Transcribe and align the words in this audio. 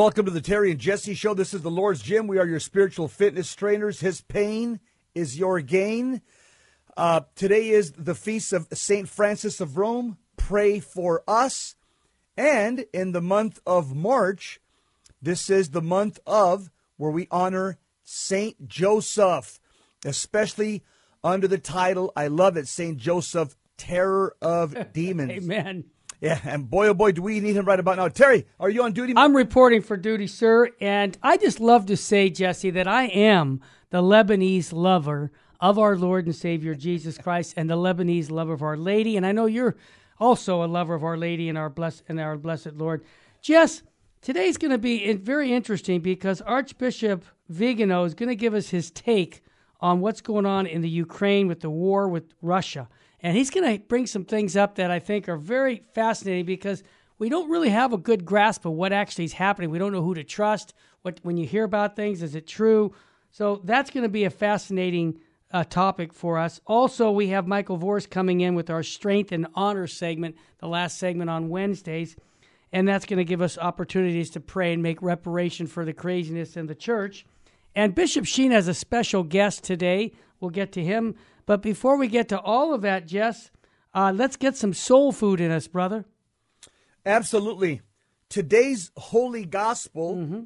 Welcome 0.00 0.24
to 0.24 0.30
the 0.30 0.40
Terry 0.40 0.70
and 0.70 0.80
Jesse 0.80 1.12
Show. 1.12 1.34
This 1.34 1.52
is 1.52 1.60
the 1.60 1.70
Lord's 1.70 2.00
Gym. 2.00 2.26
We 2.26 2.38
are 2.38 2.46
your 2.46 2.58
spiritual 2.58 3.06
fitness 3.06 3.54
trainers. 3.54 4.00
His 4.00 4.22
pain 4.22 4.80
is 5.14 5.38
your 5.38 5.60
gain. 5.60 6.22
Uh, 6.96 7.20
today 7.34 7.68
is 7.68 7.92
the 7.92 8.14
feast 8.14 8.54
of 8.54 8.66
St. 8.72 9.06
Francis 9.06 9.60
of 9.60 9.76
Rome. 9.76 10.16
Pray 10.38 10.80
for 10.80 11.22
us. 11.28 11.76
And 12.34 12.86
in 12.94 13.12
the 13.12 13.20
month 13.20 13.60
of 13.66 13.94
March, 13.94 14.58
this 15.20 15.50
is 15.50 15.68
the 15.68 15.82
month 15.82 16.18
of 16.26 16.70
where 16.96 17.10
we 17.10 17.28
honor 17.30 17.76
St. 18.02 18.66
Joseph, 18.66 19.60
especially 20.06 20.82
under 21.22 21.46
the 21.46 21.58
title, 21.58 22.10
I 22.16 22.28
love 22.28 22.56
it, 22.56 22.68
St. 22.68 22.96
Joseph, 22.96 23.54
Terror 23.76 24.34
of 24.40 24.92
Demons. 24.94 25.44
Amen. 25.44 25.84
Yeah, 26.20 26.38
and 26.44 26.68
boy, 26.68 26.88
oh 26.88 26.94
boy, 26.94 27.12
do 27.12 27.22
we 27.22 27.40
need 27.40 27.56
him 27.56 27.64
right 27.64 27.80
about 27.80 27.96
now. 27.96 28.08
Terry, 28.08 28.46
are 28.58 28.68
you 28.68 28.82
on 28.82 28.92
duty? 28.92 29.14
I'm 29.16 29.34
reporting 29.34 29.80
for 29.80 29.96
duty, 29.96 30.26
sir, 30.26 30.68
and 30.78 31.16
I 31.22 31.38
just 31.38 31.60
love 31.60 31.86
to 31.86 31.96
say, 31.96 32.28
Jesse, 32.28 32.70
that 32.70 32.86
I 32.86 33.04
am 33.06 33.62
the 33.88 34.02
Lebanese 34.02 34.72
lover 34.72 35.32
of 35.60 35.78
our 35.78 35.96
Lord 35.96 36.26
and 36.26 36.34
Savior 36.34 36.74
Jesus 36.74 37.16
Christ, 37.16 37.54
and 37.56 37.70
the 37.70 37.76
Lebanese 37.76 38.30
lover 38.30 38.52
of 38.52 38.62
Our 38.62 38.76
Lady. 38.76 39.16
And 39.16 39.24
I 39.24 39.32
know 39.32 39.46
you're 39.46 39.76
also 40.18 40.62
a 40.62 40.66
lover 40.66 40.94
of 40.94 41.04
Our 41.04 41.16
Lady 41.16 41.48
and 41.48 41.56
our 41.56 41.70
blessed 41.70 42.02
and 42.08 42.20
our 42.20 42.36
blessed 42.36 42.74
Lord. 42.74 43.02
Jess, 43.40 43.82
today's 44.20 44.58
going 44.58 44.72
to 44.72 44.78
be 44.78 45.14
very 45.14 45.52
interesting 45.52 46.00
because 46.00 46.42
Archbishop 46.42 47.24
Vigano 47.48 48.04
is 48.04 48.12
going 48.12 48.28
to 48.28 48.36
give 48.36 48.54
us 48.54 48.68
his 48.68 48.90
take 48.90 49.42
on 49.80 50.00
what's 50.00 50.20
going 50.20 50.44
on 50.44 50.66
in 50.66 50.82
the 50.82 50.88
Ukraine 50.88 51.48
with 51.48 51.60
the 51.60 51.70
war 51.70 52.08
with 52.08 52.24
Russia. 52.42 52.88
And 53.22 53.36
he's 53.36 53.50
going 53.50 53.78
to 53.78 53.84
bring 53.84 54.06
some 54.06 54.24
things 54.24 54.56
up 54.56 54.76
that 54.76 54.90
I 54.90 54.98
think 54.98 55.28
are 55.28 55.36
very 55.36 55.82
fascinating 55.92 56.46
because 56.46 56.82
we 57.18 57.28
don't 57.28 57.50
really 57.50 57.68
have 57.68 57.92
a 57.92 57.98
good 57.98 58.24
grasp 58.24 58.64
of 58.64 58.72
what 58.72 58.92
actually 58.92 59.24
is 59.24 59.34
happening. 59.34 59.70
We 59.70 59.78
don't 59.78 59.92
know 59.92 60.02
who 60.02 60.14
to 60.14 60.24
trust. 60.24 60.74
What 61.02 61.20
when 61.22 61.36
you 61.36 61.46
hear 61.46 61.64
about 61.64 61.96
things, 61.96 62.22
is 62.22 62.34
it 62.34 62.46
true? 62.46 62.94
So 63.30 63.60
that's 63.64 63.90
going 63.90 64.02
to 64.02 64.08
be 64.08 64.24
a 64.24 64.30
fascinating 64.30 65.20
uh, 65.52 65.64
topic 65.64 66.12
for 66.12 66.38
us. 66.38 66.60
Also, 66.66 67.10
we 67.10 67.28
have 67.28 67.46
Michael 67.46 67.78
Voris 67.78 68.08
coming 68.08 68.40
in 68.40 68.54
with 68.54 68.70
our 68.70 68.82
Strength 68.82 69.32
and 69.32 69.46
Honor 69.54 69.86
segment, 69.86 70.36
the 70.58 70.68
last 70.68 70.98
segment 70.98 71.28
on 71.28 71.48
Wednesdays. 71.48 72.16
And 72.72 72.86
that's 72.86 73.04
going 73.04 73.18
to 73.18 73.24
give 73.24 73.42
us 73.42 73.58
opportunities 73.58 74.30
to 74.30 74.40
pray 74.40 74.72
and 74.72 74.82
make 74.82 75.02
reparation 75.02 75.66
for 75.66 75.84
the 75.84 75.92
craziness 75.92 76.56
in 76.56 76.66
the 76.66 76.74
church. 76.74 77.26
And 77.74 77.94
Bishop 77.94 78.26
Sheen 78.26 78.52
has 78.52 78.68
a 78.68 78.74
special 78.74 79.24
guest 79.24 79.64
today. 79.64 80.12
We'll 80.38 80.50
get 80.50 80.72
to 80.72 80.84
him. 80.84 81.16
But 81.50 81.62
before 81.62 81.96
we 81.96 82.06
get 82.06 82.28
to 82.28 82.38
all 82.38 82.72
of 82.72 82.82
that, 82.82 83.08
Jess, 83.08 83.50
uh, 83.92 84.12
let's 84.14 84.36
get 84.36 84.56
some 84.56 84.72
soul 84.72 85.10
food 85.10 85.40
in 85.40 85.50
us, 85.50 85.66
brother. 85.66 86.04
Absolutely. 87.04 87.80
Today's 88.28 88.92
holy 88.96 89.44
gospel 89.46 90.14
mm-hmm. 90.14 90.42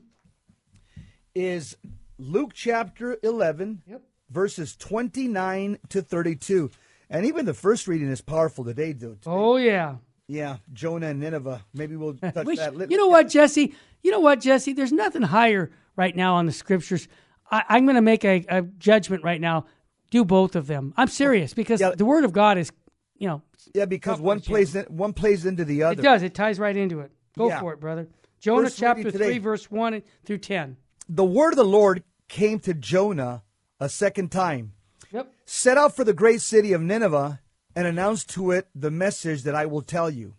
is 1.35 1.77
Luke 2.17 2.53
chapter 2.55 3.19
11, 3.23 3.83
yep. 3.87 4.01
verses 4.31 4.77
29 4.77 5.79
to 5.91 6.01
32. 6.01 6.71
And 7.11 7.27
even 7.27 7.45
the 7.45 7.53
first 7.53 7.87
reading 7.87 8.09
is 8.09 8.23
powerful 8.23 8.65
today. 8.65 8.95
Today. 8.95 9.19
Oh, 9.27 9.57
yeah. 9.57 9.97
Yeah, 10.27 10.57
Jonah 10.73 11.09
and 11.09 11.21
Nineveh. 11.21 11.67
Maybe 11.75 11.97
we'll 11.97 12.15
touch 12.33 12.47
Which, 12.47 12.59
that. 12.61 12.91
You 12.91 12.97
know 12.97 13.09
what, 13.09 13.29
Jesse? 13.29 13.75
You 14.03 14.11
know 14.11 14.21
what, 14.21 14.41
Jesse? 14.41 14.73
There's 14.73 14.91
nothing 14.91 15.21
higher 15.21 15.71
right 15.97 16.17
now 16.17 16.37
on 16.37 16.47
the 16.47 16.53
scriptures. 16.53 17.09
I, 17.51 17.77
am 17.77 17.85
going 17.85 17.97
to 17.97 18.01
make 18.01 18.25
a, 18.25 18.43
a, 18.49 18.63
judgment 18.63 19.23
right 19.23 19.39
now. 19.39 19.67
Do 20.15 20.25
both 20.25 20.55
of 20.55 20.69
them. 20.69 20.95
I'm 20.97 21.09
serious 21.09 21.55
because 21.55 21.81
yeah. 21.81 21.91
the 21.91 22.05
Word 22.05 22.23
of 22.23 22.33
God 22.33 22.57
is, 22.57 22.71
you 23.19 23.27
know. 23.27 23.43
Yeah, 23.75 23.87
because 23.87 24.21
one 24.21 24.39
plays 24.39 24.77
in, 24.77 24.85
one 24.85 25.13
plays 25.13 25.45
into 25.45 25.65
the 25.65 25.83
other. 25.83 26.01
It 26.01 26.05
does. 26.05 26.23
It 26.23 26.37
ties 26.37 26.61
right 26.61 26.77
into 26.77 27.01
it. 27.01 27.11
Go 27.37 27.49
yeah. 27.49 27.59
for 27.59 27.73
it, 27.73 27.81
brother. 27.81 28.07
Jonah 28.39 28.67
First 28.67 28.79
chapter 28.79 29.11
three, 29.11 29.39
verse 29.39 29.69
one 29.73 30.05
through 30.25 30.39
ten. 30.39 30.77
The 31.09 31.25
word 31.25 31.55
of 31.55 31.57
the 31.57 31.65
Lord 31.65 32.05
came 32.29 32.61
to 32.61 32.75
Jonah 32.75 33.43
a 33.81 33.89
second 33.89 34.31
time. 34.31 34.75
Yep. 35.11 35.33
Set 35.47 35.77
out 35.77 35.97
for 35.97 36.05
the 36.05 36.13
great 36.13 36.41
city 36.41 36.73
of 36.73 36.81
Nineveh 36.81 37.41
and 37.75 37.85
announced 37.85 38.31
to 38.35 38.53
it 38.53 38.69
the 38.73 38.93
message 38.93 39.43
that 39.43 39.57
I 39.57 39.67
will 39.67 39.83
tell 39.83 40.11
you. 40.11 40.37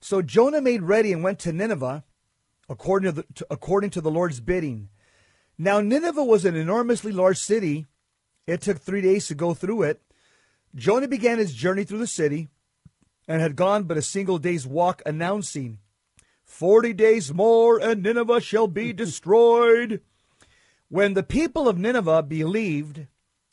So 0.00 0.20
Jonah 0.20 0.60
made 0.60 0.82
ready 0.82 1.12
and 1.12 1.22
went 1.22 1.38
to 1.40 1.52
Nineveh 1.52 2.02
according 2.68 3.12
to, 3.14 3.22
the, 3.22 3.26
to, 3.36 3.46
according 3.52 3.90
to 3.90 4.00
the 4.00 4.10
Lord's 4.10 4.40
bidding. 4.40 4.88
Now, 5.56 5.80
Nineveh 5.80 6.24
was 6.24 6.44
an 6.44 6.56
enormously 6.56 7.12
large 7.12 7.38
city. 7.38 7.86
It 8.46 8.60
took 8.60 8.78
three 8.78 9.00
days 9.00 9.26
to 9.28 9.34
go 9.34 9.54
through 9.54 9.82
it. 9.82 10.02
Jonah 10.74 11.08
began 11.08 11.38
his 11.38 11.54
journey 11.54 11.84
through 11.84 11.98
the 11.98 12.06
city 12.06 12.48
and 13.26 13.40
had 13.40 13.56
gone 13.56 13.84
but 13.84 13.96
a 13.96 14.02
single 14.02 14.38
day's 14.38 14.66
walk, 14.66 15.02
announcing, 15.04 15.78
Forty 16.44 16.92
days 16.92 17.34
more, 17.34 17.78
and 17.78 18.02
Nineveh 18.02 18.40
shall 18.40 18.68
be 18.68 18.92
destroyed. 18.94 20.00
When 20.88 21.14
the 21.14 21.24
people 21.24 21.68
of 21.68 21.76
Nineveh 21.76 22.22
believed, 22.22 23.06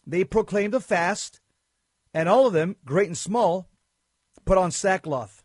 they 0.05 0.23
proclaimed 0.23 0.75
a 0.75 0.79
fast, 0.79 1.39
and 2.13 2.29
all 2.29 2.45
of 2.45 2.53
them, 2.53 2.75
great 2.85 3.07
and 3.07 3.17
small, 3.17 3.67
put 4.45 4.59
on 4.59 4.69
sackcloth. 4.69 5.43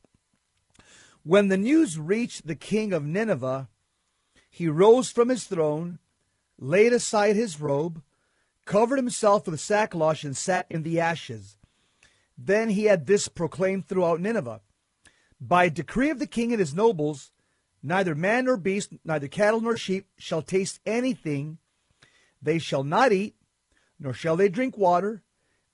When 1.22 1.48
the 1.48 1.56
news 1.56 1.98
reached 1.98 2.46
the 2.46 2.54
king 2.54 2.92
of 2.92 3.04
Nineveh, 3.04 3.68
he 4.50 4.68
rose 4.68 5.10
from 5.10 5.30
his 5.30 5.44
throne 5.44 5.98
laid 6.58 6.92
aside 6.92 7.36
his 7.36 7.60
robe, 7.60 8.02
covered 8.68 8.98
himself 8.98 9.48
with 9.48 9.58
sackcloth, 9.58 10.24
and 10.24 10.36
sat 10.36 10.66
in 10.68 10.82
the 10.82 11.00
ashes. 11.00 11.56
Then 12.36 12.68
he 12.68 12.84
had 12.84 13.06
this 13.06 13.26
proclaimed 13.26 13.88
throughout 13.88 14.20
Nineveh 14.20 14.60
By 15.40 15.70
decree 15.70 16.10
of 16.10 16.18
the 16.18 16.26
king 16.26 16.52
and 16.52 16.60
his 16.60 16.74
nobles, 16.74 17.32
neither 17.82 18.14
man 18.14 18.44
nor 18.44 18.58
beast, 18.58 18.92
neither 19.04 19.26
cattle 19.26 19.62
nor 19.62 19.78
sheep 19.78 20.06
shall 20.18 20.42
taste 20.42 20.80
anything. 20.84 21.56
They 22.42 22.58
shall 22.58 22.84
not 22.84 23.10
eat, 23.10 23.36
nor 23.98 24.12
shall 24.12 24.36
they 24.36 24.50
drink 24.50 24.76
water. 24.76 25.22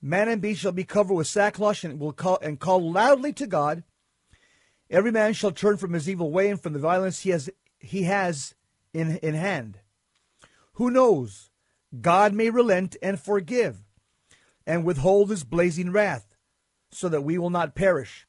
Man 0.01 0.29
and 0.29 0.41
beast 0.41 0.61
shall 0.61 0.71
be 0.71 0.85
covered 0.85 1.15
with 1.15 1.27
sackcloth 1.27 1.83
and 1.83 1.99
will 1.99 2.13
call 2.13 2.39
and 2.41 2.61
call 2.61 2.91
loudly 2.91 3.33
to 3.33 3.45
God. 3.45 3.83
Every 4.89 5.11
man 5.11 5.33
shall 5.33 5.51
turn 5.51 5.75
from 5.75 5.91
his 5.91 6.09
evil 6.09 6.31
way 6.31 6.49
and 6.49 6.61
from 6.61 6.71
the 6.71 6.79
violence 6.79 7.21
he 7.21 7.31
has 7.31 7.49
he 7.77 8.03
has 8.03 8.55
in, 8.93 9.17
in 9.17 9.33
hand. 9.33 9.79
Who 10.73 10.89
knows? 10.89 11.49
God 12.01 12.33
may 12.33 12.49
relent 12.49 12.95
and 13.01 13.19
forgive 13.19 13.83
and 14.65 14.83
withhold 14.83 15.29
his 15.29 15.43
blazing 15.43 15.91
wrath 15.91 16.35
so 16.91 17.09
that 17.09 17.23
we 17.23 17.37
will 17.37 17.49
not 17.49 17.75
perish. 17.75 18.27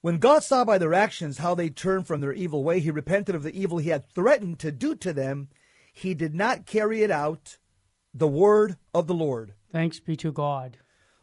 When 0.00 0.18
God 0.18 0.44
saw 0.44 0.64
by 0.64 0.76
their 0.76 0.92
actions 0.92 1.38
how 1.38 1.54
they 1.54 1.70
turned 1.70 2.06
from 2.06 2.20
their 2.20 2.32
evil 2.32 2.62
way, 2.62 2.80
he 2.80 2.90
repented 2.90 3.34
of 3.34 3.42
the 3.42 3.58
evil 3.58 3.78
he 3.78 3.88
had 3.88 4.04
threatened 4.04 4.58
to 4.58 4.70
do 4.70 4.94
to 4.96 5.12
them. 5.14 5.48
He 5.92 6.12
did 6.12 6.34
not 6.34 6.66
carry 6.66 7.02
it 7.02 7.10
out. 7.10 7.56
The 8.12 8.28
word 8.28 8.76
of 8.92 9.06
the 9.06 9.14
Lord. 9.14 9.54
Thanks 9.72 10.00
be 10.00 10.14
to 10.16 10.30
God. 10.30 10.76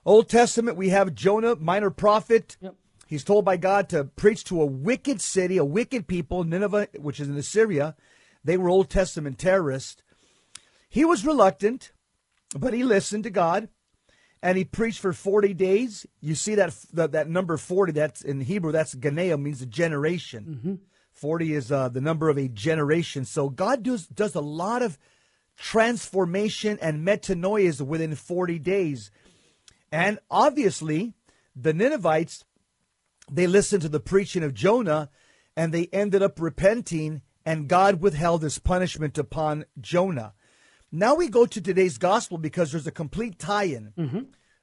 Old 0.04 0.30
Testament, 0.30 0.78
we 0.78 0.90
have 0.90 1.14
Jonah, 1.14 1.56
minor 1.56 1.92
prophet. 1.92 2.58
Yep. 2.60 2.76
He's 3.06 3.24
told 3.24 3.46
by 3.46 3.58
God 3.58 3.88
to 3.90 4.06
preach 4.06 4.44
to 4.46 4.62
a 4.62 4.66
wicked 4.66 5.22
city, 5.22 5.58
a 5.58 5.66
wicked 5.66 6.08
people, 6.08 6.44
Nineveh, 6.44 6.88
which 6.98 7.20
is 7.20 7.30
in 7.30 7.38
Assyria. 7.38 7.96
They 8.44 8.58
were 8.58 8.70
Old 8.70 8.90
Testament 8.90 9.38
terrorists. 9.38 10.02
He 10.92 11.06
was 11.06 11.26
reluctant, 11.26 11.94
but 12.54 12.74
he 12.74 12.84
listened 12.84 13.24
to 13.24 13.30
God 13.30 13.70
and 14.44 14.58
he 14.58 14.66
preached 14.66 15.00
for 15.00 15.14
40 15.14 15.54
days. 15.54 16.06
You 16.20 16.36
see 16.36 16.54
that 16.56 16.76
that, 16.92 17.14
that 17.14 17.30
number 17.30 17.56
40, 17.56 17.94
that's 17.94 18.22
in 18.22 18.42
Hebrew, 18.42 18.74
that's 18.74 18.94
Ganeo, 18.94 19.42
means 19.42 19.62
a 19.62 19.66
generation. 19.66 20.60
Mm-hmm. 20.60 20.74
40 21.14 21.54
is 21.54 21.72
uh, 21.72 21.88
the 21.88 22.02
number 22.02 22.28
of 22.28 22.38
a 22.38 22.50
generation. 22.50 23.24
So 23.24 23.48
God 23.48 23.84
does, 23.84 24.06
does 24.06 24.36
a 24.36 24.42
lot 24.42 24.82
of 24.82 25.00
transformation 25.58 26.78
and 26.82 27.08
metanoia 27.08 27.80
within 27.80 28.14
40 28.14 28.60
days. 28.60 29.12
And 29.94 30.20
obviously, 30.30 31.14
the 31.56 31.74
Ninevites, 31.74 32.44
they 33.32 33.48
listened 33.48 33.84
to 33.84 33.90
the 33.90 34.02
preaching 34.02 34.44
of 34.44 34.54
Jonah 34.54 35.10
and 35.56 35.74
they 35.74 35.88
ended 35.94 36.22
up 36.22 36.38
repenting 36.38 37.22
and 37.46 37.70
God 37.70 38.02
withheld 38.02 38.44
his 38.44 38.60
punishment 38.60 39.18
upon 39.18 39.64
Jonah. 39.80 40.34
Now 40.92 41.16
we 41.16 41.30
go 41.30 41.46
to 41.46 41.62
today's 41.62 41.98
gospel 41.98 42.38
because 42.38 42.72
there's 42.72 42.88
a 42.88 42.92
complete 42.92 43.40
tie 43.40 43.64
in. 43.64 43.94
Mm-hmm. 43.98 44.20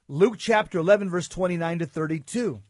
Luke 0.07 0.35
chapter 0.37 0.77
11, 0.77 1.09
verse 1.09 1.27
29 1.27 1.79
to 1.79 1.85
32. 1.85 2.61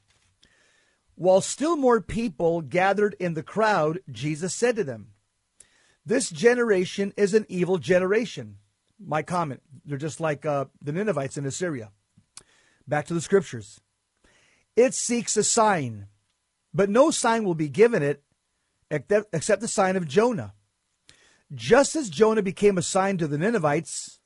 While 1.16 1.42
still 1.42 1.76
more 1.76 2.00
people 2.00 2.62
gathered 2.62 3.16
in 3.20 3.34
the 3.34 3.44
crowd, 3.44 4.00
Jesus 4.10 4.54
said 4.54 4.78
to 4.78 4.86
them, 4.86 5.10
This 6.06 6.30
generation 6.30 7.14
is 7.18 7.34
an 7.34 7.46
evil 7.50 7.78
generation. 7.78 8.56
My 8.98 9.24
comment, 9.24 9.62
they're 9.86 9.98
just 9.98 10.22
like 10.22 10.46
uh, 10.46 10.66
the 10.82 10.94
Ninevites 10.94 11.38
in 11.38 11.46
Assyria. 11.46 11.92
Back 12.88 13.06
to 13.08 13.14
the 13.14 13.22
scriptures. 13.22 13.82
It 14.78 14.94
seeks 14.94 15.36
a 15.36 15.44
sign, 15.44 16.08
but 16.74 16.90
no 16.90 17.12
sign 17.12 17.44
will 17.44 17.56
be 17.56 17.70
given 17.70 18.02
it 18.02 18.24
except 18.90 19.62
the 19.62 19.68
sign 19.68 19.98
of 19.98 20.08
Jonah. 20.08 20.54
Just 21.54 21.96
as 21.96 22.10
Jonah 22.10 22.42
became 22.42 22.78
a 22.78 22.84
sign 22.84 23.18
to 23.18 23.28
the 23.28 23.38
Ninevites, 23.38 24.20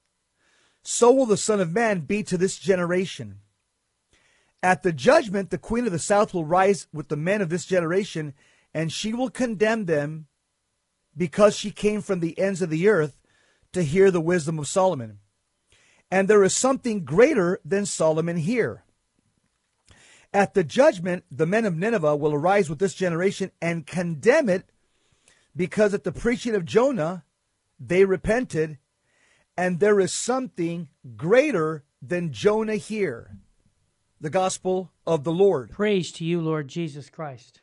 so 0.84 1.12
will 1.12 1.26
the 1.26 1.38
Son 1.38 1.62
of 1.62 1.72
Man 1.72 2.02
be 2.02 2.24
to 2.24 2.38
this 2.38 2.58
generation. 2.58 3.40
At 4.62 4.84
the 4.84 4.94
judgment, 4.94 5.50
the 5.50 5.58
queen 5.58 5.86
of 5.86 5.92
the 5.92 6.00
south 6.00 6.34
will 6.34 6.46
rise 6.46 6.88
with 6.94 7.10
the 7.10 7.18
men 7.18 7.42
of 7.42 7.50
this 7.50 7.66
generation, 7.66 8.34
and 8.74 8.92
she 8.92 9.14
will 9.14 9.30
condemn 9.30 9.86
them 9.86 10.28
because 11.16 11.56
she 11.56 11.72
came 11.72 12.02
from 12.02 12.20
the 12.20 12.38
ends 12.40 12.62
of 12.62 12.70
the 12.70 12.88
earth 12.88 13.20
to 13.74 13.84
hear 13.84 14.10
the 14.10 14.22
wisdom 14.22 14.60
of 14.60 14.68
Solomon. 14.68 15.20
And 16.10 16.28
there 16.28 16.44
is 16.44 16.56
something 16.56 17.04
greater 17.04 17.60
than 17.66 17.86
Solomon 17.86 18.38
here. 18.38 18.84
At 20.34 20.54
the 20.54 20.64
judgment, 20.64 21.26
the 21.30 21.46
men 21.46 21.66
of 21.66 21.76
Nineveh 21.76 22.16
will 22.16 22.34
arise 22.34 22.70
with 22.70 22.80
this 22.80 22.94
generation 22.94 23.52
and 23.62 23.86
condemn 23.86 24.50
it 24.50 24.70
because 25.56 25.94
at 25.94 26.04
the 26.04 26.12
preaching 26.12 26.56
of 26.56 26.66
Jonah, 26.66 27.24
they 27.80 28.06
repented, 28.06 28.78
and 29.58 29.80
there 29.80 30.00
is 30.00 30.14
something 30.14 30.88
greater 31.16 31.84
than 32.02 32.32
Jonah 32.32 32.76
here. 32.76 33.38
The 34.20 34.30
gospel 34.30 34.92
of 35.06 35.24
the 35.24 35.32
Lord. 35.32 35.72
Praise 35.72 36.12
to 36.14 36.26
you, 36.26 36.40
Lord 36.40 36.68
Jesus 36.68 37.10
Christ. 37.10 37.62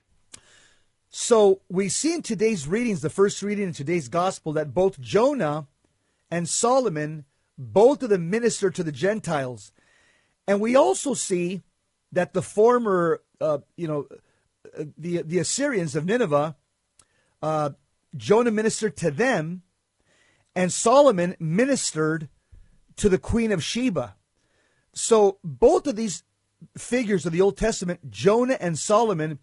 So 1.08 1.62
we 1.68 1.88
see 1.88 2.14
in 2.14 2.22
today's 2.22 2.68
readings, 2.68 3.00
the 3.00 3.10
first 3.10 3.42
reading 3.42 3.66
in 3.66 3.72
today's 3.72 4.08
gospel, 4.08 4.52
that 4.52 4.74
both 4.74 5.00
Jonah 5.00 5.66
and 6.30 6.48
Solomon, 6.48 7.24
both 7.58 8.02
of 8.02 8.10
them 8.10 8.30
minister 8.30 8.70
to 8.70 8.84
the 8.84 8.92
Gentiles. 8.92 9.72
And 10.46 10.60
we 10.60 10.76
also 10.76 11.14
see 11.14 11.62
that 12.12 12.32
the 12.32 12.42
former, 12.42 13.22
uh, 13.40 13.58
you 13.76 13.88
know, 13.88 14.06
uh, 14.78 14.84
the, 14.96 15.22
the 15.22 15.38
Assyrians 15.38 15.96
of 15.96 16.04
Nineveh, 16.04 16.56
uh, 17.42 17.70
Jonah 18.16 18.50
ministered 18.50 18.96
to 18.98 19.10
them, 19.10 19.62
and 20.54 20.72
Solomon 20.72 21.36
ministered 21.38 22.28
to 22.96 23.08
the 23.08 23.18
Queen 23.18 23.52
of 23.52 23.62
Sheba. 23.62 24.16
So 24.92 25.38
both 25.44 25.86
of 25.86 25.96
these 25.96 26.24
figures 26.76 27.24
of 27.24 27.32
the 27.32 27.40
Old 27.40 27.56
Testament, 27.56 28.10
Jonah 28.10 28.58
and 28.60 28.78
Solomon, 28.78 29.38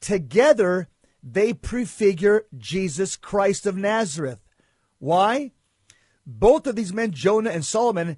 together 0.00 0.88
they 1.22 1.52
prefigure 1.52 2.46
Jesus 2.56 3.16
Christ 3.16 3.66
of 3.66 3.76
Nazareth. 3.76 4.40
Why? 4.98 5.52
Both 6.26 6.66
of 6.66 6.76
these 6.76 6.92
men, 6.92 7.12
Jonah 7.12 7.50
and 7.50 7.64
Solomon, 7.64 8.16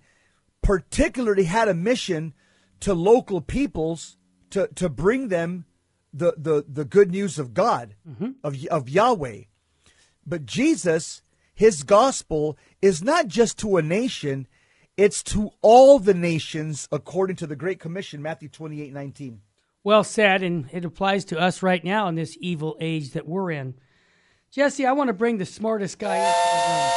particularly 0.62 1.44
had 1.44 1.68
a 1.68 1.74
mission 1.74 2.34
to 2.80 2.94
local 2.94 3.40
peoples 3.40 4.16
to, 4.50 4.68
to 4.74 4.88
bring 4.88 5.28
them 5.28 5.64
the, 6.14 6.34
the, 6.36 6.64
the 6.66 6.84
good 6.84 7.10
news 7.10 7.38
of 7.38 7.52
God, 7.52 7.96
mm-hmm. 8.08 8.30
of, 8.44 8.64
of 8.66 8.88
Yahweh. 8.88 9.42
But 10.24 10.46
Jesus, 10.46 11.22
his 11.54 11.82
gospel 11.82 12.56
is 12.80 13.02
not 13.02 13.26
just 13.26 13.58
to 13.58 13.76
a 13.76 13.82
nation, 13.82 14.46
it's 14.96 15.22
to 15.24 15.50
all 15.60 15.98
the 15.98 16.14
nations 16.14 16.88
according 16.92 17.36
to 17.36 17.46
the 17.46 17.56
Great 17.56 17.80
Commission, 17.80 18.22
Matthew 18.22 18.48
28 18.48 18.92
19. 18.92 19.40
Well 19.82 20.04
said, 20.04 20.42
and 20.42 20.66
it 20.72 20.84
applies 20.84 21.26
to 21.26 21.38
us 21.38 21.62
right 21.62 21.84
now 21.84 22.08
in 22.08 22.14
this 22.14 22.38
evil 22.40 22.76
age 22.80 23.10
that 23.12 23.28
we're 23.28 23.50
in. 23.50 23.74
Jesse, 24.50 24.86
I 24.86 24.92
want 24.92 25.08
to 25.08 25.14
bring 25.14 25.36
the 25.36 25.44
smartest 25.44 25.98
guy 25.98 26.32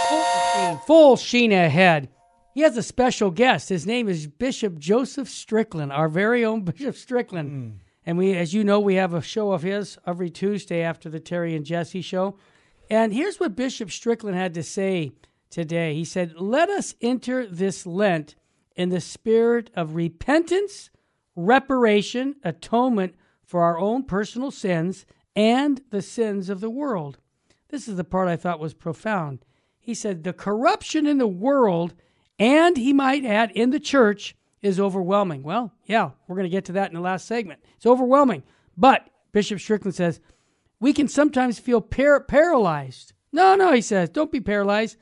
full, 0.07 0.77
full 0.85 1.15
Sheena 1.17 1.65
ahead. 1.65 2.07
He 2.53 2.61
has 2.61 2.77
a 2.77 2.83
special 2.83 3.29
guest. 3.29 3.69
His 3.69 3.85
name 3.85 4.07
is 4.07 4.27
Bishop 4.27 4.77
Joseph 4.77 5.27
Strickland, 5.27 5.91
our 5.91 6.07
very 6.07 6.45
own 6.45 6.61
Bishop 6.65 6.95
Strickland. 6.95 7.51
Mm. 7.51 7.86
And 8.07 8.17
we, 8.17 8.33
as 8.35 8.53
you 8.53 8.63
know, 8.63 8.79
we 8.79 8.95
have 8.95 9.13
a 9.13 9.21
show 9.21 9.51
of 9.51 9.63
his 9.63 9.97
every 10.07 10.29
Tuesday 10.29 10.81
after 10.81 11.09
the 11.09 11.19
Terry 11.19 11.53
and 11.57 11.65
Jesse 11.65 12.01
show. 12.01 12.37
And 12.89 13.13
here's 13.13 13.37
what 13.37 13.57
Bishop 13.57 13.91
Strickland 13.91 14.37
had 14.37 14.53
to 14.53 14.63
say 14.63 15.11
today. 15.49 15.93
He 15.93 16.05
said, 16.05 16.35
Let 16.37 16.69
us 16.69 16.95
enter 17.01 17.45
this 17.45 17.85
Lent 17.85 18.35
in 18.77 18.87
the 18.87 19.01
spirit 19.01 19.69
of 19.75 19.95
repentance, 19.95 20.89
reparation, 21.35 22.37
atonement 22.45 23.15
for 23.43 23.61
our 23.63 23.77
own 23.77 24.03
personal 24.03 24.51
sins 24.51 25.05
and 25.35 25.81
the 25.89 26.01
sins 26.01 26.49
of 26.49 26.61
the 26.61 26.69
world. 26.69 27.17
This 27.67 27.89
is 27.89 27.97
the 27.97 28.05
part 28.05 28.29
I 28.29 28.37
thought 28.37 28.61
was 28.61 28.73
profound. 28.73 29.43
He 29.81 29.93
said, 29.93 30.23
The 30.23 30.31
corruption 30.31 31.07
in 31.07 31.17
the 31.17 31.27
world, 31.27 31.93
and 32.39 32.77
he 32.77 32.93
might 32.93 33.25
add, 33.25 33.51
in 33.51 33.71
the 33.71 33.81
church, 33.81 34.33
is 34.67 34.79
overwhelming. 34.79 35.43
Well, 35.43 35.71
yeah, 35.85 36.11
we're 36.27 36.35
going 36.35 36.45
to 36.45 36.55
get 36.55 36.65
to 36.65 36.73
that 36.73 36.89
in 36.89 36.95
the 36.95 37.01
last 37.01 37.25
segment. 37.25 37.61
It's 37.75 37.85
overwhelming. 37.85 38.43
But 38.75 39.09
Bishop 39.31 39.59
Strickland 39.59 39.95
says, 39.95 40.19
we 40.79 40.93
can 40.93 41.07
sometimes 41.07 41.57
feel 41.57 41.81
par- 41.81 42.19
paralyzed. 42.21 43.13
No, 43.31 43.55
no, 43.55 43.71
he 43.73 43.81
says, 43.81 44.09
don't 44.09 44.31
be 44.31 44.41
paralyzed. 44.41 44.97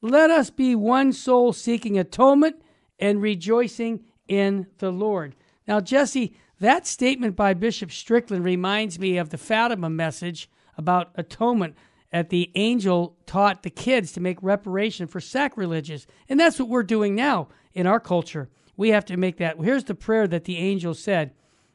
Let 0.00 0.30
us 0.30 0.50
be 0.50 0.74
one 0.74 1.12
soul 1.12 1.52
seeking 1.52 1.98
atonement 1.98 2.62
and 2.98 3.20
rejoicing 3.20 4.04
in 4.28 4.66
the 4.78 4.90
Lord. 4.90 5.34
Now, 5.66 5.80
Jesse, 5.80 6.36
that 6.60 6.86
statement 6.86 7.36
by 7.36 7.54
Bishop 7.54 7.90
Strickland 7.90 8.44
reminds 8.44 8.98
me 8.98 9.18
of 9.18 9.30
the 9.30 9.38
Fatima 9.38 9.90
message 9.90 10.48
about 10.76 11.10
atonement 11.16 11.76
at 12.12 12.30
the 12.30 12.50
angel 12.54 13.16
taught 13.26 13.62
the 13.62 13.70
kids 13.70 14.12
to 14.12 14.20
make 14.20 14.38
reparation 14.42 15.06
for 15.06 15.20
sacrileges. 15.20 16.06
And 16.28 16.38
that's 16.38 16.58
what 16.58 16.68
we're 16.68 16.82
doing 16.84 17.14
now 17.14 17.48
in 17.74 17.86
our 17.86 18.00
culture. 18.00 18.48
We 18.78 18.90
have 18.90 19.04
to 19.06 19.16
make 19.16 19.38
that. 19.38 19.58
Here's 19.58 19.84
the 19.84 19.94
prayer 19.96 20.28
that 20.28 20.44
the 20.44 20.56
angel 20.56 20.94
said 20.94 21.32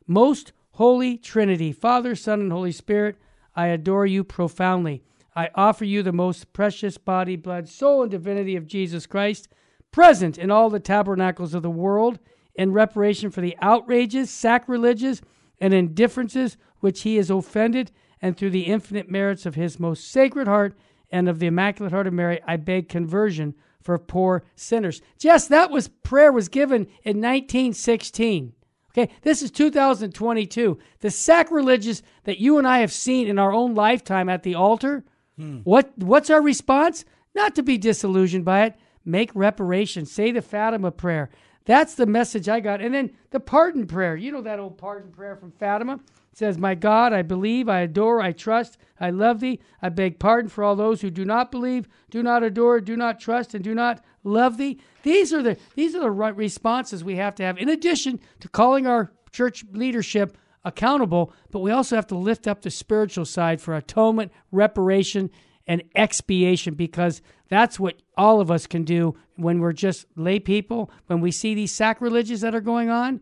Most 0.08 0.54
Holy 0.72 1.18
Trinity, 1.18 1.74
Father, 1.74 2.16
Son, 2.16 2.40
and 2.40 2.52
Holy 2.52 2.72
Spirit, 2.72 3.18
I 3.56 3.68
adore 3.68 4.08
you 4.08 4.24
profoundly. 4.24 5.04
I 5.36 5.50
offer 5.54 5.84
you 5.84 6.02
the 6.02 6.14
most 6.14 6.54
precious 6.54 6.98
body, 6.98 7.36
blood, 7.36 7.68
soul, 7.68 8.04
and 8.04 8.10
divinity 8.10 8.56
of 8.56 8.66
Jesus 8.66 9.06
Christ, 9.06 9.50
present 9.92 10.38
in 10.38 10.50
all 10.50 10.70
the 10.70 10.80
tabernacles 10.80 11.54
of 11.54 11.62
the 11.62 11.70
world, 11.70 12.20
in 12.56 12.72
reparation 12.72 13.30
for 13.30 13.42
the 13.42 13.58
outrages, 13.62 14.30
sacrileges, 14.30 15.22
and 15.60 15.74
indifferences 15.74 16.56
which 16.80 17.02
he 17.02 17.18
has 17.18 17.30
offended, 17.30 17.92
and 18.22 18.38
through 18.38 18.52
the 18.52 18.68
infinite 18.68 19.12
merits 19.12 19.46
of 19.46 19.56
his 19.56 19.78
most 19.78 20.10
sacred 20.10 20.48
heart 20.48 20.74
and 21.12 21.28
of 21.28 21.40
the 21.40 21.48
Immaculate 21.48 21.92
Heart 21.92 22.08
of 22.08 22.14
Mary, 22.14 22.40
I 22.48 22.56
beg 22.56 22.88
conversion 22.88 23.56
for 23.84 23.98
poor 24.00 24.44
sinners. 24.56 25.02
Jess, 25.18 25.48
that 25.48 25.70
was 25.70 25.88
prayer 25.88 26.32
was 26.32 26.50
given 26.50 26.84
in 27.04 27.22
1916. 27.22 28.54
Okay, 28.92 29.12
this 29.24 29.42
is 29.42 29.52
2022. 29.52 30.78
The 31.00 31.10
sacrilegious 31.10 32.04
that 32.26 32.40
you 32.40 32.58
and 32.58 32.68
I 32.68 32.80
have 32.80 32.92
seen 32.92 33.28
in 33.28 33.40
our 33.40 33.52
own 33.52 33.74
lifetime 33.74 34.30
at 34.30 34.44
the 34.44 34.56
altar, 34.56 35.04
hmm. 35.38 35.60
what 35.60 35.92
what's 35.98 36.30
our 36.30 36.42
response? 36.42 37.04
Not 37.36 37.56
to 37.56 37.64
be 37.64 37.78
disillusioned 37.78 38.46
by 38.46 38.66
it. 38.66 38.76
Make 39.04 39.32
reparation. 39.34 40.06
Say 40.06 40.32
the 40.32 40.42
Fatima 40.42 40.92
prayer. 40.92 41.30
That's 41.66 41.96
the 41.96 42.06
message 42.06 42.50
I 42.50 42.60
got. 42.60 42.82
And 42.82 42.94
then 42.94 43.12
the 43.32 43.40
pardon 43.40 43.88
prayer. 43.88 44.16
You 44.16 44.32
know 44.32 44.42
that 44.42 44.60
old 44.60 44.78
pardon 44.78 45.12
prayer 45.12 45.36
from 45.36 45.52
Fatima? 45.52 45.94
It 46.34 46.38
says, 46.38 46.58
My 46.58 46.76
God, 46.76 47.14
I 47.14 47.22
believe, 47.22 47.70
I 47.70 47.82
adore, 47.82 48.20
I 48.22 48.32
trust, 48.32 48.78
I 49.00 49.12
love 49.12 49.40
thee. 49.40 49.60
I 49.82 49.90
beg 49.90 50.20
pardon 50.20 50.50
for 50.50 50.64
all 50.64 50.76
those 50.76 51.02
who 51.02 51.10
do 51.10 51.26
not 51.26 51.52
believe, 51.52 51.88
do 52.10 52.24
not 52.24 52.44
adore, 52.44 52.82
do 52.82 52.98
not 52.98 53.20
trust, 53.20 53.54
and 53.54 53.64
do 53.64 53.76
not 53.76 54.04
love 54.24 54.58
thee. 54.58 54.80
These 55.04 55.32
are 55.32 55.44
the 55.44 55.58
these 55.76 55.96
are 55.96 56.02
the 56.02 56.12
right 56.12 56.36
responses 56.36 57.04
we 57.04 57.18
have 57.18 57.36
to 57.36 57.44
have. 57.44 57.58
In 57.58 57.70
addition 57.70 58.20
to 58.40 58.50
calling 58.50 58.88
our 58.88 59.12
church 59.32 59.64
leadership 59.72 60.38
accountable, 60.66 61.34
but 61.52 61.60
we 61.60 61.72
also 61.72 61.96
have 61.96 62.08
to 62.08 62.16
lift 62.16 62.48
up 62.48 62.62
the 62.62 62.72
spiritual 62.72 63.26
side 63.26 63.62
for 63.62 63.76
atonement, 63.76 64.32
reparation, 64.52 65.30
and 65.68 65.84
expiation 65.96 66.74
because 66.74 67.22
that's 67.50 67.80
what 67.80 68.02
all 68.18 68.42
of 68.42 68.52
us 68.52 68.68
can 68.68 68.84
do 68.84 69.16
when 69.36 69.60
we're 69.60 69.74
just 69.74 70.06
lay 70.16 70.40
people. 70.40 70.92
When 71.08 71.22
we 71.22 71.32
see 71.32 71.54
these 71.56 71.72
sacrileges 71.72 72.42
that 72.42 72.56
are 72.56 72.62
going 72.62 72.90
on, 72.90 73.22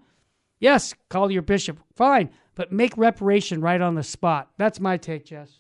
yes, 0.60 0.94
call 1.10 1.32
your 1.32 1.42
bishop, 1.42 1.80
fine, 1.96 2.30
but 2.56 2.72
make 2.72 2.98
reparation 2.98 3.62
right 3.62 3.82
on 3.82 3.96
the 3.96 4.04
spot. 4.04 4.50
That's 4.58 4.80
my 4.80 4.98
take, 4.98 5.26
Jess. 5.26 5.60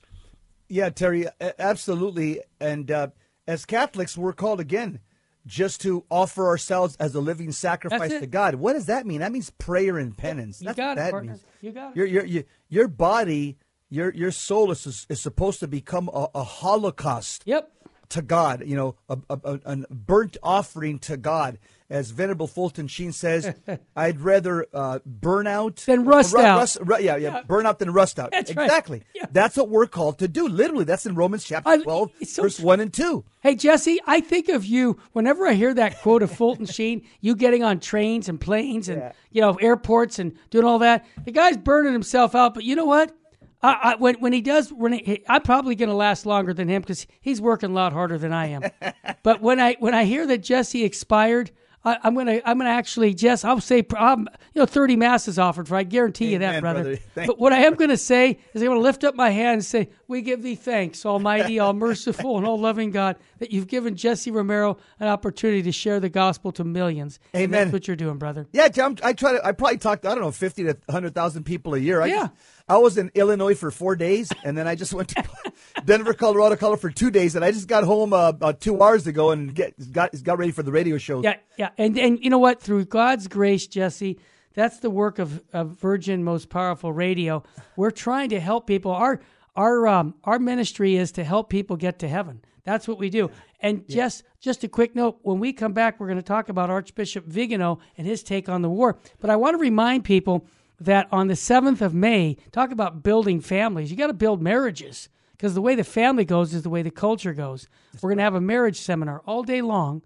Yeah, 0.69 0.89
Terry, 0.89 1.27
absolutely. 1.59 2.41
And 2.59 2.89
uh, 2.89 3.07
as 3.47 3.65
Catholics, 3.65 4.17
we're 4.17 4.33
called 4.33 4.59
again 4.59 4.99
just 5.45 5.81
to 5.81 6.05
offer 6.09 6.47
ourselves 6.47 6.95
as 6.97 7.15
a 7.15 7.19
living 7.19 7.51
sacrifice 7.51 8.11
to 8.11 8.27
God. 8.27 8.55
What 8.55 8.73
does 8.73 8.85
that 8.85 9.05
mean? 9.05 9.21
That 9.21 9.31
means 9.31 9.49
prayer 9.49 9.97
and 9.97 10.15
penance. 10.15 10.61
You 10.61 10.67
That's 10.67 10.77
got 10.77 10.97
what 10.97 11.07
it, 11.07 11.11
that 11.11 11.23
means. 11.23 11.45
You 11.61 11.71
got 11.71 11.91
it. 11.91 11.97
Your, 11.97 12.05
your, 12.05 12.25
your, 12.25 12.43
your 12.69 12.87
body, 12.87 13.57
your, 13.91 14.11
your 14.13 14.31
soul 14.31 14.71
is, 14.71 15.05
is 15.09 15.21
supposed 15.21 15.59
to 15.59 15.67
become 15.67 16.09
a, 16.11 16.27
a 16.33 16.43
holocaust. 16.43 17.43
Yep. 17.45 17.71
To 18.09 18.21
God, 18.21 18.63
you 18.65 18.75
know, 18.75 18.95
a, 19.07 19.17
a, 19.29 19.59
a 19.63 19.75
burnt 19.89 20.35
offering 20.43 20.99
to 20.99 21.15
God 21.15 21.59
as 21.89 22.11
Venerable 22.11 22.47
Fulton 22.47 22.87
Sheen 22.87 23.11
says, 23.11 23.53
I'd 23.95 24.19
rather 24.19 24.65
uh, 24.73 24.99
burn 25.05 25.45
out 25.47 25.77
than 25.85 26.03
rust 26.05 26.35
out. 26.35 26.57
Rust, 26.57 26.77
ru- 26.81 26.99
yeah, 26.99 27.15
yeah, 27.15 27.35
yeah, 27.35 27.41
burn 27.43 27.65
out 27.65 27.79
than 27.79 27.91
rust 27.91 28.19
out. 28.19 28.31
That's 28.31 28.51
exactly. 28.51 28.99
Right. 28.99 29.07
Yeah. 29.15 29.25
That's 29.31 29.55
what 29.55 29.69
we're 29.69 29.87
called 29.87 30.19
to 30.19 30.27
do. 30.27 30.47
Literally, 30.47 30.83
that's 30.83 31.05
in 31.05 31.15
Romans 31.15 31.45
chapter 31.45 31.77
12, 31.77 32.11
so 32.23 32.43
verse 32.43 32.59
1 32.59 32.79
and 32.81 32.93
2. 32.93 33.23
Hey, 33.41 33.55
Jesse, 33.55 33.99
I 34.05 34.19
think 34.19 34.49
of 34.49 34.65
you 34.65 34.99
whenever 35.13 35.47
I 35.47 35.53
hear 35.53 35.73
that 35.73 36.01
quote 36.01 36.21
of 36.21 36.31
Fulton 36.31 36.65
Sheen, 36.67 37.03
you 37.21 37.33
getting 37.33 37.63
on 37.63 37.79
trains 37.79 38.27
and 38.27 38.41
planes 38.41 38.89
and, 38.89 39.01
yeah. 39.01 39.11
you 39.31 39.41
know, 39.41 39.53
airports 39.53 40.19
and 40.19 40.37
doing 40.49 40.65
all 40.65 40.79
that. 40.79 41.05
The 41.23 41.31
guy's 41.31 41.55
burning 41.55 41.93
himself 41.93 42.35
out, 42.35 42.53
but 42.53 42.63
you 42.63 42.75
know 42.75 42.85
what? 42.85 43.15
I, 43.63 43.79
I, 43.83 43.95
when 43.95 44.15
when 44.15 44.33
he 44.33 44.41
does, 44.41 44.71
when 44.73 44.93
he, 44.93 45.23
I'm 45.29 45.41
probably 45.41 45.75
going 45.75 45.89
to 45.89 45.95
last 45.95 46.25
longer 46.25 46.53
than 46.53 46.67
him 46.67 46.81
because 46.81 47.05
he's 47.21 47.39
working 47.39 47.71
a 47.71 47.73
lot 47.73 47.93
harder 47.93 48.17
than 48.17 48.33
I 48.33 48.47
am. 48.47 48.63
but 49.23 49.41
when 49.41 49.59
I 49.59 49.75
when 49.79 49.93
I 49.93 50.05
hear 50.05 50.25
that 50.27 50.39
Jesse 50.39 50.83
expired, 50.83 51.51
I, 51.83 51.97
am 52.03 52.15
gonna 52.15 52.41
I'm 52.45 52.57
gonna 52.57 52.69
actually 52.69 53.13
Jess 53.13 53.43
I'll 53.43 53.59
say 53.59 53.85
um, 53.97 54.27
you 54.53 54.61
know 54.61 54.65
30 54.65 54.95
masses 54.95 55.39
offered 55.39 55.67
for 55.67 55.75
I 55.75 55.83
guarantee 55.83 56.33
Amen, 56.33 56.33
you 56.33 56.39
that 56.39 56.61
brother. 56.61 56.83
brother. 56.83 57.27
But 57.27 57.39
what 57.39 57.53
I 57.53 57.59
am 57.59 57.75
gonna 57.75 57.97
say 57.97 58.39
is 58.53 58.61
I'm 58.61 58.67
gonna 58.67 58.79
lift 58.79 59.03
up 59.03 59.15
my 59.15 59.29
hand 59.29 59.53
and 59.53 59.65
say 59.65 59.89
we 60.11 60.21
give 60.21 60.43
thee 60.43 60.53
thanks, 60.55 61.05
Almighty, 61.05 61.57
all 61.57 61.73
merciful, 61.73 62.37
and 62.37 62.45
all 62.45 62.59
loving 62.59 62.91
God, 62.91 63.15
that 63.39 63.51
you've 63.51 63.67
given 63.67 63.95
Jesse 63.95 64.29
Romero 64.29 64.77
an 64.99 65.07
opportunity 65.07 65.63
to 65.63 65.71
share 65.71 65.99
the 65.99 66.09
gospel 66.09 66.51
to 66.51 66.63
millions. 66.63 67.19
And 67.33 67.43
Amen. 67.43 67.51
that's 67.67 67.73
what 67.73 67.87
you're 67.87 67.95
doing, 67.95 68.17
brother. 68.17 68.45
Yeah, 68.53 68.65
I 69.03 69.13
try 69.13 69.31
to. 69.33 69.41
I 69.43 69.51
probably 69.53 69.77
talk 69.79 70.01
to 70.03 70.09
I 70.09 70.13
don't 70.15 70.23
know 70.23 70.31
fifty 70.31 70.63
to 70.65 70.77
hundred 70.89 71.15
thousand 71.15 71.45
people 71.45 71.73
a 71.73 71.79
year. 71.79 72.01
I 72.01 72.05
Yeah. 72.05 72.15
just- 72.27 72.33
I 72.69 72.77
was 72.77 72.97
in 72.97 73.11
Illinois 73.15 73.55
for 73.55 73.69
four 73.69 73.97
days, 73.97 74.31
and 74.45 74.57
then 74.57 74.65
I 74.65 74.75
just 74.75 74.93
went 74.93 75.09
to 75.09 75.23
Denver, 75.85 76.13
Colorado, 76.13 76.55
Colorado 76.55 76.79
for 76.79 76.89
two 76.89 77.11
days, 77.11 77.35
and 77.35 77.43
I 77.43 77.51
just 77.51 77.67
got 77.67 77.83
home 77.83 78.13
uh, 78.13 78.29
about 78.29 78.61
two 78.61 78.81
hours 78.81 79.07
ago 79.07 79.31
and 79.31 79.53
get 79.53 79.91
got 79.91 80.11
got 80.23 80.37
ready 80.37 80.51
for 80.51 80.63
the 80.63 80.71
radio 80.71 80.97
show. 80.97 81.21
Yeah, 81.21 81.35
yeah, 81.57 81.69
and 81.77 81.97
and 81.97 82.23
you 82.23 82.29
know 82.29 82.39
what? 82.39 82.61
Through 82.61 82.85
God's 82.85 83.27
grace, 83.27 83.67
Jesse, 83.67 84.19
that's 84.53 84.79
the 84.79 84.89
work 84.89 85.19
of, 85.19 85.41
of 85.51 85.69
Virgin 85.79 86.23
Most 86.23 86.49
Powerful 86.49 86.93
Radio. 86.93 87.43
We're 87.75 87.91
trying 87.91 88.29
to 88.29 88.39
help 88.39 88.67
people. 88.67 88.91
Our 88.91 89.19
our 89.55 89.87
um 89.87 90.15
our 90.23 90.39
ministry 90.39 90.95
is 90.95 91.11
to 91.13 91.23
help 91.23 91.49
people 91.49 91.75
get 91.77 91.99
to 91.99 92.07
heaven. 92.07 92.41
That's 92.63 92.87
what 92.87 92.99
we 92.99 93.09
do. 93.09 93.31
And 93.59 93.87
just 93.87 94.23
just 94.39 94.63
a 94.63 94.67
quick 94.67 94.95
note: 94.95 95.19
when 95.21 95.39
we 95.39 95.53
come 95.53 95.73
back, 95.73 95.99
we're 95.99 96.07
going 96.07 96.17
to 96.17 96.23
talk 96.23 96.49
about 96.49 96.69
Archbishop 96.69 97.25
Vigano 97.25 97.79
and 97.97 98.05
his 98.05 98.23
take 98.23 98.49
on 98.49 98.61
the 98.61 98.69
war. 98.69 98.99
But 99.19 99.29
I 99.29 99.35
want 99.35 99.55
to 99.55 99.61
remind 99.61 100.03
people 100.03 100.45
that 100.79 101.07
on 101.11 101.27
the 101.27 101.35
seventh 101.35 101.81
of 101.81 101.93
May, 101.93 102.37
talk 102.51 102.71
about 102.71 103.03
building 103.03 103.39
families. 103.39 103.91
You 103.91 103.97
got 103.97 104.07
to 104.07 104.13
build 104.13 104.41
marriages 104.41 105.09
because 105.33 105.53
the 105.53 105.61
way 105.61 105.75
the 105.75 105.83
family 105.83 106.25
goes 106.25 106.53
is 106.53 106.63
the 106.63 106.69
way 106.69 106.81
the 106.81 106.91
culture 106.91 107.33
goes. 107.33 107.67
We're 108.01 108.09
going 108.09 108.17
to 108.17 108.23
have 108.23 108.35
a 108.35 108.41
marriage 108.41 108.79
seminar 108.79 109.21
all 109.25 109.43
day 109.43 109.61
long. 109.61 110.01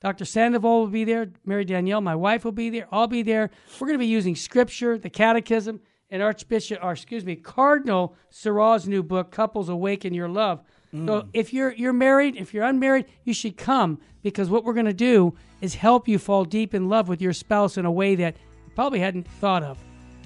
Dr. 0.00 0.24
Sandoval 0.24 0.80
will 0.80 0.86
be 0.86 1.04
there. 1.04 1.30
Mary 1.44 1.64
Danielle, 1.64 2.00
my 2.00 2.14
wife, 2.14 2.44
will 2.44 2.52
be 2.52 2.70
there. 2.70 2.86
I'll 2.92 3.08
be 3.08 3.22
there. 3.22 3.50
We're 3.80 3.88
going 3.88 3.98
to 3.98 4.02
be 4.02 4.06
using 4.06 4.36
scripture, 4.36 4.96
the 4.96 5.10
catechism, 5.10 5.80
and 6.10 6.22
Archbishop, 6.22 6.78
or 6.82 6.92
excuse 6.92 7.24
me, 7.24 7.36
Cardinal 7.36 8.14
Sarah's 8.30 8.88
new 8.88 9.02
book, 9.02 9.30
Couples 9.30 9.68
Awaken 9.68 10.14
Your 10.14 10.28
Love. 10.28 10.62
So 10.90 10.96
mm. 10.96 11.28
if 11.34 11.52
you're 11.52 11.72
you're 11.72 11.92
married, 11.92 12.36
if 12.36 12.54
you're 12.54 12.64
unmarried, 12.64 13.06
you 13.24 13.34
should 13.34 13.58
come 13.58 14.00
because 14.22 14.48
what 14.48 14.64
we're 14.64 14.72
going 14.72 14.86
to 14.86 14.94
do 14.94 15.34
is 15.60 15.74
help 15.74 16.08
you 16.08 16.18
fall 16.18 16.44
deep 16.44 16.74
in 16.74 16.88
love 16.88 17.08
with 17.08 17.20
your 17.20 17.34
spouse 17.34 17.76
in 17.76 17.84
a 17.84 17.92
way 17.92 18.14
that 18.14 18.36
you 18.64 18.72
probably 18.74 19.00
hadn't 19.00 19.28
thought 19.28 19.62
of. 19.62 19.78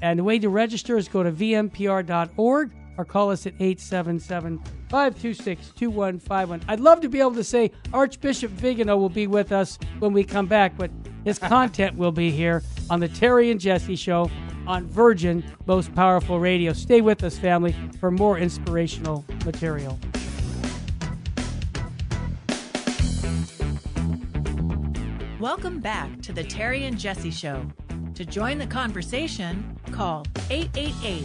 And 0.02 0.18
the 0.18 0.24
way 0.24 0.38
to 0.38 0.48
register 0.48 0.96
is 0.96 1.08
go 1.08 1.24
to 1.24 1.32
vmpr.org 1.32 2.72
or 2.96 3.04
call 3.04 3.30
us 3.30 3.46
at 3.46 3.54
877 3.54 4.58
526 4.88 5.72
2151. 5.76 6.62
I'd 6.68 6.80
love 6.80 7.00
to 7.00 7.08
be 7.08 7.18
able 7.18 7.34
to 7.34 7.44
say 7.44 7.72
Archbishop 7.92 8.52
Vigano 8.52 8.96
will 8.96 9.08
be 9.08 9.26
with 9.26 9.50
us 9.50 9.78
when 9.98 10.12
we 10.12 10.22
come 10.22 10.46
back, 10.46 10.76
but 10.76 10.90
his 11.24 11.38
content 11.40 11.96
will 11.96 12.12
be 12.12 12.30
here 12.30 12.62
on 12.88 13.00
the 13.00 13.08
Terry 13.08 13.50
and 13.50 13.58
Jesse 13.58 13.96
Show 13.96 14.30
on 14.66 14.86
Virgin 14.86 15.44
Most 15.66 15.94
Powerful 15.94 16.40
Radio. 16.40 16.72
Stay 16.72 17.00
with 17.00 17.22
us, 17.24 17.38
family, 17.38 17.74
for 17.98 18.10
more 18.10 18.38
inspirational 18.38 19.24
material. 19.44 19.98
Welcome 25.40 25.80
back 25.80 26.22
to 26.22 26.32
the 26.32 26.44
Terry 26.44 26.84
and 26.84 26.98
Jesse 26.98 27.30
Show. 27.30 27.66
To 28.14 28.24
join 28.24 28.58
the 28.58 28.66
conversation, 28.66 29.76
call 29.90 30.24
888 30.50 31.24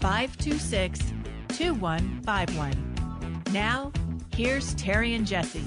526 0.00 1.12
2151. 1.48 3.44
Now, 3.52 3.92
here's 4.34 4.74
Terry 4.74 5.14
and 5.14 5.26
Jesse. 5.26 5.64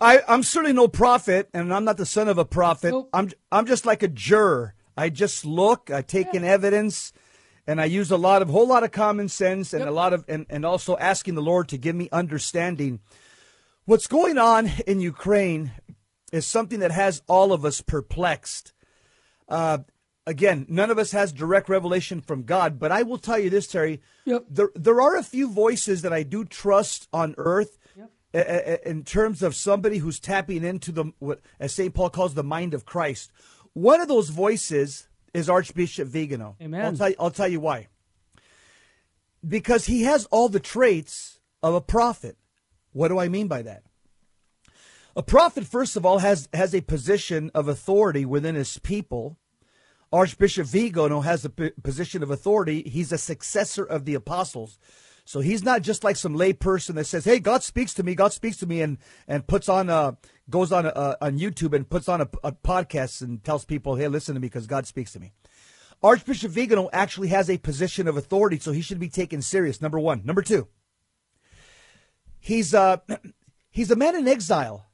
I, 0.00 0.20
I'm 0.28 0.42
certainly 0.42 0.72
no 0.72 0.88
prophet, 0.88 1.48
and 1.52 1.74
I'm 1.74 1.84
not 1.84 1.96
the 1.96 2.06
son 2.06 2.28
of 2.28 2.38
a 2.38 2.44
prophet. 2.44 2.90
Nope. 2.92 3.10
I'm 3.12 3.30
I'm 3.50 3.66
just 3.66 3.84
like 3.84 4.02
a 4.02 4.08
juror. 4.08 4.74
I 5.00 5.08
just 5.08 5.46
look, 5.46 5.90
I 5.90 6.02
take 6.02 6.34
in 6.34 6.44
evidence, 6.44 7.12
and 7.66 7.80
I 7.80 7.86
use 7.86 8.10
a 8.10 8.18
lot 8.18 8.42
of 8.42 8.48
whole 8.50 8.66
lot 8.66 8.84
of 8.84 8.90
common 8.90 9.28
sense 9.28 9.72
and 9.72 9.84
a 9.84 9.90
lot 9.90 10.12
of 10.12 10.24
and, 10.28 10.44
and 10.50 10.66
also 10.66 10.96
asking 10.98 11.36
the 11.36 11.42
Lord 11.42 11.68
to 11.68 11.78
give 11.78 11.96
me 11.96 12.08
understanding. 12.12 13.00
What's 13.86 14.06
going 14.06 14.36
on 14.36 14.70
in 14.86 15.00
Ukraine 15.00 15.72
is 16.32 16.46
something 16.46 16.80
that 16.80 16.90
has 16.90 17.22
all 17.28 17.52
of 17.52 17.64
us 17.64 17.80
perplexed. 17.80 18.72
Uh, 19.48 19.78
again, 20.26 20.66
none 20.68 20.90
of 20.90 20.98
us 20.98 21.12
has 21.12 21.32
direct 21.32 21.68
revelation 21.70 22.20
from 22.20 22.42
God, 22.42 22.78
but 22.78 22.92
I 22.92 23.02
will 23.02 23.18
tell 23.18 23.38
you 23.38 23.48
this, 23.48 23.66
Terry. 23.66 24.00
Yep. 24.26 24.44
There, 24.50 24.70
there 24.74 25.00
are 25.00 25.16
a 25.16 25.22
few 25.24 25.48
voices 25.50 26.02
that 26.02 26.12
I 26.12 26.24
do 26.24 26.44
trust 26.44 27.08
on 27.12 27.34
earth 27.38 27.78
a- 28.32 28.38
a- 28.38 28.74
a- 28.74 28.88
in 28.90 29.02
terms 29.02 29.42
of 29.42 29.56
somebody 29.56 29.98
who's 29.98 30.20
tapping 30.20 30.62
into 30.62 30.92
the, 30.92 31.06
what, 31.18 31.40
as 31.58 31.74
St. 31.74 31.92
Paul 31.94 32.10
calls 32.10 32.34
the 32.34 32.44
mind 32.44 32.74
of 32.74 32.84
Christ. 32.84 33.32
One 33.74 34.00
of 34.00 34.08
those 34.08 34.30
voices 34.30 35.08
is 35.32 35.48
Archbishop 35.48 36.08
Vigano. 36.08 36.56
Amen. 36.60 36.84
I'll 36.84 36.96
tell 36.96 37.08
you, 37.08 37.16
I'll 37.18 37.30
tell 37.30 37.48
you 37.48 37.60
why. 37.60 37.88
Because 39.46 39.86
he 39.86 40.02
has 40.02 40.26
all 40.26 40.48
the 40.48 40.60
traits 40.60 41.38
of 41.62 41.74
a 41.74 41.80
prophet. 41.80 42.36
What 42.92 43.08
do 43.08 43.18
I 43.18 43.28
mean 43.28 43.46
by 43.48 43.62
that? 43.62 43.84
A 45.16 45.22
prophet, 45.22 45.64
first 45.64 45.96
of 45.96 46.04
all, 46.04 46.18
has, 46.18 46.48
has 46.52 46.74
a 46.74 46.80
position 46.80 47.50
of 47.54 47.68
authority 47.68 48.24
within 48.24 48.54
his 48.54 48.78
people. 48.78 49.38
Archbishop 50.12 50.66
Vigano 50.66 51.20
has 51.20 51.44
a 51.44 51.50
p- 51.50 51.70
position 51.82 52.22
of 52.22 52.30
authority. 52.30 52.82
He's 52.82 53.12
a 53.12 53.18
successor 53.18 53.84
of 53.84 54.04
the 54.04 54.14
apostles. 54.14 54.78
So 55.24 55.40
he's 55.40 55.62
not 55.62 55.82
just 55.82 56.02
like 56.02 56.16
some 56.16 56.34
lay 56.34 56.52
person 56.52 56.96
that 56.96 57.06
says, 57.06 57.24
"Hey, 57.24 57.38
God 57.38 57.62
speaks 57.62 57.94
to 57.94 58.02
me. 58.02 58.16
God 58.16 58.32
speaks 58.32 58.56
to 58.58 58.66
me," 58.66 58.82
and 58.82 58.98
and 59.28 59.46
puts 59.46 59.68
on 59.68 59.88
a 59.88 60.16
goes 60.50 60.72
on 60.72 60.86
a, 60.86 61.16
on 61.20 61.38
YouTube 61.38 61.74
and 61.74 61.88
puts 61.88 62.08
on 62.08 62.20
a, 62.20 62.28
a 62.44 62.52
podcast 62.52 63.22
and 63.22 63.42
tells 63.42 63.64
people, 63.64 63.96
"Hey, 63.96 64.08
listen 64.08 64.34
to 64.34 64.40
me 64.40 64.48
because 64.48 64.66
God 64.66 64.86
speaks 64.86 65.12
to 65.12 65.20
me." 65.20 65.32
Archbishop 66.02 66.50
Vigano 66.50 66.88
actually 66.92 67.28
has 67.28 67.50
a 67.50 67.58
position 67.58 68.08
of 68.08 68.16
authority, 68.16 68.58
so 68.58 68.72
he 68.72 68.80
should 68.80 68.98
be 68.98 69.08
taken 69.08 69.42
serious. 69.42 69.82
Number 69.82 69.98
one. 69.98 70.22
Number 70.24 70.42
two. 70.42 70.68
He's 72.38 72.74
uh 72.74 72.98
he's 73.70 73.90
a 73.90 73.96
man 73.96 74.16
in 74.16 74.26
exile, 74.26 74.86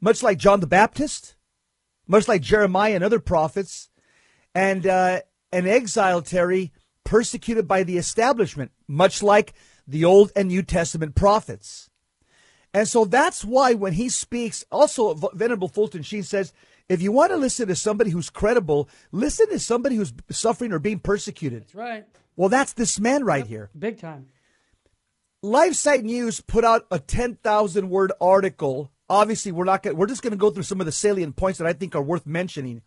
much 0.00 0.22
like 0.22 0.38
John 0.38 0.60
the 0.60 0.66
Baptist, 0.66 1.36
much 2.06 2.28
like 2.28 2.42
Jeremiah 2.42 2.94
and 2.94 3.04
other 3.04 3.20
prophets, 3.20 3.90
and 4.54 4.86
uh, 4.86 5.20
an 5.52 5.66
exile, 5.66 6.22
Terry, 6.22 6.72
persecuted 7.04 7.68
by 7.68 7.82
the 7.82 7.98
establishment, 7.98 8.72
much 8.88 9.22
like 9.22 9.52
the 9.86 10.04
Old 10.04 10.32
and 10.34 10.48
New 10.48 10.62
Testament 10.62 11.14
prophets. 11.14 11.90
And 12.76 12.86
so 12.86 13.06
that's 13.06 13.42
why 13.42 13.72
when 13.72 13.94
he 13.94 14.10
speaks, 14.10 14.62
also 14.70 15.14
Venerable 15.32 15.66
Fulton 15.66 16.02
Sheen 16.02 16.22
says, 16.22 16.52
if 16.90 17.00
you 17.00 17.10
want 17.10 17.30
to 17.30 17.38
listen 17.38 17.68
to 17.68 17.74
somebody 17.74 18.10
who's 18.10 18.28
credible, 18.28 18.90
listen 19.12 19.48
to 19.48 19.58
somebody 19.58 19.96
who's 19.96 20.12
suffering 20.28 20.72
or 20.72 20.78
being 20.78 20.98
persecuted. 20.98 21.62
That's 21.62 21.74
right. 21.74 22.04
Well, 22.36 22.50
that's 22.50 22.74
this 22.74 23.00
man 23.00 23.24
right 23.24 23.46
here. 23.46 23.70
Big 23.76 23.98
time. 23.98 24.26
LifeSite 25.42 26.02
News 26.02 26.42
put 26.42 26.66
out 26.66 26.86
a 26.90 26.98
10,000 26.98 27.88
word 27.88 28.12
article. 28.20 28.92
Obviously, 29.08 29.52
we're 29.52 29.64
not 29.64 29.82
going 29.82 29.96
we're 29.96 30.06
just 30.06 30.20
going 30.20 30.32
to 30.32 30.36
go 30.36 30.50
through 30.50 30.64
some 30.64 30.80
of 30.80 30.84
the 30.84 30.92
salient 30.92 31.34
points 31.34 31.58
that 31.58 31.66
I 31.66 31.72
think 31.72 31.94
are 31.94 32.02
worth 32.02 32.26
mentioning. 32.26 32.82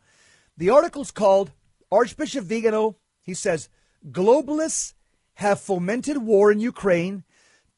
The 0.55 0.69
article's 0.69 1.09
called 1.09 1.51
Archbishop 1.91 2.45
Vigano, 2.45 2.97
he 3.23 3.33
says, 3.33 3.69
globalists 4.07 4.93
have 5.33 5.59
fomented 5.59 6.19
war 6.19 6.51
in 6.51 6.59
Ukraine 6.59 7.23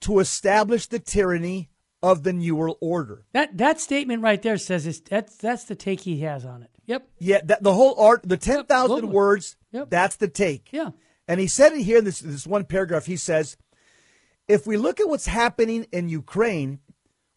to 0.02 0.20
establish 0.20 0.88
the 0.88 1.00
tyranny 1.00 1.71
of 2.04 2.24
the 2.24 2.34
New 2.34 2.56
World 2.56 2.78
Order. 2.82 3.26
That 3.34 3.58
that 3.58 3.80
statement 3.80 4.22
right 4.24 4.42
there 4.42 4.58
says 4.58 4.86
it's, 4.88 5.00
that's 5.02 5.36
that's 5.38 5.66
the 5.66 5.76
take 5.76 6.02
he 6.02 6.22
has 6.22 6.46
on 6.46 6.64
it. 6.64 6.70
Yep. 6.88 7.08
Yeah, 7.20 7.42
that, 7.46 7.64
the 7.64 7.74
whole 7.74 7.96
art, 8.00 8.22
the 8.24 8.38
10,000 8.38 8.68
globally. 8.68 9.10
words, 9.12 9.56
Yep. 9.72 9.90
that's 9.90 10.16
the 10.18 10.28
take. 10.28 10.70
Yeah. 10.74 10.90
And 11.28 11.40
he 11.40 11.48
said 11.48 11.74
it 11.74 11.84
here 11.84 12.00
in 12.00 12.04
this, 12.06 12.20
this 12.20 12.46
one 12.48 12.66
paragraph. 12.66 13.06
He 13.06 13.16
says, 13.16 13.56
if 14.48 14.66
we 14.68 14.76
look 14.76 15.00
at 15.00 15.08
what's 15.08 15.28
happening 15.28 15.86
in 15.94 16.10
Ukraine 16.10 16.80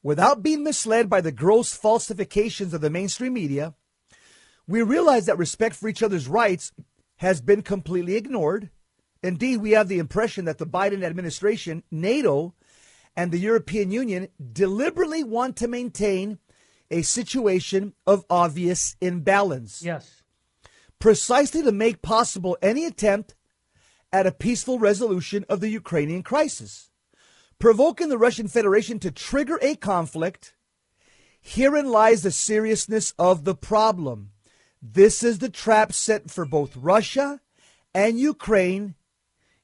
without 0.03 0.43
being 0.43 0.65
misled 0.65 1.09
by 1.09 1.21
the 1.21 1.31
gross 1.31 1.73
falsifications 1.75 2.75
of 2.75 2.81
the 2.81 2.91
mainstream 2.91 3.35
media, 3.35 3.75
we 4.67 4.83
realize 4.83 5.27
that 5.27 5.39
respect 5.39 5.77
for 5.77 5.89
each 5.89 6.03
other's 6.03 6.27
rights 6.27 6.73
has 7.17 7.41
been 7.41 7.63
completely 7.63 8.17
ignored. 8.17 8.71
Indeed, 9.23 9.59
we 9.59 9.73
have 9.73 9.89
the 9.89 9.99
impression 9.99 10.47
that 10.47 10.59
the 10.59 10.67
Biden 10.67 11.05
administration, 11.05 11.85
NATO, 11.91 12.55
and 13.17 13.31
the 13.31 13.39
European 13.39 13.91
Union 13.91 14.29
deliberately 14.53 15.23
want 15.23 15.57
to 15.57 15.69
maintain 15.69 16.39
a 16.91 17.03
situation 17.03 17.95
of 18.07 18.25
obvious 18.29 18.97
imbalance 19.01 19.83
Yes. 19.83 20.23
precisely 20.99 21.63
to 21.63 21.73
make 21.73 22.03
possible 22.03 22.57
any 22.63 22.85
attempt 22.85 23.35
at 24.13 24.27
a 24.27 24.33
peaceful 24.33 24.79
resolution 24.79 25.45
of 25.49 25.61
the 25.61 25.69
Ukrainian 25.69 26.23
crisis, 26.23 26.91
provoking 27.59 28.09
the 28.09 28.19
Russian 28.19 28.49
Federation 28.49 28.99
to 29.01 29.11
trigger 29.11 29.59
a 29.61 29.75
conflict. 29.77 30.55
Herein 31.41 31.89
lies 31.91 32.23
the 32.23 32.31
seriousness 32.31 33.13
of 33.19 33.45
the 33.45 33.55
problem. 33.55 34.31
This 34.81 35.23
is 35.23 35.39
the 35.39 35.49
trap 35.51 35.93
set 35.93 36.31
for 36.31 36.45
both 36.45 36.77
Russia 36.77 37.41
and 37.95 38.19
Ukraine, 38.19 38.95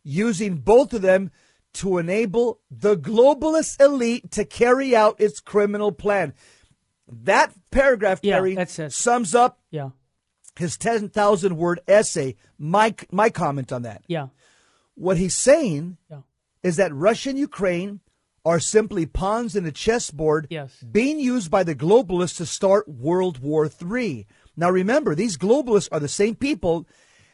using 0.03 0.57
both 0.57 0.93
of 0.93 1.03
them 1.03 1.31
to 1.75 1.99
enable 1.99 2.61
the 2.71 2.97
globalist 2.97 3.81
elite 3.81 4.31
to 4.33 4.45
carry 4.45 4.95
out 4.95 5.21
its 5.21 5.41
criminal 5.41 5.93
plan. 5.93 6.35
That 7.09 7.53
paragraph, 7.71 8.21
Yeah, 8.23 8.65
says- 8.65 8.95
sums 8.95 9.35
up 9.35 9.61
Yeah. 9.71 9.91
his 10.57 10.77
10,000 10.77 11.57
word 11.57 11.81
essay, 11.89 12.37
my, 12.59 12.95
my 13.11 13.31
comment 13.31 13.73
on 13.73 13.83
that. 13.83 14.03
Yeah. 14.07 14.29
What 14.95 15.17
he's 15.17 15.37
saying 15.37 15.97
Yeah. 16.11 16.23
is 16.63 16.77
that 16.77 16.95
Russia 16.95 17.31
and 17.31 17.39
Ukraine 17.39 18.01
are 18.45 18.61
simply 18.61 19.07
pawns 19.07 19.55
in 19.55 19.67
a 19.67 19.73
chessboard 19.73 20.47
Yes. 20.51 20.73
being 20.91 21.21
used 21.21 21.51
by 21.51 21.63
the 21.63 21.75
globalists 21.75 22.37
to 22.39 22.47
start 22.47 22.89
World 22.89 23.39
War 23.39 23.67
III. 23.69 24.27
Now 24.57 24.71
remember, 24.71 25.15
these 25.15 25.37
globalists 25.37 25.89
are 25.93 26.01
the 26.01 26.09
same 26.09 26.35
people 26.35 26.87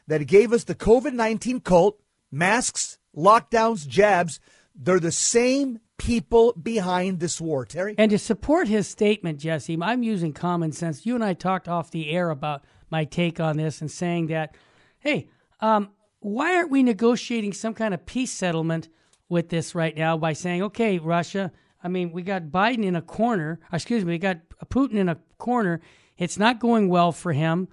that 0.06 0.26
gave 0.26 0.52
us 0.52 0.64
the 0.64 0.74
COVID 0.74 1.12
19 1.12 1.60
cult, 1.60 2.00
masks, 2.30 2.98
lockdowns, 3.16 3.86
jabs. 3.86 4.40
They're 4.74 5.00
the 5.00 5.12
same 5.12 5.80
people 5.98 6.52
behind 6.52 7.20
this 7.20 7.40
war, 7.40 7.64
Terry. 7.64 7.94
And 7.98 8.10
to 8.10 8.18
support 8.18 8.68
his 8.68 8.86
statement, 8.86 9.40
Jesse, 9.40 9.78
I'm 9.80 10.02
using 10.02 10.32
common 10.32 10.72
sense. 10.72 11.06
You 11.06 11.14
and 11.14 11.24
I 11.24 11.32
talked 11.32 11.68
off 11.68 11.90
the 11.90 12.10
air 12.10 12.30
about 12.30 12.64
my 12.90 13.04
take 13.04 13.40
on 13.40 13.56
this 13.56 13.80
and 13.80 13.90
saying 13.90 14.26
that, 14.28 14.54
hey, 14.98 15.28
um, 15.60 15.90
why 16.20 16.56
aren't 16.56 16.70
we 16.70 16.82
negotiating 16.82 17.52
some 17.52 17.74
kind 17.74 17.94
of 17.94 18.04
peace 18.04 18.32
settlement 18.32 18.88
with 19.28 19.48
this 19.48 19.74
right 19.74 19.96
now 19.96 20.16
by 20.16 20.32
saying, 20.32 20.62
okay, 20.62 20.98
Russia, 20.98 21.52
I 21.82 21.88
mean, 21.88 22.12
we 22.12 22.22
got 22.22 22.44
Biden 22.44 22.84
in 22.84 22.96
a 22.96 23.02
corner, 23.02 23.60
excuse 23.72 24.04
me, 24.04 24.14
we 24.14 24.18
got 24.18 24.38
Putin 24.66 24.94
in 24.94 25.08
a 25.08 25.18
corner. 25.38 25.80
It's 26.18 26.38
not 26.38 26.60
going 26.60 26.88
well 26.88 27.12
for 27.12 27.32
him. 27.32 27.68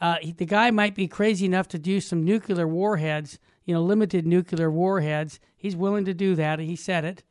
Uh, 0.00 0.16
he, 0.20 0.32
the 0.32 0.46
guy 0.46 0.70
might 0.70 0.94
be 0.94 1.08
crazy 1.08 1.44
enough 1.44 1.68
to 1.68 1.78
do 1.78 2.00
some 2.00 2.24
nuclear 2.24 2.66
warheads, 2.66 3.38
you 3.68 3.74
know, 3.74 3.82
limited 3.82 4.26
nuclear 4.26 4.70
warheads. 4.70 5.38
He's 5.54 5.76
willing 5.76 6.06
to 6.06 6.14
do 6.14 6.34
that. 6.36 6.58
He 6.58 6.74
said 6.74 7.04
it. 7.04 7.22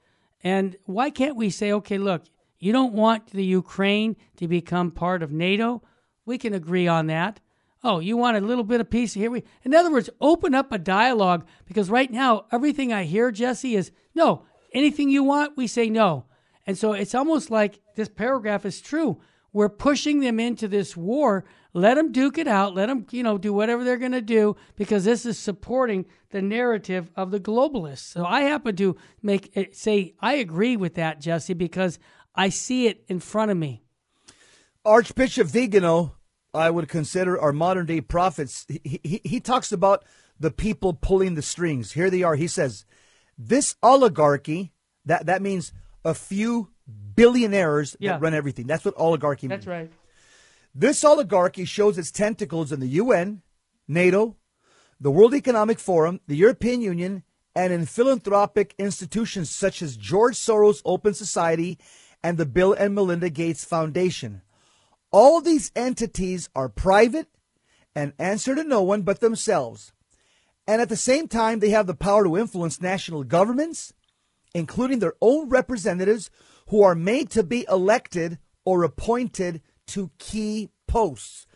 And 0.44 0.75
why 0.86 1.10
can't 1.10 1.36
we 1.36 1.50
say, 1.50 1.72
okay, 1.72 1.98
look, 1.98 2.25
you 2.60 2.72
don't 2.72 2.94
want 2.94 3.32
the 3.32 3.44
Ukraine 3.44 4.15
to 4.36 4.48
become 4.48 4.91
part 4.91 5.24
of 5.24 5.32
NATO? 5.32 5.82
We 6.27 6.38
can 6.38 6.53
agree 6.53 6.88
on 6.88 7.08
that. 7.08 7.39
Oh, 7.84 7.98
you 7.98 8.17
want 8.17 8.38
a 8.38 8.41
little 8.41 8.63
bit 8.63 8.79
of 8.79 8.91
peace 8.91 9.15
here? 9.15 9.32
We, 9.32 9.46
in 9.63 9.74
other 9.74 9.91
words, 9.91 10.12
open 10.22 10.53
up 10.53 10.72
a 10.72 10.77
dialogue 10.77 11.48
because 11.65 11.89
right 11.89 12.12
now 12.12 12.46
everything 12.51 12.94
I 12.94 13.06
hear, 13.06 13.32
Jesse, 13.32 13.75
is 13.75 13.91
no. 14.13 14.46
Anything 14.72 15.10
you 15.10 15.24
want, 15.24 15.58
we 15.58 15.65
say 15.65 15.89
no. 15.89 16.25
And 16.67 16.77
so 16.77 16.94
it's 16.94 17.15
almost 17.15 17.50
like 17.50 17.79
this 17.96 18.10
paragraph 18.10 18.63
is 18.63 18.79
true. 18.79 19.20
We're 19.53 19.70
pushing 19.70 20.20
them 20.20 20.39
into 20.39 20.67
this 20.67 20.96
war. 20.96 21.46
Let 21.77 21.93
them 21.93 22.12
duke 22.12 22.39
it 22.39 22.48
out. 22.48 22.74
Let 22.74 22.88
them, 22.88 23.05
you 23.12 23.22
know, 23.22 23.38
do 23.38 23.53
whatever 23.53 23.84
they're 23.84 23.98
going 24.00 24.12
to 24.13 24.19
do 24.22 24.55
because 24.75 25.05
this 25.05 25.27
is 25.27 25.38
supporting 25.38 26.07
the 26.31 26.41
narrative 26.41 27.12
of 27.15 27.29
the 27.29 27.39
globalists. 27.39 28.00
So 28.00 28.25
I 28.25 28.41
happen 28.41 28.75
to 28.77 28.96
make 29.22 29.55
it 29.55 29.75
say 29.75 30.15
I 30.19 30.34
agree 30.34 30.75
with 30.75 30.96
that, 30.96 31.22
Jesse, 31.22 31.53
because 31.53 32.00
I 32.34 32.50
see 32.50 32.88
it 32.88 33.03
in 33.07 33.19
front 33.19 33.51
of 33.51 33.57
me. 33.57 33.84
Archbishop 34.84 35.50
Vigano, 35.50 36.15
I 36.51 36.72
would 36.72 36.89
consider 36.89 37.39
our 37.39 37.53
modern 37.53 37.86
day 37.86 38.01
prophets. 38.01 38.65
He, 38.67 39.00
he, 39.03 39.22
he 39.24 39.39
talks 39.39 39.72
about 39.72 40.03
the 40.39 40.50
people 40.50 40.93
pulling 40.96 41.36
the 41.36 41.43
strings. 41.43 41.91
Here 41.91 42.10
they 42.10 42.24
are. 42.24 42.34
He 42.36 42.48
says, 42.48 42.86
This 43.38 43.75
oligarchy, 43.84 44.74
that, 45.05 45.27
that 45.27 45.43
means 45.43 45.74
a 46.03 46.15
few 46.15 46.69
billionaires 47.15 47.96
Yeah. 48.00 48.13
that 48.13 48.22
run 48.22 48.34
everything. 48.34 48.65
That's 48.65 48.84
what 48.84 48.96
oligarchy 48.98 49.48
means. 49.48 49.65
That's 49.65 49.67
right. 49.67 49.91
This 50.79 51.03
oligarchy 51.03 51.65
shows 51.65 51.97
its 51.97 52.12
tentacles 52.12 52.71
in 52.71 52.80
the 52.80 52.99
UN, 53.02 53.41
NATO, 53.88 54.36
the 55.02 55.10
World 55.10 55.34
Economic 55.34 55.80
Forum, 55.80 56.19
the 56.28 56.36
European 56.36 56.82
Union, 56.82 57.23
and 57.56 57.73
in 57.73 57.88
philanthropic 57.88 58.75
institutions 58.78 59.49
such 59.49 59.82
as 59.82 59.97
George 59.97 60.36
Soros 60.36 60.84
Open 60.86 61.15
Society 61.15 61.80
and 62.21 62.38
the 62.38 62.45
Bill 62.45 62.73
and 62.73 62.93
Melinda 62.93 63.32
Gates 63.32 63.65
Foundation. 63.65 64.43
All 65.10 65.41
these 65.41 65.71
entities 65.75 66.47
are 66.56 66.69
private 66.69 67.28
and 67.95 68.13
answer 68.19 68.54
to 68.54 68.63
no 68.63 68.84
one 68.84 69.02
but 69.02 69.19
themselves. 69.19 69.93
And 70.67 70.80
at 70.80 70.89
the 70.89 70.95
same 70.95 71.28
time, 71.28 71.58
they 71.58 71.71
have 71.71 71.88
the 71.88 71.95
power 71.95 72.23
to 72.23 72.38
influence 72.38 72.80
national 72.80 73.23
governments, 73.23 73.93
including 74.54 74.99
their 74.99 75.15
own 75.21 75.49
representatives 75.49 76.30
who 76.67 76.84
are 76.84 76.93
made 76.93 77.32
to 77.32 77.41
be 77.41 77.65
elected 77.67 78.38
or 78.63 78.84
appointed 78.84 79.63
to 79.88 80.12
key 80.17 80.69
posts. 80.88 81.47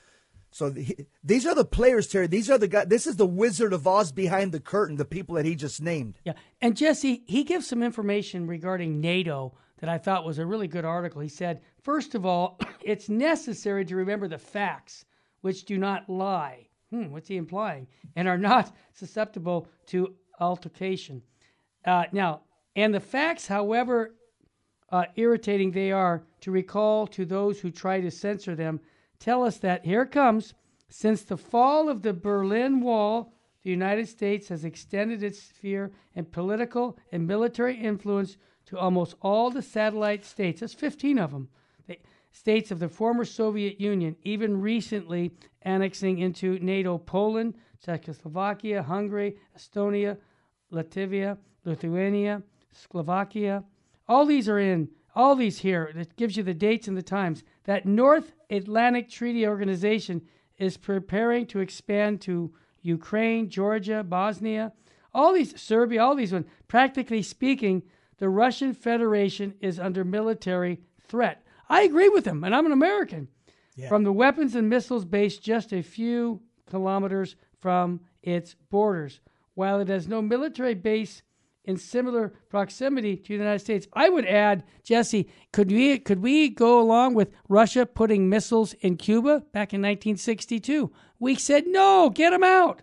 So 0.52 0.70
the, 0.70 1.08
these 1.24 1.48
are 1.48 1.56
the 1.56 1.65
players, 1.65 2.08
Terry. 2.08 2.28
These 2.28 2.50
are 2.50 2.58
the 2.58 2.67
guys. 2.67 2.88
This 2.88 3.08
is 3.08 3.15
the 3.15 3.26
Wizard 3.26 3.72
of 3.72 3.88
Oz 3.88 4.12
behind 4.12 4.52
the 4.52 4.60
curtain, 4.60 4.98
the 4.98 5.06
people 5.06 5.36
that 5.36 5.46
he 5.46 5.56
just 5.56 5.82
named. 5.82 6.20
Yeah. 6.26 6.34
And 6.62 6.76
Jesse, 6.76 7.24
he 7.26 7.44
gives 7.44 7.67
some 7.67 7.82
information 7.82 8.48
regarding 8.48 9.00
NATO 9.00 9.56
that 9.80 9.89
I 9.89 9.98
thought 9.98 10.26
was 10.26 10.39
a 10.39 10.46
really 10.46 10.67
good 10.67 10.86
article. 10.86 11.22
He 11.22 11.30
said, 11.30 11.62
first 11.82 12.15
of 12.15 12.26
all, 12.26 12.60
it's 12.82 13.08
necessary 13.08 13.86
to 13.86 13.96
remember 13.96 14.28
the 14.28 14.38
facts, 14.38 15.06
which 15.39 15.63
do 15.63 15.78
not 15.78 16.10
lie. 16.10 16.67
Hmm, 16.91 17.12
what's 17.12 17.30
he 17.30 17.38
implying? 17.38 17.88
And 18.17 18.28
are 18.28 18.38
not 18.38 18.76
susceptible 18.94 19.70
to 19.88 20.15
altercation. 20.39 21.22
Uh, 21.86 22.04
now, 22.12 22.41
and 22.76 22.94
the 22.94 23.00
facts, 23.00 23.48
however 23.48 24.15
uh, 24.91 25.06
irritating 25.15 25.71
they 25.71 25.91
are, 25.91 26.23
to 26.41 26.51
recall 26.51 27.08
to 27.08 27.25
those 27.25 27.60
who 27.60 27.71
try 27.71 28.01
to 28.01 28.12
censor 28.12 28.56
them, 28.56 28.80
tell 29.19 29.43
us 29.43 29.58
that 29.58 29.86
here 29.86 30.06
comes. 30.06 30.54
Since 30.89 31.23
the 31.23 31.38
fall 31.38 31.88
of 31.88 32.01
the 32.01 32.13
Berlin 32.13 32.82
Wall, 32.82 33.34
the 33.63 33.69
United 33.69 34.10
States 34.10 34.49
has 34.49 34.65
extended 34.65 35.23
its 35.23 35.41
sphere 35.41 35.91
and 36.15 36.32
political 36.32 36.97
and 37.12 37.27
military 37.27 37.77
influence 37.77 38.38
to 38.65 38.77
almost 38.77 39.15
all 39.21 39.49
the 39.49 39.62
satellite 39.62 40.25
states. 40.25 40.62
That's 40.62 40.73
15 40.73 41.19
of 41.19 41.32
them. 41.32 41.49
The 41.88 41.97
states 42.32 42.71
of 42.71 42.80
the 42.80 42.89
former 42.89 43.25
Soviet 43.25 43.80
Union, 43.80 44.15
even 44.23 44.60
recently 44.60 45.32
annexing 45.62 46.19
into 46.19 46.60
NATO 46.60 46.97
Poland, 46.97 47.54
Czechoslovakia, 47.84 48.84
Hungary, 48.84 49.38
Estonia, 49.58 50.17
Latvia, 50.71 51.38
Lithuania, 51.65 52.41
Slovakia. 52.71 53.63
All 54.08 54.26
these 54.26 54.50
are 54.50 54.60
in, 54.60 54.90
all 55.16 55.36
these 55.36 55.60
here. 55.60 55.92
It 55.96 56.16
gives 56.16 56.38
you 56.38 56.44
the 56.44 56.54
dates 56.54 56.88
and 56.88 56.98
the 56.98 57.02
times. 57.02 57.44
That 57.66 57.86
North 57.86 58.34
Atlantic 58.50 59.10
Treaty 59.10 59.48
Organization 59.48 60.22
is 60.58 60.78
preparing 60.78 61.46
to 61.48 61.60
expand 61.60 62.22
to 62.22 62.54
Ukraine, 62.82 63.50
Georgia, 63.50 64.04
Bosnia, 64.04 64.74
all 65.14 65.34
these, 65.34 65.60
Serbia, 65.60 66.04
all 66.04 66.16
these 66.16 66.34
ones. 66.34 66.46
Practically 66.68 67.22
speaking, 67.22 67.84
the 68.18 68.30
Russian 68.30 68.74
Federation 68.74 69.56
is 69.60 69.80
under 69.80 70.04
military 70.04 70.82
threat. 71.08 71.44
I 71.70 71.82
agree 71.82 72.10
with 72.10 72.26
him, 72.26 72.44
and 72.44 72.56
I'm 72.56 72.66
an 72.66 72.72
American. 72.72 73.28
From 73.90 74.04
the 74.04 74.14
weapons 74.14 74.54
and 74.54 74.70
missiles 74.70 75.06
based 75.06 75.42
just 75.42 75.74
a 75.74 75.82
few 75.82 76.42
kilometers 76.70 77.36
from 77.60 78.02
its 78.22 78.56
borders. 78.70 79.22
While 79.56 79.80
it 79.80 79.88
has 79.88 80.08
no 80.08 80.22
military 80.22 80.76
base 80.76 81.24
in 81.63 81.78
similar 81.78 82.34
proximity 82.50 83.15
to 83.15 83.28
the 83.28 83.34
United 83.36 83.60
States, 83.60 83.88
I 83.93 84.10
would 84.10 84.26
add, 84.26 84.63
Jesse, 84.84 85.30
could 85.54 85.71
we 85.71 86.00
could 86.00 86.21
we 86.21 86.50
go 86.50 86.80
along 86.80 87.13
with 87.13 87.32
Russia 87.47 87.86
putting 87.86 88.30
missiles 88.30 88.74
in 88.82 88.97
Cuba 88.97 89.43
back 89.54 89.74
in 89.74 89.82
1962? 89.82 90.91
We 91.19 91.36
said 91.36 91.65
no, 91.67 92.10
get 92.10 92.32
them 92.32 92.43
out. 92.43 92.82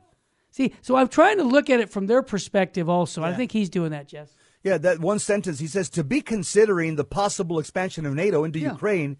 See, 0.51 0.75
so 0.81 0.97
I'm 0.97 1.09
trying 1.09 1.39
to 1.39 1.45
look 1.45 1.69
at 1.69 1.81
it 1.81 1.91
from 1.91 2.07
their 2.07 2.23
perspective 2.23 2.89
also. 2.89 3.23
I 3.23 3.35
think 3.35 3.53
he's 3.53 3.69
doing 3.69 3.91
that, 3.91 4.09
Jess. 4.09 4.33
Yeah, 4.65 4.79
that 4.79 4.99
one 4.99 5.19
sentence. 5.19 5.61
He 5.61 5.67
says 5.67 5.89
to 5.91 6.03
be 6.03 6.21
considering 6.21 6.97
the 6.97 7.05
possible 7.05 7.59
expansion 7.59 8.07
of 8.07 8.15
NATO 8.15 8.45
into 8.45 8.59
Yeah. 8.59 8.73
Ukraine 8.73 9.19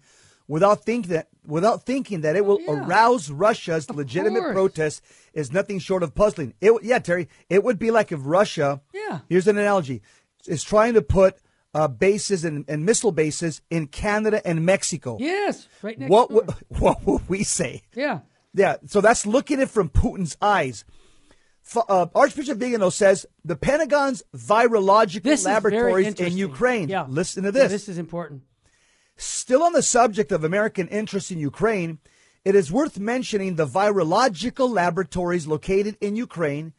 without 0.49 0.83
think 0.83 1.07
that 1.07 1.29
without 1.45 1.85
thinking 1.85 2.19
that 2.21 2.35
it 2.35 2.43
will 2.45 2.59
Yeah. 2.59 2.85
arouse 2.85 3.29
Russia's 3.31 3.89
legitimate 3.89 4.41
course. 4.41 4.53
protest 4.53 5.01
is 5.33 5.53
nothing 5.53 5.79
short 5.79 6.03
of 6.03 6.13
puzzling. 6.13 6.53
It, 6.59 6.73
yeah, 6.83 6.99
Terry, 6.99 7.29
it 7.49 7.63
would 7.63 7.79
be 7.79 7.89
like 7.91 8.11
if 8.11 8.19
Russia. 8.23 8.81
Yeah. 8.93 9.19
Here's 9.29 9.47
an 9.47 9.57
analogy: 9.57 10.01
is 10.45 10.61
trying 10.63 10.95
to 10.95 11.01
put 11.01 11.37
uh, 11.73 11.87
bases 11.87 12.43
and, 12.43 12.65
and 12.67 12.83
missile 12.85 13.11
bases 13.13 13.61
in 13.69 13.87
Canada 13.87 14.45
and 14.45 14.65
Mexico. 14.65 15.17
Yes, 15.19 15.67
right 15.81 15.97
next 15.97 16.09
What 16.09 16.29
door. 16.29 16.41
would, 16.41 16.55
what 16.81 17.05
would 17.05 17.29
we 17.29 17.43
say? 17.43 17.83
Yeah. 17.95 18.19
Yeah, 18.53 18.77
so 18.87 18.99
that's 18.99 19.25
looking 19.27 19.57
at 19.57 19.63
it 19.63 19.69
from 19.69 19.89
Putin's 19.89 20.35
eyes. 20.41 20.83
Uh, 21.87 22.07
Archbishop 22.15 22.57
Vigano 22.57 22.89
says 22.89 23.27
the 23.45 23.55
Pentagon's 23.55 24.23
virological 24.35 25.21
This 25.21 25.45
laboratories 25.45 26.15
in. 26.15 26.35
Ukraine. 26.35 26.89
Yeah. 26.89 27.05
Listen 27.07 27.43
to 27.43 27.49
Yeah, 27.49 27.63
this. 27.63 27.71
this 27.71 27.89
is 27.89 27.97
important. 27.99 28.41
Still 29.19 29.63
on 29.63 29.73
the 29.73 29.83
subject 29.83 30.31
of 30.31 30.43
American 30.43 30.87
interest 30.87 31.29
in 31.29 31.39
Ukraine, 31.39 31.99
it 32.45 32.55
is 32.55 32.71
worth 32.71 32.97
mentioning 32.99 33.55
the 33.55 33.67
virological 33.67 34.73
laboratories 34.73 35.45
located 35.45 35.97
in 35.99 36.15
Ukraine, 36.15 36.71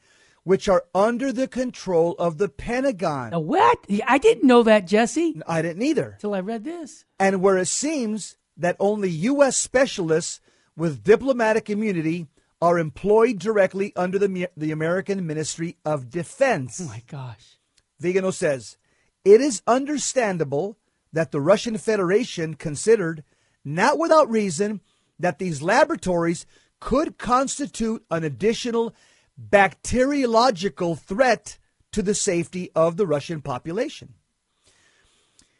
which 0.42 0.66
are 0.66 0.84
under 0.94 1.32
the 1.32 1.46
control 1.46 2.14
of 2.18 2.38
the 2.38 2.48
Pentagon. 2.48 3.34
A 3.34 3.38
what? 3.38 3.78
I 4.06 4.16
didn't 4.16 4.46
know 4.46 4.62
that, 4.62 4.86
Jesse, 4.86 5.40
I 5.46 5.60
didn't 5.60 5.82
either. 5.82 6.16
till 6.18 6.32
I 6.34 6.40
read 6.40 6.64
this. 6.64 7.04
and 7.18 7.42
where 7.42 7.58
it 7.58 7.68
seems 7.68 8.36
that 8.56 8.76
only 8.80 9.10
U.S. 9.10 9.58
specialists 9.58 10.40
with 10.76 11.04
diplomatic 11.04 11.68
immunity 11.68 12.26
are 12.62 12.78
employed 12.78 13.38
directly 13.38 13.92
under 13.96 14.18
the, 14.18 14.48
the 14.56 14.70
American 14.70 15.26
Ministry 15.26 15.76
of 15.84 16.08
Defense. 16.08 16.80
Oh 16.82 16.86
my 16.86 17.02
gosh. 17.06 17.58
Vigano 17.98 18.30
says, 18.30 18.78
it 19.26 19.42
is 19.42 19.62
understandable 19.66 20.78
that 21.12 21.32
the 21.32 21.40
Russian 21.40 21.76
Federation 21.78 22.54
considered, 22.54 23.24
not 23.64 23.98
without 23.98 24.30
reason, 24.30 24.80
that 25.18 25.38
these 25.38 25.62
laboratories 25.62 26.46
could 26.78 27.18
constitute 27.18 28.04
an 28.10 28.24
additional 28.24 28.94
bacteriological 29.36 30.96
threat 30.96 31.58
to 31.92 32.02
the 32.02 32.14
safety 32.14 32.70
of 32.74 32.96
the 32.96 33.06
Russian 33.06 33.40
population. 33.42 34.14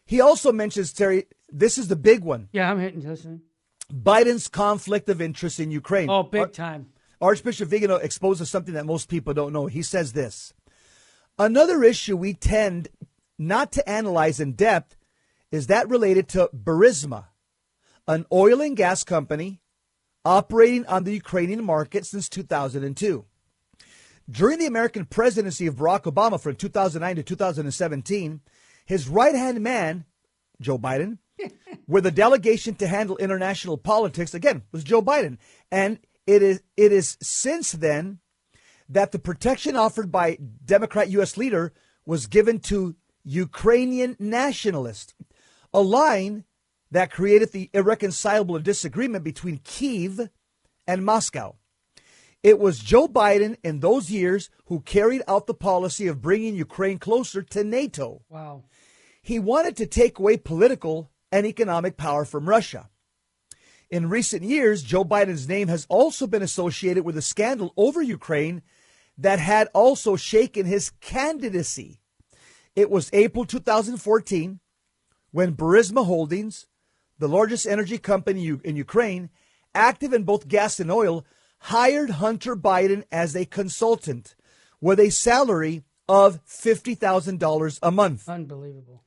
He 0.04 0.20
also 0.20 0.52
mentions, 0.52 0.92
Terry, 0.92 1.26
this 1.48 1.78
is 1.78 1.88
the 1.88 1.96
big 1.96 2.24
one 2.24 2.48
Yeah, 2.52 2.70
I'm 2.70 2.80
hitting 2.80 3.00
listening. 3.00 3.42
Biden's 3.92 4.48
conflict 4.48 5.08
of 5.08 5.20
interest 5.20 5.58
in 5.60 5.70
Ukraine. 5.70 6.08
Oh, 6.10 6.22
big 6.22 6.40
Ar- 6.40 6.48
time. 6.48 6.86
Archbishop 7.20 7.68
Vigano 7.68 7.96
exposes 7.96 8.50
something 8.50 8.74
that 8.74 8.86
most 8.86 9.08
people 9.08 9.34
don't 9.34 9.52
know. 9.52 9.66
He 9.66 9.82
says 9.82 10.12
this 10.12 10.52
Another 11.38 11.82
issue 11.82 12.16
we 12.16 12.34
tend 12.34 12.88
not 13.38 13.72
to 13.72 13.88
analyze 13.88 14.40
in 14.40 14.52
depth 14.52 14.96
is 15.50 15.66
that 15.66 15.88
related 15.88 16.28
to 16.28 16.50
Burisma, 16.54 17.26
an 18.06 18.26
oil 18.32 18.60
and 18.60 18.76
gas 18.76 19.04
company 19.04 19.60
operating 20.24 20.86
on 20.86 21.04
the 21.04 21.12
Ukrainian 21.12 21.64
market 21.64 22.06
since 22.06 22.28
2002. 22.28 23.24
During 24.30 24.58
the 24.58 24.66
American 24.66 25.06
presidency 25.06 25.66
of 25.66 25.76
Barack 25.76 26.02
Obama 26.02 26.40
from 26.40 26.54
2009 26.54 27.16
to 27.16 27.22
2017, 27.22 28.40
his 28.84 29.08
right 29.08 29.34
hand 29.34 29.60
man, 29.60 30.04
Joe 30.60 30.78
Biden, 30.78 31.18
with 31.88 32.06
a 32.06 32.10
delegation 32.10 32.74
to 32.76 32.86
handle 32.86 33.16
international 33.16 33.76
politics, 33.76 34.34
again, 34.34 34.62
was 34.72 34.84
Joe 34.84 35.02
Biden. 35.02 35.38
And 35.72 35.98
it 36.26 36.42
is 36.42 36.62
it 36.76 36.92
is 36.92 37.16
since 37.20 37.72
then 37.72 38.20
that 38.88 39.12
the 39.12 39.18
protection 39.18 39.74
offered 39.76 40.12
by 40.12 40.38
Democrat 40.64 41.10
US 41.10 41.36
leader 41.36 41.72
was 42.04 42.26
given 42.26 42.58
to 42.60 42.94
Ukrainian 43.24 44.16
nationalists, 44.18 45.14
a 45.72 45.80
line 45.80 46.44
that 46.90 47.10
created 47.10 47.52
the 47.52 47.70
irreconcilable 47.72 48.58
disagreement 48.58 49.24
between 49.24 49.58
Kiev 49.58 50.28
and 50.86 51.04
Moscow. 51.04 51.56
It 52.42 52.58
was 52.58 52.78
Joe 52.78 53.06
Biden 53.06 53.56
in 53.62 53.80
those 53.80 54.10
years 54.10 54.50
who 54.66 54.80
carried 54.80 55.22
out 55.28 55.46
the 55.46 55.54
policy 55.54 56.06
of 56.06 56.22
bringing 56.22 56.54
Ukraine 56.54 56.98
closer 56.98 57.42
to 57.42 57.62
NATO. 57.62 58.22
Wow. 58.28 58.64
He 59.22 59.38
wanted 59.38 59.76
to 59.76 59.86
take 59.86 60.18
away 60.18 60.38
political 60.38 61.10
and 61.30 61.46
economic 61.46 61.96
power 61.96 62.24
from 62.24 62.48
Russia. 62.48 62.88
In 63.90 64.08
recent 64.08 64.42
years, 64.42 64.82
Joe 64.82 65.04
Biden's 65.04 65.48
name 65.48 65.68
has 65.68 65.86
also 65.88 66.26
been 66.26 66.42
associated 66.42 67.04
with 67.04 67.16
a 67.16 67.22
scandal 67.22 67.72
over 67.76 68.00
Ukraine 68.00 68.62
that 69.18 69.38
had 69.38 69.68
also 69.74 70.16
shaken 70.16 70.64
his 70.64 70.90
candidacy. 71.00 72.00
It 72.74 72.88
was 72.88 73.10
April 73.12 73.44
2014 73.44 74.60
when 75.30 75.54
Burisma 75.56 76.04
Holdings, 76.04 76.66
the 77.18 77.28
largest 77.28 77.66
energy 77.66 77.98
company 77.98 78.58
in 78.64 78.76
Ukraine, 78.76 79.30
active 79.74 80.12
in 80.12 80.24
both 80.24 80.48
gas 80.48 80.80
and 80.80 80.90
oil, 80.90 81.24
hired 81.60 82.10
Hunter 82.10 82.56
Biden 82.56 83.04
as 83.12 83.36
a 83.36 83.44
consultant 83.44 84.34
with 84.80 84.98
a 84.98 85.10
salary 85.10 85.84
of 86.08 86.44
$50,000 86.44 87.78
a 87.82 87.90
month 87.90 88.28
Unbelievable. 88.28 89.02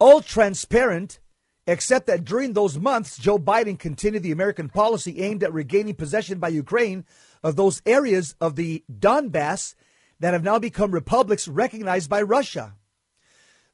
all 0.00 0.20
transparent, 0.20 1.20
except 1.66 2.06
that 2.06 2.24
during 2.24 2.54
those 2.54 2.78
months, 2.78 3.18
Joe 3.18 3.38
Biden 3.38 3.78
continued 3.78 4.22
the 4.22 4.32
American 4.32 4.68
policy 4.68 5.20
aimed 5.20 5.44
at 5.44 5.52
regaining 5.52 5.94
possession 5.94 6.38
by 6.38 6.48
Ukraine 6.48 7.04
of 7.42 7.56
those 7.56 7.82
areas 7.86 8.34
of 8.40 8.56
the 8.56 8.82
Donbass 8.90 9.74
that 10.18 10.32
have 10.32 10.42
now 10.42 10.58
become 10.58 10.90
republics 10.90 11.46
recognized 11.46 12.08
by 12.08 12.22
Russia. 12.22 12.74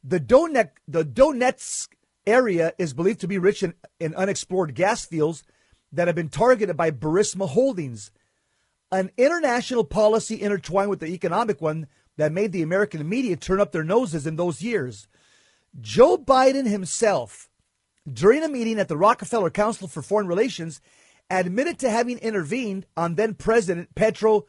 The 0.04 0.20
Donetsk, 0.20 0.70
the 0.88 1.04
Donetsk 1.04 1.88
area 2.26 2.72
is 2.78 2.94
believed 2.94 3.20
to 3.20 3.28
be 3.28 3.38
rich 3.38 3.62
in, 3.62 3.74
in 4.00 4.14
unexplored 4.14 4.74
gas 4.74 5.04
fields 5.04 5.44
that 5.92 6.08
have 6.08 6.16
been 6.16 6.28
targeted 6.28 6.76
by 6.76 6.90
Burisma 6.90 7.48
Holdings, 7.48 8.10
an 8.90 9.10
international 9.16 9.84
policy 9.84 10.40
intertwined 10.40 10.90
with 10.90 11.00
the 11.00 11.06
economic 11.06 11.60
one 11.60 11.86
that 12.16 12.32
made 12.32 12.52
the 12.52 12.62
American 12.62 13.08
media 13.08 13.36
turn 13.36 13.60
up 13.60 13.72
their 13.72 13.84
noses 13.84 14.26
in 14.26 14.36
those 14.36 14.62
years. 14.62 15.06
Joe 15.80 16.18
Biden 16.18 16.68
himself, 16.68 17.48
during 18.10 18.42
a 18.42 18.48
meeting 18.48 18.78
at 18.78 18.88
the 18.88 18.96
Rockefeller 18.96 19.50
Council 19.50 19.88
for 19.88 20.02
Foreign 20.02 20.26
Relations, 20.26 20.80
admitted 21.30 21.78
to 21.78 21.90
having 21.90 22.18
intervened 22.18 22.86
on 22.96 23.14
then 23.14 23.34
President 23.34 23.94
Petro 23.94 24.46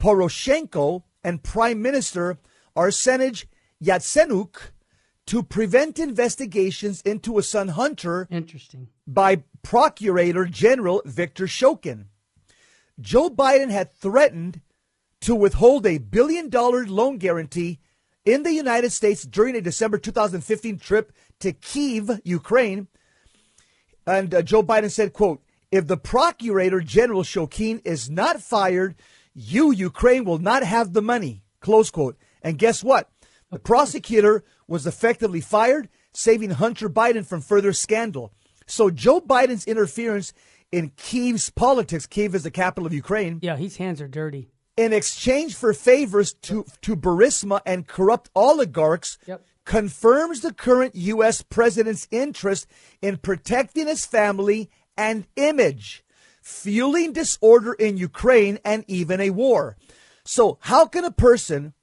Poroshenko 0.00 1.02
and 1.24 1.42
Prime 1.42 1.82
Minister 1.82 2.38
Arsenij 2.76 3.46
Yatsenyuk 3.82 4.70
to 5.30 5.44
prevent 5.44 6.00
investigations 6.00 7.00
into 7.02 7.38
a 7.38 7.42
son 7.44 7.68
Hunter 7.68 8.26
Interesting. 8.32 8.88
by 9.06 9.44
Procurator 9.62 10.44
General 10.44 11.02
Victor 11.04 11.44
Shokin. 11.44 12.06
Joe 13.00 13.30
Biden 13.30 13.70
had 13.70 13.94
threatened 13.94 14.60
to 15.20 15.36
withhold 15.36 15.86
a 15.86 15.98
billion 15.98 16.48
dollar 16.48 16.84
loan 16.84 17.18
guarantee 17.18 17.78
in 18.24 18.42
the 18.42 18.52
United 18.52 18.90
States 18.90 19.22
during 19.22 19.54
a 19.54 19.60
December 19.60 19.98
2015 19.98 20.80
trip 20.80 21.12
to 21.38 21.52
Kiev, 21.52 22.10
Ukraine. 22.24 22.88
And 24.08 24.34
uh, 24.34 24.42
Joe 24.42 24.64
Biden 24.64 24.90
said, 24.90 25.12
quote, 25.12 25.44
if 25.70 25.86
the 25.86 25.96
Procurator 25.96 26.80
General 26.80 27.22
Shokin 27.22 27.80
is 27.84 28.10
not 28.10 28.40
fired, 28.40 28.96
you, 29.32 29.70
Ukraine, 29.70 30.24
will 30.24 30.38
not 30.38 30.64
have 30.64 30.92
the 30.92 31.02
money, 31.02 31.44
close 31.60 31.88
quote. 31.88 32.18
And 32.42 32.58
guess 32.58 32.82
what? 32.82 33.08
The 33.50 33.60
prosecutor 33.60 34.44
was 34.70 34.86
effectively 34.86 35.40
fired, 35.42 35.88
saving 36.14 36.50
Hunter 36.50 36.88
Biden 36.88 37.26
from 37.26 37.40
further 37.42 37.72
scandal. 37.74 38.32
So 38.66 38.88
Joe 38.88 39.20
Biden's 39.20 39.66
interference 39.66 40.32
in 40.72 40.90
Kiev's 40.96 41.50
politics, 41.50 42.06
Kiev 42.06 42.34
is 42.36 42.44
the 42.44 42.50
capital 42.52 42.86
of 42.86 42.94
Ukraine, 42.94 43.40
Yeah, 43.42 43.56
his 43.56 43.76
hands 43.78 44.00
are 44.00 44.08
dirty. 44.08 44.48
in 44.76 44.92
exchange 44.92 45.56
for 45.56 45.74
favors 45.74 46.32
to, 46.42 46.64
to 46.82 46.94
Burisma 46.96 47.60
and 47.66 47.86
corrupt 47.88 48.30
oligarchs, 48.36 49.18
Yep. 49.26 49.44
confirms 49.64 50.40
the 50.40 50.54
current 50.54 50.94
U.S. 50.94 51.42
president's 51.42 52.06
interest 52.12 52.66
in 53.02 53.16
protecting 53.16 53.88
his 53.88 54.06
family 54.06 54.70
and 54.96 55.26
image, 55.36 56.04
fueling 56.40 57.12
disorder 57.12 57.72
in 57.72 57.96
Ukraine 57.96 58.58
and 58.64 58.84
even 58.86 59.20
a 59.20 59.30
war. 59.30 59.76
So, 60.24 60.58
how 60.60 60.86
can 60.86 61.04
a 61.04 61.10
person 61.10 61.74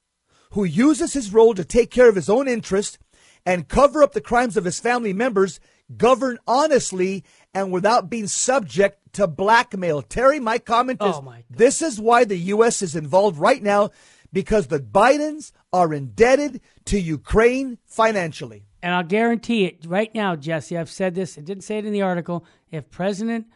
who 0.51 0.63
uses 0.63 1.13
his 1.13 1.33
role 1.33 1.53
to 1.53 1.65
take 1.65 1.91
care 1.91 2.09
of 2.09 2.15
his 2.15 2.29
own 2.29 2.47
interest 2.47 2.97
and 3.45 3.67
cover 3.67 4.03
up 4.03 4.13
the 4.13 4.21
crimes 4.21 4.57
of 4.57 4.65
his 4.65 4.79
family 4.79 5.13
members 5.13 5.59
govern 5.95 6.37
honestly 6.47 7.23
and 7.53 7.71
without 7.71 8.09
being 8.09 8.27
subject 8.27 9.13
to 9.13 9.27
blackmail? 9.27 10.01
Terry, 10.01 10.39
my 10.39 10.57
comment 10.57 11.01
is 11.01 11.15
Oh, 11.15 11.21
my 11.21 11.43
this 11.49 11.81
is 11.81 11.99
why 11.99 12.25
the 12.25 12.37
U.S. 12.37 12.81
is 12.81 12.95
involved 12.95 13.37
right 13.37 13.61
now 13.61 13.89
because 14.33 14.67
the 14.67 14.79
Bidens 14.79 15.51
are 15.71 15.93
indebted 15.93 16.61
to 16.85 16.99
Ukraine 16.99 17.77
financially. 17.85 18.63
And 18.81 18.93
I'll 18.93 19.03
guarantee 19.03 19.65
it 19.65 19.85
right 19.87 20.13
now, 20.13 20.35
Jesse. 20.35 20.77
I've 20.77 20.89
said 20.89 21.15
this. 21.15 21.37
I 21.37 21.41
didn't 21.41 21.63
say 21.63 21.77
it 21.77 21.85
in 21.85 21.93
the 21.93 22.03
article. 22.03 22.45
If 22.71 22.89
President 22.89 23.47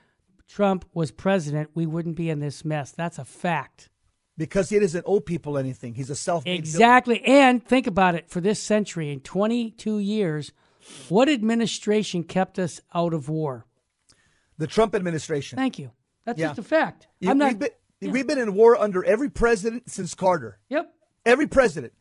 Trump 0.48 0.86
was 0.94 1.12
president, 1.12 1.70
we 1.74 1.86
wouldn't 1.86 2.16
be 2.16 2.30
in 2.30 2.40
this 2.40 2.66
mess. 2.66 2.92
That's 2.92 3.18
a 3.18 3.26
fact. 3.26 3.90
Because 4.38 4.70
he 4.70 4.80
doesn't 4.80 5.04
owe 5.06 5.20
people 5.20 5.58
anything. 5.58 5.94
He's 5.96 6.10
a 6.10 6.16
self 6.16 6.46
made 6.46 6.58
Exactly. 6.58 7.22
And 7.26 7.64
think 7.64 7.86
about 7.86 8.16
it 8.16 8.30
for 8.30 8.42
this 8.42 8.62
century, 8.62 9.12
in 9.12 9.20
22 9.20 10.00
years, 10.00 10.52
what 11.10 11.30
administration 11.30 12.24
kept 12.24 12.58
us 12.58 12.82
out 12.94 13.14
of 13.14 13.30
war? 13.30 13.66
The 14.58 14.68
Trump 14.68 14.96
administration. 14.96 15.58
Thank 15.58 15.78
you. 15.80 15.92
That's 16.26 16.40
Yeah. 16.40 16.48
just 16.48 16.60
a 16.60 16.64
fact. 16.64 17.08
You- 17.20 17.30
I'm 17.30 17.38
not. 17.38 17.50
we've, 17.50 17.60
been, 18.00 18.12
we've 18.12 18.28
been 18.28 18.40
in 18.40 18.54
war 18.54 18.76
under 18.78 19.04
every 19.04 19.30
president 19.30 19.90
since 19.90 20.16
Carter. 20.16 20.60
Yep. 20.70 20.94
Every 21.26 21.48
president. 21.48 21.94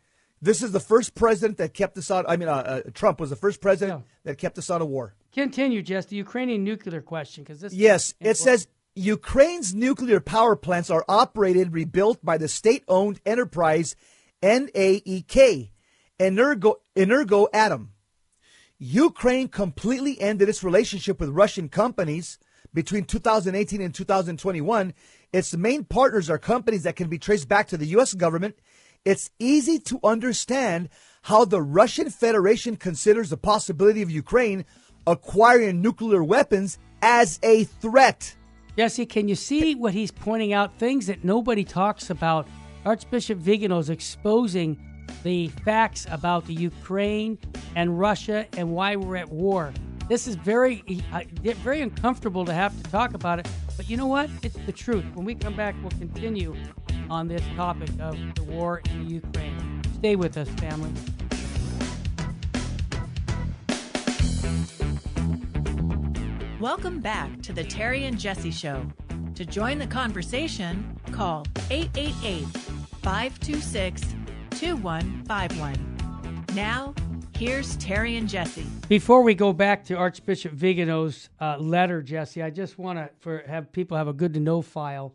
This 0.43 0.63
is 0.63 0.73
the 0.73 0.81
first 0.81 1.15
president 1.15 1.59
that 1.59 1.75
kept 1.75 1.99
us 1.99 2.11
out. 2.11 2.25
I 2.27 2.37
mean, 2.37 2.49
uh, 2.49 2.55
uh, 2.87 2.91
Trump 2.95 3.21
was 3.21 3.29
the 3.29 3.37
first 3.37 3.61
president 3.61 4.05
that 4.25 4.39
kept 4.39 4.57
us 4.57 4.71
out 4.71 4.81
of 4.81 4.89
war. 4.89 5.15
Continue, 5.33 5.83
Jess. 5.83 6.07
The 6.07 6.17
Ukrainian 6.17 6.65
nuclear 6.65 7.03
question, 7.03 7.45
because 7.45 7.61
this. 7.61 7.75
Yes, 7.75 8.15
it 8.21 8.37
says 8.39 8.67
Ukraine's 8.95 9.73
nuclear 9.73 10.19
power 10.19 10.57
plants 10.57 10.91
are 10.91 11.05
operated 11.09 11.73
rebuilt 11.73 12.25
by 12.25 12.39
the 12.39 12.49
state 12.49 12.83
owned 12.89 13.21
enterprise 13.25 13.95
NAEK, 14.43 15.71
Energo, 16.19 16.75
Energo 16.97 17.47
Atom. 17.53 17.93
Ukraine 18.79 19.49
completely 19.49 20.21
ended 20.21 20.49
its 20.49 20.65
relationship 20.65 21.21
with 21.21 21.29
Russian 21.29 21.69
companies 21.69 22.39
between 22.75 23.05
2018 23.05 23.81
and 23.81 23.95
2021. 23.95 24.95
Its 25.33 25.57
main 25.57 25.85
partners 25.85 26.29
are 26.29 26.39
companies 26.39 26.83
that 26.83 26.97
can 26.97 27.09
be 27.09 27.19
traced 27.19 27.49
back 27.49 27.69
to 27.69 27.77
the 27.77 27.87
U.S. 27.89 28.15
government. 28.15 28.57
It's 29.05 29.31
easy 29.39 29.79
to 29.81 30.01
understand 30.03 30.89
how 31.23 31.45
the 31.45 31.63
Russian 31.63 32.11
Federation 32.11 32.77
considers 32.77 33.31
the 33.31 33.37
possibility 33.37 34.03
of 34.03 34.11
Ukraine 34.11 34.65
acquiring 35.07 35.81
nuclear 35.81 36.25
weapons 36.25 36.79
as 37.03 37.39
a 37.43 37.65
threat. 37.65 38.35
Jesse, 38.81 39.05
can 39.05 39.29
you 39.29 39.35
see 39.35 39.75
what 39.75 39.93
he's 39.93 40.11
pointing 40.11 40.55
out? 40.55 40.75
Things 40.79 41.07
that 41.09 41.23
nobody 41.23 41.65
talks 41.65 42.09
about. 42.09 42.49
Archbishop 42.87 43.37
Vigano 43.37 43.79
is 43.79 43.91
exposing 43.91 44.83
the 45.23 45.49
facts 45.67 46.07
about 46.11 46.47
the 46.47 46.55
Ukraine 46.55 47.37
and 47.77 48.01
Russia 48.01 48.47
and 48.57 48.73
why 48.73 48.97
we're 48.97 49.17
at 49.17 49.29
war. 49.29 49.75
This 50.09 50.27
is 50.27 50.35
very, 50.35 50.83
uh, 51.13 51.25
very 51.57 51.83
uncomfortable 51.83 52.47
to 52.47 52.55
have 52.55 52.75
to 52.83 52.91
talk 52.91 53.13
about 53.13 53.39
it, 53.39 53.47
but 53.77 53.91
you 53.91 53.99
know 53.99 54.07
what? 54.07 54.31
It's 54.43 54.57
the 54.65 54.73
truth. 54.73 55.05
When 55.13 55.27
we 55.27 55.35
come 55.35 55.55
back, 55.55 55.75
we'll 55.83 55.91
continue 55.91 56.57
on 57.11 57.29
this 57.29 57.43
topic 57.57 57.91
of 58.01 58.17
the 58.35 58.45
war 58.45 58.81
in 58.93 59.05
the 59.05 59.13
Ukraine. 59.13 59.83
Stay 59.99 60.17
with 60.17 60.39
us, 60.39 60.49
family. 60.59 60.91
Welcome 66.61 67.01
back 67.01 67.41
to 67.41 67.55
the 67.55 67.65
Terry 67.65 68.05
and 68.05 68.19
Jesse 68.19 68.51
Show. 68.51 68.87
To 69.35 69.47
join 69.47 69.79
the 69.79 69.87
conversation, 69.87 70.95
call 71.11 71.47
888 71.71 72.45
526 73.01 74.15
2151. 74.51 76.45
Now, 76.55 76.95
here's 77.35 77.77
Terry 77.79 78.19
and 78.19 78.29
Jesse. 78.29 78.67
Before 78.91 79.23
we 79.23 79.35
go 79.35 79.55
back 79.55 79.87
to 79.87 79.95
Archbishop 79.95 80.53
Vigano's 80.53 81.31
uh, 81.41 81.57
letter, 81.57 82.03
Jesse, 82.03 82.43
I 82.43 82.51
just 82.51 82.79
want 82.79 82.99
to 83.23 83.43
have 83.47 83.73
people 83.73 83.97
have 83.97 84.09
a 84.09 84.13
good 84.13 84.35
to 84.35 84.41
know 84.41 84.61
file 84.61 85.15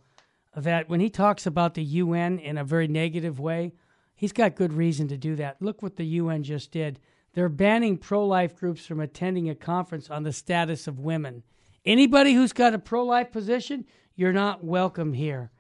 that 0.56 0.90
when 0.90 1.00
he 1.00 1.12
talks 1.12 1.46
about 1.46 1.76
the 1.76 1.84
UN 1.84 2.40
in 2.40 2.58
a 2.58 2.64
very 2.64 2.88
negative 2.88 3.40
way, 3.40 3.74
he's 4.16 4.34
got 4.34 4.56
good 4.56 4.74
reason 4.74 5.08
to 5.10 5.18
do 5.18 5.36
that. 5.36 5.62
Look 5.62 5.84
what 5.84 5.96
the 5.96 6.06
UN 6.06 6.42
just 6.42 6.72
did. 6.72 7.00
They're 7.36 7.50
banning 7.50 7.98
pro 7.98 8.26
life 8.26 8.56
groups 8.56 8.86
from 8.86 9.02
attending 9.02 9.50
a 9.50 9.56
conference 9.56 10.10
on 10.10 10.24
the 10.24 10.32
status 10.32 10.88
of 10.88 11.00
women. 11.00 11.44
Anybody 11.86 12.34
who's 12.34 12.54
got 12.54 12.74
a 12.74 12.80
pro 12.80 13.04
life 13.04 13.32
position, 13.32 13.86
you're 14.16 14.34
not 14.34 14.64
welcome 14.64 15.14
here. 15.14 15.52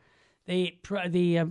The, 0.47 0.77
the, 1.09 1.39
uh, 1.39 1.45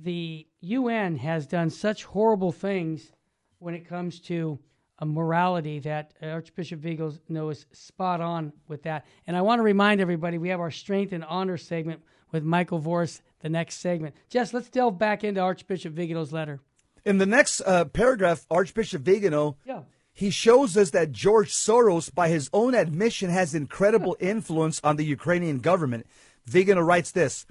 the 0.00 0.46
UN 0.60 1.16
has 1.16 1.46
done 1.46 1.70
such 1.70 2.04
horrible 2.04 2.50
things 2.50 3.12
when 3.60 3.74
it 3.74 3.88
comes 3.88 4.20
to 4.22 4.58
a 4.98 5.06
morality 5.06 5.78
that 5.80 6.14
Archbishop 6.20 6.80
Vigano 6.80 7.12
knows 7.28 7.66
spot 7.72 8.20
on 8.20 8.52
with 8.66 8.82
that. 8.82 9.06
And 9.28 9.36
I 9.36 9.42
want 9.42 9.60
to 9.60 9.62
remind 9.62 10.00
everybody 10.00 10.38
we 10.38 10.48
have 10.48 10.60
our 10.60 10.70
Strength 10.72 11.12
and 11.12 11.24
Honor 11.24 11.56
segment 11.56 12.02
with 12.32 12.42
Michael 12.42 12.80
Voris 12.80 13.20
the 13.40 13.48
next 13.48 13.76
segment. 13.76 14.16
Jess, 14.28 14.52
let's 14.52 14.70
delve 14.70 14.98
back 14.98 15.22
into 15.22 15.40
Archbishop 15.40 15.92
Vigano's 15.92 16.32
letter. 16.32 16.60
In 17.06 17.18
the 17.18 17.24
next 17.24 17.60
uh, 17.60 17.84
paragraph, 17.84 18.44
Archbishop 18.50 19.02
Vigano, 19.02 19.56
yeah. 19.64 19.82
he 20.12 20.28
shows 20.28 20.76
us 20.76 20.90
that 20.90 21.12
George 21.12 21.52
Soros, 21.52 22.12
by 22.12 22.28
his 22.28 22.50
own 22.52 22.74
admission, 22.74 23.30
has 23.30 23.54
incredible 23.54 24.16
influence 24.18 24.80
on 24.82 24.96
the 24.96 25.04
Ukrainian 25.04 25.60
government. 25.60 26.08
Vigano 26.46 26.80
writes 26.80 27.12
this. 27.12 27.46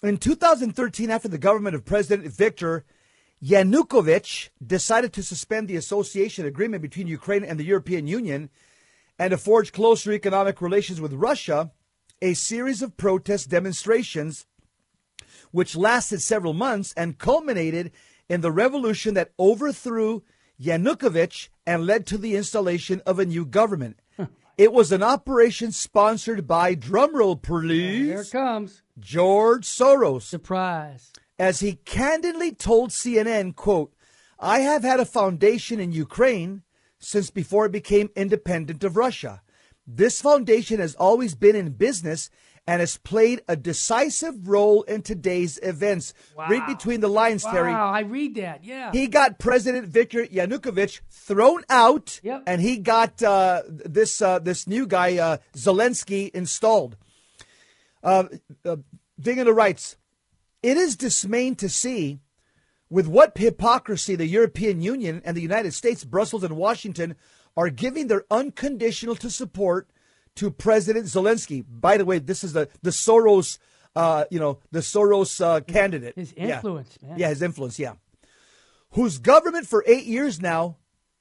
In 0.00 0.16
2013, 0.16 1.10
after 1.10 1.26
the 1.26 1.38
government 1.38 1.74
of 1.74 1.84
President 1.84 2.32
Viktor 2.32 2.84
Yanukovych 3.44 4.50
decided 4.64 5.12
to 5.14 5.24
suspend 5.24 5.66
the 5.66 5.74
association 5.74 6.46
agreement 6.46 6.82
between 6.82 7.08
Ukraine 7.08 7.42
and 7.42 7.58
the 7.58 7.64
European 7.64 8.06
Union 8.06 8.48
and 9.18 9.32
to 9.32 9.38
forge 9.38 9.72
closer 9.72 10.12
economic 10.12 10.62
relations 10.62 11.00
with 11.00 11.12
Russia, 11.14 11.72
a 12.20 12.34
series 12.34 12.80
of 12.80 12.96
protest 12.96 13.48
demonstrations, 13.48 14.46
which 15.50 15.74
lasted 15.74 16.22
several 16.22 16.52
months 16.52 16.94
and 16.96 17.18
culminated 17.18 17.90
in 18.28 18.40
the 18.40 18.52
revolution 18.52 19.14
that 19.14 19.32
overthrew 19.38 20.22
Yanukovych 20.60 21.48
and 21.66 21.86
led 21.86 22.06
to 22.06 22.18
the 22.18 22.36
installation 22.36 23.00
of 23.06 23.18
a 23.18 23.26
new 23.26 23.44
government. 23.44 23.98
It 24.58 24.72
was 24.72 24.92
an 24.92 25.02
operation 25.02 25.72
sponsored 25.72 26.46
by, 26.46 26.74
drumroll 26.74 27.40
please. 27.40 28.06
Here 28.06 28.20
it 28.20 28.30
comes. 28.30 28.82
George 29.00 29.66
Soros. 29.66 30.22
Surprise. 30.22 31.10
As 31.38 31.60
he 31.60 31.76
candidly 31.76 32.52
told 32.52 32.90
CNN, 32.90 33.56
quote, 33.56 33.94
I 34.38 34.60
have 34.60 34.82
had 34.82 35.00
a 35.00 35.06
foundation 35.06 35.80
in 35.80 35.92
Ukraine 35.92 36.62
since 36.98 37.30
before 37.30 37.66
it 37.66 37.72
became 37.72 38.10
independent 38.14 38.84
of 38.84 38.96
Russia. 38.96 39.42
This 39.86 40.20
foundation 40.20 40.78
has 40.80 40.94
always 40.94 41.34
been 41.34 41.56
in 41.56 41.70
business 41.70 42.30
and 42.66 42.80
has 42.80 42.96
played 42.98 43.42
a 43.48 43.56
decisive 43.56 44.48
role 44.48 44.82
in 44.82 45.02
today's 45.02 45.58
events. 45.62 46.14
Wow. 46.36 46.48
Read 46.48 46.66
between 46.66 47.00
the 47.00 47.08
lines, 47.08 47.44
wow, 47.44 47.52
Terry. 47.52 47.72
I 47.72 48.00
read 48.00 48.36
that. 48.36 48.64
Yeah. 48.64 48.92
He 48.92 49.08
got 49.08 49.38
President 49.38 49.86
Viktor 49.88 50.26
Yanukovych 50.26 51.00
thrown 51.10 51.64
out, 51.68 52.20
yep. 52.22 52.44
and 52.46 52.62
he 52.62 52.78
got 52.78 53.22
uh, 53.22 53.62
this 53.68 54.22
uh, 54.22 54.38
this 54.38 54.66
new 54.66 54.86
guy 54.86 55.18
uh, 55.18 55.38
Zelensky 55.56 56.30
installed. 56.30 56.96
Uh, 58.02 58.24
uh, 58.64 58.76
Vigano 59.18 59.50
writes, 59.50 59.96
"It 60.62 60.76
is 60.76 60.96
dismaying 60.96 61.56
to 61.56 61.68
see." 61.68 62.20
With 62.90 63.08
what 63.08 63.38
hypocrisy 63.38 64.16
the 64.16 64.26
European 64.26 64.82
Union 64.82 65.22
and 65.24 65.34
the 65.34 65.40
United 65.40 65.72
States, 65.72 66.04
Brussels 66.04 66.44
and 66.44 66.58
Washington 66.58 67.16
are 67.56 67.70
giving 67.70 68.08
their 68.08 68.24
unconditional 68.30 69.16
to 69.16 69.30
support 69.30 69.88
to 70.36 70.50
President 70.50 71.06
Zelensky. 71.06 71.64
By 71.68 71.96
the 71.96 72.04
way, 72.04 72.18
this 72.18 72.44
is 72.44 72.52
the 72.52 72.68
the 72.82 72.90
Soros, 72.90 73.58
uh, 73.94 74.24
you 74.30 74.38
know, 74.38 74.58
the 74.70 74.80
Soros 74.80 75.40
uh, 75.44 75.60
candidate. 75.60 76.14
His 76.16 76.32
influence, 76.32 76.98
yeah. 77.00 77.08
man. 77.08 77.18
Yeah, 77.18 77.28
his 77.28 77.42
influence. 77.42 77.78
Yeah, 77.78 77.94
whose 78.90 79.18
government 79.18 79.66
for 79.66 79.84
eight 79.86 80.04
years 80.04 80.40
now 80.40 80.76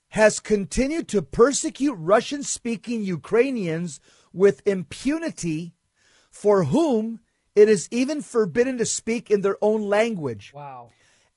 has 0.09 0.41
continued 0.41 1.07
to 1.07 1.21
persecute 1.21 1.93
Russian-speaking 1.93 3.01
Ukrainians 3.03 4.01
with 4.33 4.61
impunity, 4.65 5.73
for 6.29 6.65
whom 6.65 7.21
it 7.55 7.69
is 7.69 7.87
even 7.91 8.21
forbidden 8.21 8.77
to 8.77 8.85
speak 8.85 9.31
in 9.31 9.41
their 9.41 9.57
own 9.61 9.81
language. 9.83 10.51
Wow. 10.53 10.89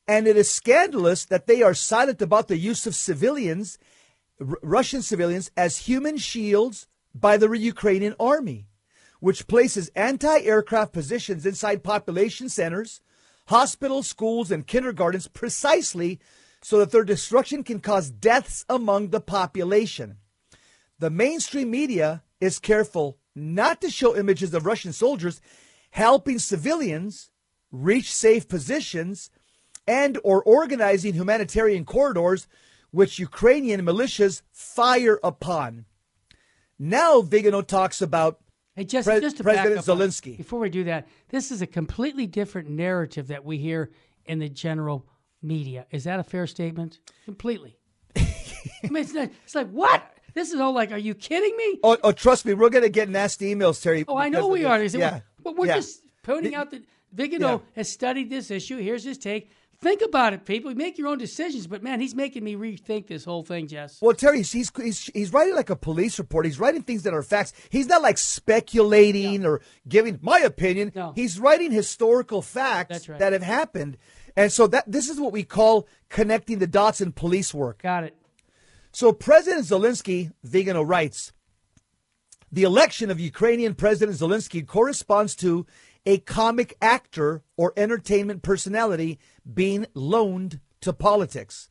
And 0.06 0.26
it 0.26 0.36
is 0.36 0.50
scandalous 0.50 1.24
that 1.24 1.46
they 1.46 1.62
are 1.62 1.74
silent 1.74 2.20
about 2.20 2.48
the 2.48 2.58
use 2.58 2.86
of 2.86 2.94
civilians, 2.94 3.78
R- 4.40 4.58
Russian 4.62 5.02
civilians, 5.02 5.50
as 5.56 5.78
human 5.78 6.18
shields 6.18 6.88
by 7.14 7.36
the 7.36 7.50
Ukrainian 7.52 8.14
army, 8.18 8.66
which 9.20 9.46
places 9.46 9.90
anti 9.94 10.40
aircraft 10.40 10.92
positions 10.92 11.46
inside 11.46 11.84
population 11.84 12.48
centers, 12.48 13.00
hospitals, 13.46 14.06
schools, 14.06 14.50
and 14.50 14.66
kindergartens 14.66 15.28
precisely 15.28 16.18
so 16.62 16.78
that 16.78 16.90
their 16.90 17.04
destruction 17.04 17.62
can 17.62 17.78
cause 17.78 18.10
deaths 18.10 18.64
among 18.68 19.10
the 19.10 19.20
population. 19.20 20.16
The 20.98 21.10
mainstream 21.10 21.70
media 21.70 22.22
is 22.40 22.58
careful 22.58 23.18
not 23.34 23.80
to 23.80 23.90
show 23.90 24.16
images 24.16 24.54
of 24.54 24.64
Russian 24.64 24.92
soldiers 24.92 25.40
helping 25.90 26.38
civilians 26.38 27.30
reach 27.70 28.12
safe 28.12 28.48
positions 28.48 29.30
and 29.86 30.18
or 30.24 30.42
organizing 30.42 31.14
humanitarian 31.14 31.84
corridors 31.84 32.46
which 32.90 33.18
Ukrainian 33.18 33.82
militias 33.82 34.42
fire 34.52 35.18
upon. 35.22 35.84
Now 36.78 37.20
Vigano 37.20 37.62
talks 37.62 38.02
about 38.02 38.40
Hey, 38.76 38.84
just, 38.84 39.08
Pre- 39.08 39.20
just 39.20 39.40
President 39.40 39.80
Zelensky. 39.82 40.36
before 40.36 40.58
we 40.58 40.68
do 40.68 40.84
that, 40.84 41.06
this 41.28 41.52
is 41.52 41.62
a 41.62 41.66
completely 41.66 42.26
different 42.26 42.68
narrative 42.68 43.28
that 43.28 43.44
we 43.44 43.56
hear 43.58 43.92
in 44.26 44.40
the 44.40 44.48
general 44.48 45.06
media. 45.40 45.86
Is 45.92 46.04
that 46.04 46.18
a 46.18 46.24
fair 46.24 46.48
statement? 46.48 46.98
Completely. 47.24 47.76
I 48.16 48.88
mean, 48.90 49.04
it's, 49.04 49.12
not, 49.12 49.30
it's 49.44 49.54
like, 49.54 49.70
what? 49.70 50.02
This 50.34 50.52
is 50.52 50.58
all 50.58 50.72
like, 50.72 50.90
are 50.90 50.98
you 50.98 51.14
kidding 51.14 51.56
me? 51.56 51.78
Oh, 51.84 51.96
oh 52.02 52.10
trust 52.10 52.44
me, 52.46 52.54
we're 52.54 52.70
going 52.70 52.82
to 52.82 52.90
get 52.90 53.08
nasty 53.08 53.54
emails, 53.54 53.80
Terry. 53.80 54.04
Oh, 54.08 54.16
I 54.16 54.28
know 54.28 54.48
we 54.48 54.64
are. 54.64 54.82
It- 54.82 54.94
Yeah. 54.94 55.20
But 55.44 55.56
we're 55.56 55.66
yeah. 55.66 55.76
just 55.76 56.00
pointing 56.24 56.56
out 56.56 56.72
that 56.72 56.82
Vigano 57.12 57.48
Yeah. 57.48 57.58
has 57.76 57.88
studied 57.92 58.28
this 58.28 58.50
issue. 58.50 58.78
Here's 58.78 59.04
his 59.04 59.18
take. 59.18 59.50
Think 59.84 60.00
about 60.00 60.32
it, 60.32 60.46
people. 60.46 60.74
Make 60.74 60.96
your 60.96 61.08
own 61.08 61.18
decisions. 61.18 61.66
But 61.66 61.82
man, 61.82 62.00
he's 62.00 62.14
making 62.14 62.42
me 62.42 62.54
rethink 62.54 63.06
this 63.06 63.22
whole 63.22 63.42
thing, 63.42 63.68
Jess. 63.68 64.00
Well, 64.00 64.14
Terry, 64.14 64.38
he's, 64.38 64.50
he's 64.74 65.10
he's 65.12 65.30
writing 65.30 65.54
like 65.54 65.68
a 65.68 65.76
police 65.76 66.18
report. 66.18 66.46
He's 66.46 66.58
writing 66.58 66.80
things 66.80 67.02
that 67.02 67.12
are 67.12 67.22
facts. 67.22 67.52
He's 67.68 67.86
not 67.86 68.00
like 68.00 68.16
speculating 68.16 69.44
or 69.44 69.60
giving 69.86 70.18
my 70.22 70.38
opinion. 70.38 70.90
No. 70.94 71.12
He's 71.14 71.38
writing 71.38 71.70
historical 71.70 72.40
facts 72.40 73.10
right. 73.10 73.18
that 73.18 73.34
have 73.34 73.42
happened, 73.42 73.98
and 74.34 74.50
so 74.50 74.66
that 74.68 74.90
this 74.90 75.10
is 75.10 75.20
what 75.20 75.34
we 75.34 75.44
call 75.44 75.86
connecting 76.08 76.60
the 76.60 76.66
dots 76.66 77.02
in 77.02 77.12
police 77.12 77.52
work. 77.52 77.82
Got 77.82 78.04
it. 78.04 78.16
So 78.90 79.12
President 79.12 79.66
Zelensky, 79.66 80.32
Vigano 80.42 80.80
writes, 80.80 81.34
the 82.50 82.62
election 82.62 83.10
of 83.10 83.20
Ukrainian 83.20 83.74
President 83.74 84.16
Zelensky 84.16 84.66
corresponds 84.66 85.34
to 85.36 85.66
a 86.06 86.18
comic 86.18 86.76
actor 86.82 87.42
or 87.56 87.72
entertainment 87.76 88.42
personality 88.42 89.18
being 89.52 89.86
loaned 89.94 90.60
to 90.80 90.92
politics. 90.92 91.68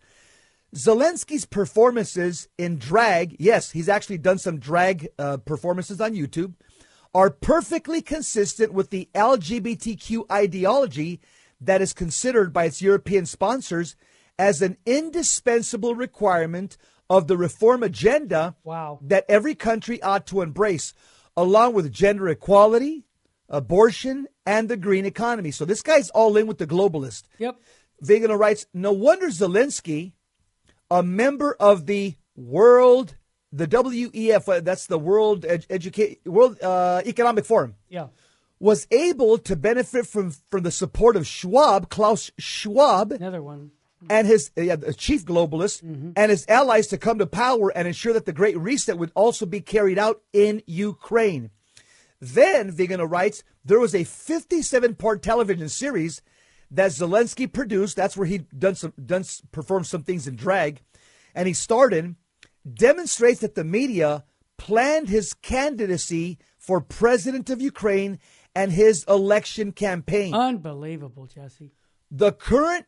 Zelensky's 0.76 1.46
performances 1.46 2.48
in 2.58 2.78
drag, 2.80 3.36
yes, 3.40 3.72
he's 3.72 3.90
actually 3.90 4.18
done 4.18 4.40
some 4.40 4.60
drag 4.60 5.08
uh, 5.20 5.38
performances 5.38 6.02
on 6.02 6.14
YouTube, 6.16 6.54
are 7.14 7.30
perfectly 7.30 8.02
consistent 8.02 8.74
with 8.74 8.90
the 8.90 9.08
LGBTQ 9.14 10.24
ideology 10.32 11.22
that 11.62 11.82
is 11.82 11.94
considered 11.94 12.52
by 12.52 12.66
its 12.66 12.82
European 12.82 13.28
sponsors 13.28 13.96
as 14.40 14.64
an 14.64 14.78
indispensable 14.86 15.94
requirement 15.94 16.76
of 17.08 17.28
the 17.28 17.38
reform 17.38 17.84
agenda 17.84 18.56
Wow. 18.64 18.98
that 19.04 19.26
every 19.30 19.54
country 19.54 20.02
ought 20.02 20.26
to 20.28 20.42
embrace, 20.42 20.94
along 21.38 21.74
with 21.74 21.92
gender 21.92 22.28
equality, 22.30 23.06
abortion, 23.50 24.28
and 24.46 24.70
the 24.70 24.78
green 24.78 25.06
economy. 25.06 25.52
So 25.52 25.66
this 25.66 25.82
guy's 25.82 26.10
all 26.12 26.36
in 26.38 26.48
with 26.48 26.58
the 26.58 26.68
globalist. 26.68 27.24
Yep. 27.40 27.60
Vigano 28.02 28.36
writes, 28.36 28.66
no 28.74 28.92
wonder 28.92 29.28
Zelensky, 29.28 30.14
a 30.92 31.02
member 31.04 31.56
of 31.60 31.86
the 31.86 32.16
World, 32.36 33.16
the 33.52 33.68
WEF, 33.68 34.50
uh, 34.52 34.60
that's 34.60 34.88
the 34.88 34.98
World 34.98 35.46
Ed- 35.46 35.66
Educate 35.70 36.22
World 36.26 36.60
uh, 36.62 37.02
Economic 37.06 37.46
Forum, 37.46 37.76
Yeah. 37.90 38.08
was 38.60 38.88
able 38.92 39.38
to 39.38 39.56
benefit 39.56 40.08
from 40.08 40.32
from 40.50 40.64
the 40.64 40.72
support 40.72 41.16
of 41.16 41.28
Schwab, 41.28 41.90
Klaus 41.90 42.32
Schwab, 42.40 43.12
Another 43.12 43.44
one. 43.44 43.72
and 44.10 44.26
his 44.28 44.50
uh, 44.58 44.76
the 44.76 44.94
chief 44.98 45.24
globalist 45.26 45.84
and 46.18 46.32
his 46.32 46.46
allies 46.50 46.88
to 46.88 46.98
come 46.98 47.20
to 47.20 47.28
power 47.28 47.70
and 47.78 47.88
ensure 47.88 48.14
that 48.14 48.26
the 48.26 48.34
Great 48.34 48.58
Reset 48.58 48.98
would 48.98 49.12
also 49.16 49.46
be 49.46 49.62
carried 49.62 50.00
out 50.00 50.22
in 50.34 50.64
Ukraine. 50.66 51.52
Then, 52.24 52.72
Vigano 52.72 53.04
writes, 53.04 53.44
there 53.66 53.82
was 53.82 53.94
a 53.94 54.06
57 54.06 54.96
part 54.96 55.22
television 55.22 55.68
series 55.68 56.22
that 56.72 56.92
Zelensky 56.92 57.52
produced. 57.52 57.98
That's 57.98 58.16
where 58.16 58.26
he 58.28 58.40
done 58.58 58.76
some 58.76 58.94
done 59.06 59.26
performed 59.52 59.88
some 59.88 60.04
things 60.04 60.26
in 60.26 60.38
drag, 60.38 60.82
and 61.36 61.48
he 61.50 61.54
starred 61.54 61.94
in. 61.94 62.16
Demonstrates 62.74 63.42
that 63.42 63.56
the 63.56 63.66
media 63.66 64.24
planned 64.58 65.10
his 65.10 65.34
candidacy 65.34 66.38
for 66.58 66.80
president 66.80 67.50
of 67.50 67.62
Ukraine 67.62 68.20
and 68.56 68.72
his 68.72 69.04
election 69.10 69.74
campaign. 69.74 70.34
Unbelievable, 70.34 71.28
Jesse. 71.28 71.72
the 72.10 72.32
current 72.32 72.86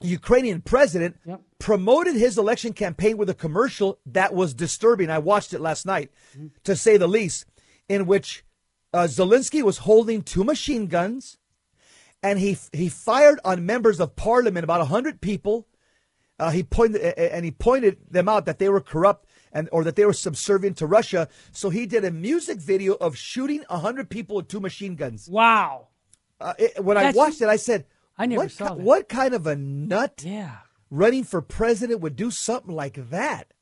Ukrainian 0.00 0.60
president 0.60 1.16
Yep. 1.24 1.40
promoted 1.58 2.14
his 2.14 2.38
election 2.38 2.72
campaign 2.74 3.16
with 3.16 3.28
a 3.30 3.34
commercial 3.34 3.98
that 4.06 4.34
was 4.34 4.54
disturbing. 4.54 5.10
I 5.10 5.18
watched 5.18 5.52
it 5.52 5.60
last 5.60 5.84
night, 5.86 6.12
mm-hmm. 6.36 6.48
to 6.64 6.76
say 6.76 6.96
the 6.96 7.08
least, 7.08 7.46
in 7.88 8.06
which 8.06 8.44
uh, 8.92 9.04
Zelensky 9.04 9.62
was 9.62 9.78
holding 9.78 10.22
two 10.22 10.44
machine 10.44 10.86
guns, 10.86 11.38
and 12.22 12.38
he 12.38 12.56
he 12.72 12.88
fired 12.88 13.38
on 13.44 13.66
members 13.66 14.00
of 14.00 14.16
parliament, 14.16 14.64
about 14.64 14.86
hundred 14.88 15.20
people. 15.20 15.66
Uh, 16.38 16.50
he 16.50 16.62
pointed 16.62 17.00
and 17.18 17.44
he 17.46 17.50
pointed 17.50 17.96
them 18.10 18.28
out 18.28 18.44
that 18.44 18.58
they 18.58 18.68
were 18.68 18.80
corrupt 18.80 19.26
and 19.52 19.68
or 19.72 19.84
that 19.84 19.96
they 19.96 20.04
were 20.04 20.12
subservient 20.12 20.76
to 20.76 20.86
Russia. 20.86 21.28
So 21.52 21.70
he 21.70 21.86
did 21.86 22.04
a 22.04 22.10
music 22.10 22.58
video 22.58 22.94
of 22.94 23.16
shooting 23.16 23.62
hundred 23.70 24.10
people 24.10 24.36
with 24.36 24.48
two 24.48 24.60
machine 24.60 24.96
guns. 24.96 25.28
Wow. 25.30 25.88
Uh, 26.38 26.52
it, 26.58 26.84
when 26.84 26.98
I 26.98 27.04
That's- 27.04 27.14
watched 27.16 27.40
it, 27.40 27.48
I 27.48 27.56
said, 27.56 27.86
I 28.18 28.26
never 28.26 28.42
what, 28.42 28.52
saw 28.52 28.68
ki- 28.68 28.74
that. 28.76 28.82
what 28.82 29.08
kind 29.08 29.32
of 29.32 29.46
a 29.46 29.56
nut 29.56 30.22
Yeah. 30.26 30.56
running 30.90 31.24
for 31.24 31.40
president 31.40 32.00
would 32.00 32.16
do 32.16 32.30
something 32.30 32.74
like 32.74 33.08
that? 33.08 33.54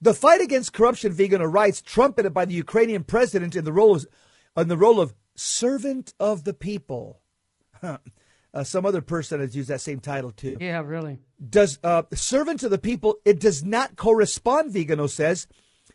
The 0.00 0.14
fight 0.14 0.40
against 0.40 0.72
corruption, 0.72 1.12
vegan 1.12 1.42
rights, 1.42 1.80
trumpeted 1.80 2.34
by 2.34 2.44
the 2.44 2.54
Ukrainian 2.54 3.04
president 3.04 3.56
in 3.56 3.64
the 3.64 3.72
role 3.72 3.96
of, 3.96 4.06
in 4.56 4.68
the 4.68 4.76
role 4.76 5.00
of 5.00 5.14
servant 5.34 6.14
of 6.18 6.44
the 6.44 6.54
people. 6.54 7.20
Uh, 8.54 8.64
some 8.64 8.86
other 8.86 9.02
person 9.02 9.38
has 9.38 9.54
used 9.54 9.68
that 9.68 9.82
same 9.82 10.00
title 10.00 10.30
too. 10.30 10.56
Yeah, 10.58 10.80
really. 10.80 11.18
Does 11.46 11.78
uh, 11.84 12.04
servant 12.14 12.62
of 12.62 12.70
the 12.70 12.78
people? 12.78 13.16
It 13.26 13.38
does 13.38 13.62
not 13.62 13.96
correspond. 13.96 14.72
Vigano 14.72 15.08
says, 15.08 15.46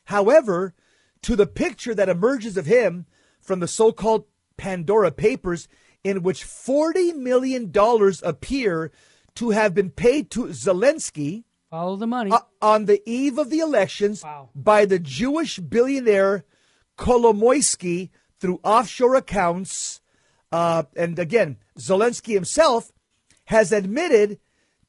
however, 0.04 0.76
to 1.24 1.36
the 1.36 1.48
picture 1.48 1.96
that 1.96 2.08
emerges 2.08 2.58
of 2.58 2.68
him 2.68 3.08
from 3.40 3.62
the 3.62 3.68
so-called 3.68 4.26
Pandora 4.58 5.10
Papers, 5.12 5.68
in 6.04 6.22
which 6.22 6.44
forty 6.44 7.12
million 7.14 7.72
dollars 7.72 8.22
appear 8.22 8.92
to 9.36 9.50
have 9.50 9.74
been 9.74 9.90
paid 9.90 10.30
to 10.30 10.46
Zelensky 10.50 11.46
Follow 11.72 11.96
the 11.96 12.06
money. 12.06 12.30
uh, 12.32 12.40
on 12.62 12.86
the 12.86 13.02
eve 13.10 13.38
of 13.40 13.50
the 13.50 13.60
elections 13.60 14.24
Wow. 14.24 14.50
by 14.54 14.86
the 14.86 15.00
Jewish 15.00 15.58
billionaire 15.58 16.44
Kolomoisky 16.98 18.10
through 18.40 18.60
offshore 18.64 19.16
accounts. 19.16 20.02
Uh, 20.52 20.84
and 20.96 21.18
again, 21.18 21.58
Zelensky 21.80 22.34
himself 22.34 22.92
has 23.46 23.72
admitted 23.72 24.38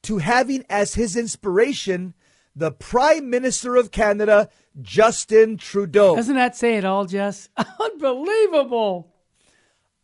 to 0.03 0.17
having 0.17 0.65
as 0.69 0.95
his 0.95 1.15
inspiration 1.15 2.13
the 2.55 2.71
Prime 2.71 3.29
Minister 3.29 3.75
of 3.77 3.89
Canada, 3.91 4.49
Justin 4.81 5.55
Trudeau. 5.57 6.15
Doesn't 6.17 6.35
that 6.35 6.55
say 6.55 6.75
it 6.75 6.85
all, 6.85 7.05
Jess? 7.05 7.49
Unbelievable. 7.81 9.09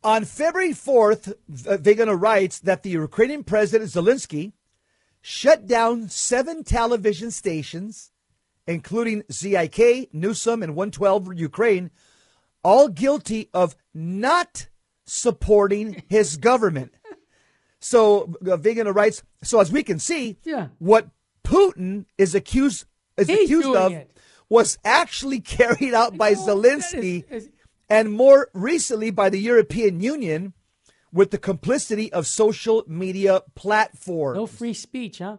On 0.03 0.23
February 0.23 0.71
4th, 0.71 1.33
uh, 1.67 1.77
Vigano 1.77 2.13
writes 2.13 2.59
that 2.59 2.83
the 2.83 2.89
Ukrainian 2.91 3.43
President 3.43 3.91
Zelensky 3.91 4.53
shut 5.21 5.67
down 5.67 6.09
seven 6.09 6.63
television 6.63 7.31
stations, 7.31 8.11
including 8.67 9.23
ZIK, 9.31 10.11
NewsOne, 10.13 10.63
and 10.63 10.75
112 10.75 11.33
Ukraine, 11.35 11.91
all 12.63 12.87
guilty 12.89 13.49
of 13.53 13.75
not 13.93 14.67
supporting 15.05 16.03
his 16.09 16.37
government. 16.37 16.93
So 17.79 18.33
uh, 18.45 18.57
Vigano 18.57 18.91
writes, 18.91 19.23
so 19.43 19.59
as 19.59 19.71
we 19.71 19.83
can 19.83 19.99
see, 19.99 20.37
Yeah. 20.43 20.67
what 20.79 21.07
Putin 21.43 22.05
is 22.17 22.35
accused 22.35 22.85
is 23.17 23.27
He's 23.27 23.45
accused 23.45 23.75
of 23.75 23.91
it. 23.93 24.11
was 24.49 24.77
actually 24.83 25.39
carried 25.39 25.93
out 25.93 26.17
by 26.17 26.31
know, 26.31 26.45
that 26.45 26.51
Zelensky 26.57 27.23
is- 27.31 27.43
is- 27.45 27.49
and 27.89 28.11
more 28.13 28.49
recently 28.53 29.09
by 29.09 29.29
the 29.29 29.39
European 29.39 29.99
Union 29.99 30.53
with 31.11 31.31
the 31.31 31.37
complicity 31.37 32.11
of 32.13 32.27
social 32.27 32.83
media 32.87 33.41
platforms. 33.55 34.37
No 34.37 34.47
free 34.47 34.73
speech, 34.73 35.19
huh? 35.19 35.37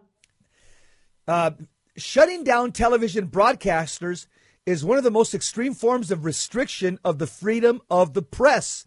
Uh, 1.27 1.51
shutting 1.95 2.43
down 2.43 2.71
television 2.71 3.27
broadcasters 3.27 4.27
is 4.65 4.85
one 4.85 4.97
of 4.97 5.03
the 5.03 5.11
most 5.11 5.33
extreme 5.33 5.73
forms 5.73 6.11
of 6.11 6.25
restriction 6.25 6.99
of 7.03 7.17
the 7.19 7.27
freedom 7.27 7.81
of 7.89 8.13
the 8.13 8.21
press. 8.21 8.85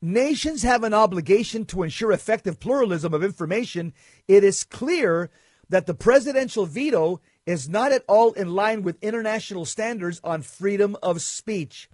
Nations 0.00 0.62
have 0.62 0.84
an 0.84 0.94
obligation 0.94 1.64
to 1.66 1.82
ensure 1.82 2.12
effective 2.12 2.60
pluralism 2.60 3.12
of 3.12 3.24
information. 3.24 3.92
It 4.28 4.44
is 4.44 4.62
clear 4.62 5.30
that 5.68 5.86
the 5.86 5.94
presidential 5.94 6.66
veto 6.66 7.20
is 7.46 7.68
not 7.68 7.92
at 7.92 8.04
all 8.06 8.32
in 8.32 8.54
line 8.54 8.82
with 8.82 9.02
international 9.02 9.64
standards 9.64 10.20
on 10.22 10.42
freedom 10.42 10.96
of 11.02 11.20
speech. 11.20 11.88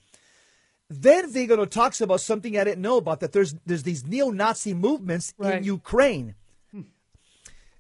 Then 1.00 1.30
Vigano 1.30 1.64
talks 1.64 2.00
about 2.00 2.20
something 2.20 2.58
I 2.58 2.64
didn't 2.64 2.82
know 2.82 2.98
about 2.98 3.20
that 3.20 3.32
there's 3.32 3.54
there's 3.66 3.82
these 3.82 4.06
neo-Nazi 4.06 4.74
movements 4.74 5.34
Right. 5.38 5.56
in 5.58 5.64
Ukraine. 5.64 6.34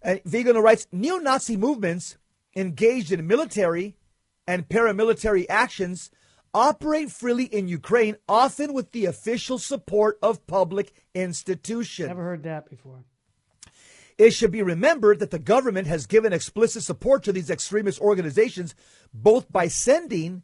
Uh, 0.04 0.16
Vigano 0.26 0.60
writes 0.60 0.86
neo-Nazi 0.92 1.56
movements 1.56 2.18
engaged 2.54 3.10
in 3.10 3.26
military 3.26 3.96
and 4.46 4.68
paramilitary 4.68 5.46
actions 5.48 6.10
operate 6.52 7.10
freely 7.10 7.44
in 7.44 7.66
Ukraine, 7.68 8.16
often 8.28 8.72
with 8.74 8.92
the 8.92 9.06
official 9.06 9.58
support 9.58 10.18
of 10.22 10.46
public 10.46 10.92
institutions. 11.14 12.08
Never 12.08 12.22
heard 12.22 12.42
that 12.44 12.68
before. 12.68 13.04
It 14.18 14.30
should 14.30 14.52
be 14.52 14.62
remembered 14.62 15.18
that 15.18 15.32
the 15.32 15.38
government 15.40 15.88
has 15.88 16.06
given 16.06 16.32
explicit 16.32 16.82
support 16.84 17.24
to 17.24 17.32
these 17.32 17.50
extremist 17.50 18.00
organizations, 18.00 18.74
both 19.12 19.50
by 19.50 19.66
sending 19.68 20.42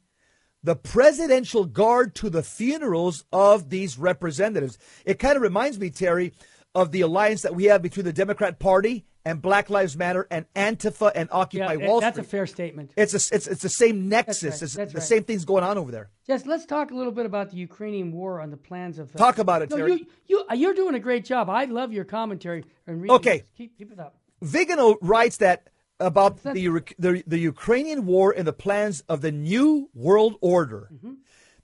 the 0.63 0.77
presidential 0.77 1.65
guard 1.65 2.15
to 2.17 2.29
the 2.31 2.43
funerals 2.43 3.25
of 3.33 3.71
these 3.71 3.99
representatives. 3.99 4.79
It 5.05 5.19
kind 5.19 5.37
of 5.37 5.43
reminds 5.43 5.79
me, 5.79 5.91
Terry, 5.91 6.33
of 6.75 6.93
the 6.93 7.01
alliance 7.01 7.43
that 7.43 7.55
we 7.55 7.65
have 7.65 7.83
between 7.83 8.05
the 8.05 8.13
Democrat 8.13 8.59
Party 8.59 9.05
and 9.25 9.43
Black 9.43 9.69
Lives 9.71 9.97
Matter 9.97 10.27
and 10.31 10.47
Antifa 10.55 11.13
and 11.15 11.29
Occupy 11.33 11.75
Yeah, 11.75 11.87
Wall 11.89 12.01
that's 12.01 12.17
a 12.19 12.23
fair 12.23 12.47
statement. 12.47 12.93
it's, 12.97 13.13
a, 13.13 13.35
it's, 13.35 13.47
it's 13.47 13.63
the 13.63 13.69
same 13.69 14.09
nexus. 14.09 14.43
right, 14.45 14.63
It's 14.63 14.75
that's 14.75 14.93
the 14.93 14.99
right. 14.99 15.07
same 15.07 15.25
things 15.25 15.45
going 15.45 15.65
on 15.65 15.77
over 15.79 15.91
there. 15.91 16.11
Jess, 16.27 16.47
let's 16.47 16.65
talk 16.65 16.91
a 16.91 16.95
little 16.95 17.13
bit 17.13 17.27
about 17.27 17.51
the 17.51 17.57
Ukrainian 17.57 18.13
war 18.13 18.41
on 18.41 18.51
the 18.51 18.57
plans 18.57 18.99
of. 18.99 19.15
uh, 19.15 19.19
Talk 19.19 19.39
about 19.39 19.63
it, 19.63 19.71
no, 19.71 19.77
Terry. 19.79 19.93
you, 19.93 20.07
you, 20.27 20.45
uh, 20.51 20.55
you're 20.55 20.75
doing 20.75 20.95
a 20.95 20.99
great 21.01 21.25
job. 21.25 21.51
I 21.51 21.65
love 21.67 21.93
your 21.93 22.05
commentary 22.05 22.65
and 22.87 23.03
reading. 23.03 23.17
Okay. 23.17 23.43
Keep, 23.59 23.77
keep 23.77 23.93
it 23.93 23.99
up. 23.99 24.17
Vigano 24.43 24.97
writes 25.03 25.39
that 25.39 25.69
about 26.01 26.43
the, 26.43 26.83
the 26.99 27.23
the 27.27 27.39
Ukrainian 27.39 28.07
war 28.07 28.35
and 28.37 28.47
the 28.47 28.53
plans 28.53 29.03
of 29.09 29.21
the 29.21 29.31
new 29.31 29.91
world 29.95 30.37
order. 30.41 30.89
Mm-hmm. 30.93 31.15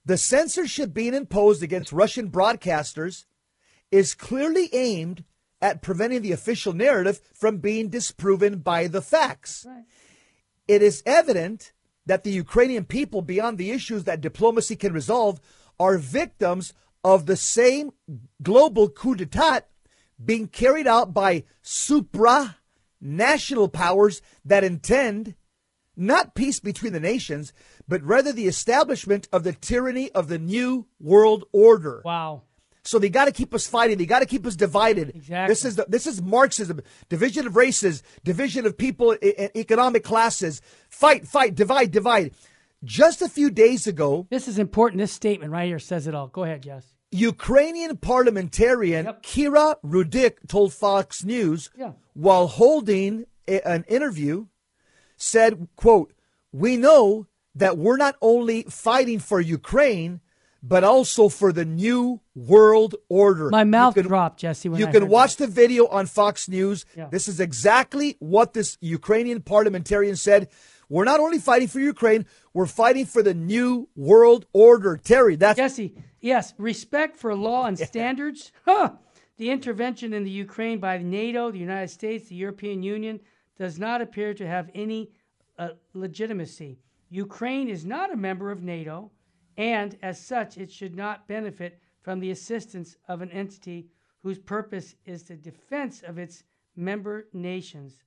The 0.05 0.17
censorship 0.17 0.93
being 0.93 1.13
imposed 1.13 1.61
against 1.63 1.91
Russian 1.91 2.29
broadcasters 2.31 3.25
is 3.91 4.13
clearly 4.13 4.69
aimed 4.73 5.23
at 5.61 5.81
preventing 5.81 6.21
the 6.21 6.31
official 6.31 6.71
narrative 6.71 7.19
from 7.33 7.57
being 7.57 7.89
disproven 7.89 8.59
by 8.59 8.87
the 8.87 9.01
facts. 9.01 9.65
Right. 9.67 9.83
It 10.67 10.81
is 10.81 11.03
evident 11.05 11.73
that 12.05 12.23
the 12.23 12.31
Ukrainian 12.31 12.85
people, 12.85 13.21
beyond 13.21 13.57
the 13.57 13.71
issues 13.71 14.05
that 14.05 14.21
diplomacy 14.21 14.75
can 14.75 14.93
resolve, 14.93 15.41
are 15.79 15.97
victims 15.97 16.73
of 17.03 17.25
the 17.25 17.35
same 17.35 17.91
global 18.41 18.89
coup 18.89 19.15
d'etat 19.15 19.61
being 20.23 20.47
carried 20.47 20.87
out 20.87 21.13
by 21.13 21.43
supra 21.61 22.57
national 23.01 23.69
powers 23.69 24.21
that 24.45 24.63
intend 24.63 25.35
not 25.95 26.35
peace 26.35 26.59
between 26.59 26.93
the 26.93 26.99
nations, 26.99 27.53
but 27.87 28.03
rather 28.03 28.31
the 28.31 28.47
establishment 28.47 29.27
of 29.33 29.43
the 29.43 29.53
tyranny 29.53 30.11
of 30.11 30.27
the 30.27 30.37
new 30.37 30.85
world 30.99 31.45
order. 31.51 32.01
Wow. 32.05 32.43
So 32.83 32.99
they 32.99 33.09
got 33.09 33.25
to 33.25 33.31
keep 33.31 33.53
us 33.53 33.67
fighting. 33.67 33.97
They 33.97 34.05
got 34.05 34.19
to 34.19 34.25
keep 34.25 34.45
us 34.45 34.55
divided. 34.55 35.09
Exactly. 35.13 35.51
This 35.51 35.65
is 35.65 35.75
the, 35.75 35.85
this 35.89 36.07
is 36.07 36.21
Marxism, 36.21 36.79
division 37.09 37.45
of 37.45 37.55
races, 37.55 38.01
division 38.23 38.65
of 38.65 38.77
people, 38.77 39.15
e- 39.21 39.49
economic 39.55 40.03
classes. 40.05 40.61
Fight, 40.89 41.27
fight, 41.27 41.53
divide, 41.53 41.91
divide. 41.91 42.31
Just 42.83 43.21
a 43.21 43.27
few 43.27 43.49
days 43.49 43.87
ago, 43.87 44.27
This 44.29 44.47
is 44.47 44.59
important. 44.59 44.99
This 44.99 45.11
statement 45.11 45.51
right 45.51 45.65
here 45.67 45.79
says 45.79 46.07
it 46.07 46.15
all. 46.15 46.27
Go 46.27 46.43
ahead, 46.43 46.61
Jess. 46.61 46.85
Ukrainian 47.11 47.97
parliamentarian 47.97 49.05
Yep. 49.05 49.23
Kira 49.23 49.75
Rudik 49.85 50.47
told 50.47 50.73
Fox 50.73 51.23
News 51.23 51.69
Yeah. 51.77 51.91
while 52.13 52.47
holding 52.47 53.25
a- 53.47 53.65
an 53.67 53.85
interview 53.87 54.47
said, 55.15 55.67
quote, 55.75 56.13
"We 56.51 56.75
know 56.77 57.27
that 57.55 57.77
we're 57.77 57.97
not 57.97 58.15
only 58.21 58.63
fighting 58.63 59.19
for 59.19 59.39
Ukraine, 59.41 60.19
but 60.61 60.83
also 60.83 61.29
for 61.29 61.53
the 61.53 61.63
new 61.65 62.19
world 62.35 62.95
order. 63.09 63.49
My 63.49 63.63
mouth 63.63 63.93
can, 63.93 64.05
dropped, 64.05 64.39
Jesse. 64.39 64.67
you 64.69 64.87
I 64.87 64.91
can 64.91 65.07
watch 65.07 65.37
that. 65.37 65.45
the 65.45 65.51
video 65.51 65.87
on 65.87 66.07
Fox 66.07 66.49
News. 66.49 66.85
Yeah. 66.95 67.07
This 67.09 67.27
is 67.27 67.39
exactly 67.39 68.17
what 68.19 68.53
this 68.53 68.77
Ukrainian 68.81 69.41
parliamentarian 69.41 70.15
said. 70.17 70.49
We're 70.89 71.05
not 71.05 71.19
only 71.19 71.39
fighting 71.39 71.67
for 71.67 71.79
Ukraine, 71.79 72.25
we're 72.53 72.65
fighting 72.65 73.05
for 73.05 73.21
the 73.23 73.33
new 73.33 73.87
world 73.95 74.45
order. 74.53 74.97
Terry, 74.97 75.35
that's 75.35 75.57
Jesse, 75.57 75.93
yes, 76.27 76.53
respect 76.57 77.15
for 77.15 77.33
law 77.33 77.65
and 77.65 77.79
standards. 77.91 78.51
Huh. 78.65 78.93
The 79.37 79.49
intervention 79.49 80.13
in 80.13 80.23
the 80.23 80.31
Ukraine 80.31 80.79
by 80.79 80.97
NATO, 80.97 81.51
the 81.51 81.59
United 81.59 81.89
States, 81.89 82.27
the 82.27 82.35
European 82.35 82.83
Union 82.83 83.19
does 83.57 83.79
not 83.79 84.01
appear 84.01 84.33
to 84.33 84.47
have 84.47 84.69
any 84.75 85.11
uh, 85.57 85.69
legitimacy. 85.93 86.79
Ukraine 87.09 87.69
is 87.69 87.85
not 87.85 88.11
a 88.11 88.17
member 88.17 88.51
of 88.51 88.63
NATO, 88.63 89.11
and 89.57 89.97
as 90.01 90.19
such, 90.19 90.57
it 90.57 90.71
should 90.71 90.95
not 90.95 91.27
benefit 91.27 91.79
from 92.01 92.19
the 92.19 92.31
assistance 92.31 92.97
of 93.07 93.21
an 93.21 93.31
entity 93.31 93.87
whose 94.21 94.39
purpose 94.39 94.95
is 95.05 95.23
the 95.23 95.35
defense 95.35 96.01
of 96.01 96.17
its 96.17 96.43
member 96.75 97.27
nations. 97.31 98.03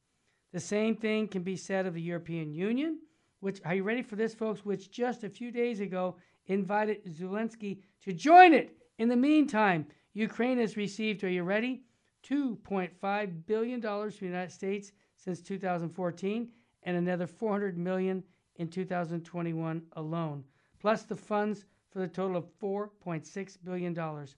The 0.52 0.60
same 0.60 0.96
thing 0.96 1.28
can 1.28 1.42
be 1.42 1.56
said 1.56 1.86
of 1.86 1.94
the 1.94 2.02
European 2.02 2.52
Union, 2.52 2.98
which, 3.40 3.60
are 3.64 3.74
you 3.74 3.84
ready 3.84 4.02
for 4.02 4.16
this, 4.16 4.34
folks? 4.34 4.64
Which 4.64 4.90
just 4.90 5.24
a 5.24 5.30
few 5.30 5.50
days 5.50 5.80
ago 5.80 6.16
invited 6.46 7.04
Zelensky 7.06 7.78
to 8.04 8.12
join 8.12 8.52
it. 8.52 8.76
In 8.98 9.08
the 9.08 9.16
meantime, 9.16 9.86
Ukraine 10.14 10.58
has 10.58 10.76
received, 10.76 11.22
are 11.24 11.28
you 11.30 11.42
ready? 11.42 11.82
$2.5 12.28 13.46
billion 13.46 13.80
from 13.80 14.10
the 14.10 14.26
United 14.26 14.52
States 14.52 14.92
since 15.16 15.40
2014 15.40 16.48
and 16.84 16.96
another 16.96 17.26
400 17.26 17.76
million 17.78 18.22
in 18.56 18.68
2021 18.68 19.82
alone, 19.96 20.44
plus 20.80 21.02
the 21.04 21.16
funds 21.16 21.64
for 21.90 21.98
the 22.00 22.08
total 22.08 22.36
of 22.36 22.46
4.6 22.60 23.58
billion 23.64 23.94
dollars. 23.94 24.36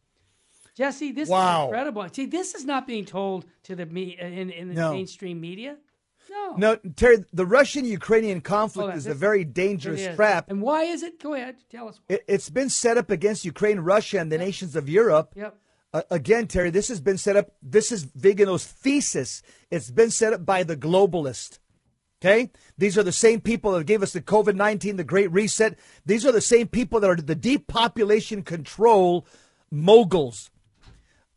Jesse, 0.74 1.12
this 1.12 1.28
Wow. 1.28 1.62
is 1.62 1.64
incredible. 1.66 2.08
See, 2.12 2.26
this 2.26 2.54
is 2.54 2.64
not 2.64 2.86
being 2.86 3.04
told 3.04 3.44
to 3.64 3.76
the 3.76 3.84
me 3.86 4.16
uh, 4.20 4.26
in, 4.26 4.50
in 4.50 4.68
the 4.68 4.74
No. 4.74 4.92
mainstream 4.92 5.40
media. 5.40 5.76
No. 6.30 6.54
no 6.56 6.76
Terry. 6.96 7.24
The 7.32 7.46
Russian-Ukrainian 7.46 8.40
conflict 8.40 8.82
Hold 8.82 8.90
on, 8.92 8.98
is 8.98 9.06
a 9.06 9.14
very 9.14 9.44
dangerous 9.44 10.14
trap. 10.14 10.50
And 10.50 10.62
why 10.62 10.84
is 10.84 11.02
it? 11.02 11.20
Go 11.20 11.34
ahead, 11.34 11.56
tell 11.70 11.88
us. 11.88 12.00
It, 12.08 12.24
it's 12.26 12.50
been 12.50 12.68
set 12.68 12.96
up 12.96 13.10
against 13.10 13.44
Ukraine, 13.44 13.80
Russia, 13.80 14.18
and 14.18 14.30
the 14.30 14.38
nations 14.38 14.76
of 14.76 14.88
Europe. 14.88 15.32
Yep. 15.36 15.56
Uh, 15.94 16.02
again, 16.10 16.46
Terry, 16.46 16.70
this 16.70 16.88
has 16.88 17.00
been 17.00 17.18
set 17.18 17.36
up. 17.36 17.50
This 17.62 17.92
is 17.92 18.04
Vigano's 18.04 18.66
thesis. 18.66 19.42
It's 19.70 19.90
been 19.90 20.10
set 20.10 20.32
up 20.32 20.46
by 20.46 20.62
the 20.62 20.76
globalist. 20.76 21.58
Okay? 22.22 22.50
These 22.78 22.96
are 22.96 23.02
the 23.02 23.12
same 23.12 23.40
people 23.40 23.72
that 23.72 23.84
gave 23.84 24.02
us 24.02 24.12
the 24.12 24.22
COVID 24.22 24.54
19, 24.54 24.96
the 24.96 25.04
Great 25.04 25.30
Reset. 25.32 25.78
These 26.06 26.24
are 26.24 26.32
the 26.32 26.40
same 26.40 26.68
people 26.68 27.00
that 27.00 27.10
are 27.10 27.16
the 27.16 27.34
depopulation 27.34 28.42
control 28.42 29.26
moguls. 29.70 30.50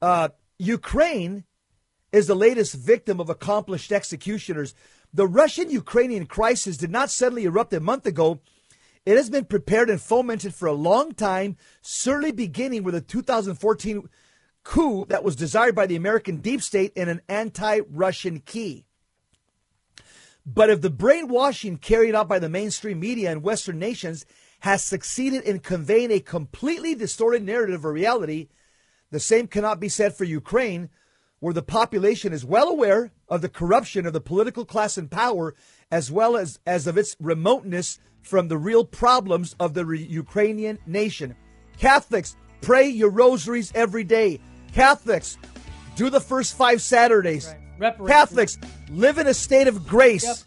Uh, 0.02 0.30
Ukraine 0.58 1.44
is 2.16 2.28
the 2.28 2.36
latest 2.36 2.76
victim 2.76 3.20
of 3.20 3.30
accomplished 3.30 3.92
executioners. 3.92 4.74
The 5.14 5.28
Russian 5.28 5.70
Ukrainian 5.70 6.26
crisis 6.26 6.78
did 6.78 6.90
not 6.90 7.10
suddenly 7.10 7.44
erupt 7.44 7.74
a 7.74 7.80
month 7.80 8.06
ago. 8.06 8.40
It 9.06 9.18
has 9.18 9.30
been 9.30 9.46
prepared 9.46 9.90
and 9.90 10.02
fomented 10.02 10.56
for 10.56 10.68
a 10.68 10.74
long 10.74 11.14
time, 11.14 11.58
certainly 11.82 12.32
beginning 12.32 12.84
with 12.84 12.96
a 12.96 13.02
2014 13.02 14.10
coup 14.64 15.06
that 15.10 15.24
was 15.24 15.36
desired 15.36 15.76
by 15.76 15.88
the 15.88 15.98
American 15.98 16.38
deep 16.38 16.62
state 16.62 16.94
in 16.96 17.10
an 17.10 17.22
anti 17.28 17.82
Russian 17.92 18.40
key. 18.40 18.86
But 20.46 20.70
if 20.70 20.82
the 20.82 20.90
brainwashing 20.90 21.78
carried 21.78 22.16
out 22.16 22.30
by 22.30 22.40
the 22.40 22.50
mainstream 22.50 23.00
media 23.00 23.32
in 23.32 23.42
Western 23.42 23.78
nations 23.78 24.26
has 24.60 24.84
succeeded 24.84 25.44
in 25.44 25.60
conveying 25.60 26.12
a 26.12 26.20
completely 26.20 26.96
distorted 26.96 27.44
narrative 27.44 27.84
of 27.84 27.92
reality, 27.92 28.48
the 29.12 29.20
same 29.20 29.48
cannot 29.48 29.80
be 29.80 29.90
said 29.90 30.16
for 30.16 30.24
Ukraine, 30.24 30.90
where 31.40 31.54
the 31.54 31.62
population 31.62 32.34
is 32.34 32.46
well 32.46 32.70
aware 32.70 33.12
of 33.30 33.42
the 33.42 33.50
corruption 33.50 34.06
of 34.06 34.14
the 34.14 34.22
political 34.22 34.66
class 34.66 34.98
in 34.98 35.08
power, 35.08 35.54
as 35.92 36.12
well 36.12 36.38
as, 36.38 36.60
as 36.66 36.88
of 36.88 36.98
its 36.98 37.16
remoteness 37.20 38.00
from 38.22 38.48
the 38.48 38.58
real 38.58 38.84
problems 38.84 39.56
of 39.60 39.74
the 39.74 39.86
re- 39.86 40.02
Ukrainian 40.02 40.80
nation. 40.86 41.36
Catholics, 41.78 42.36
pray 42.62 42.88
your 42.88 43.10
rosaries 43.10 43.72
every 43.76 44.04
day. 44.04 44.40
Catholics, 44.74 45.38
do 45.96 46.10
the 46.10 46.20
first 46.20 46.58
five 46.58 46.82
Saturdays. 46.82 47.54
Right. 47.78 47.96
Catholics, 48.08 48.58
live 48.90 49.18
in 49.18 49.28
a 49.28 49.34
state 49.34 49.68
of 49.68 49.86
grace. 49.88 50.24
Yep. 50.24 50.38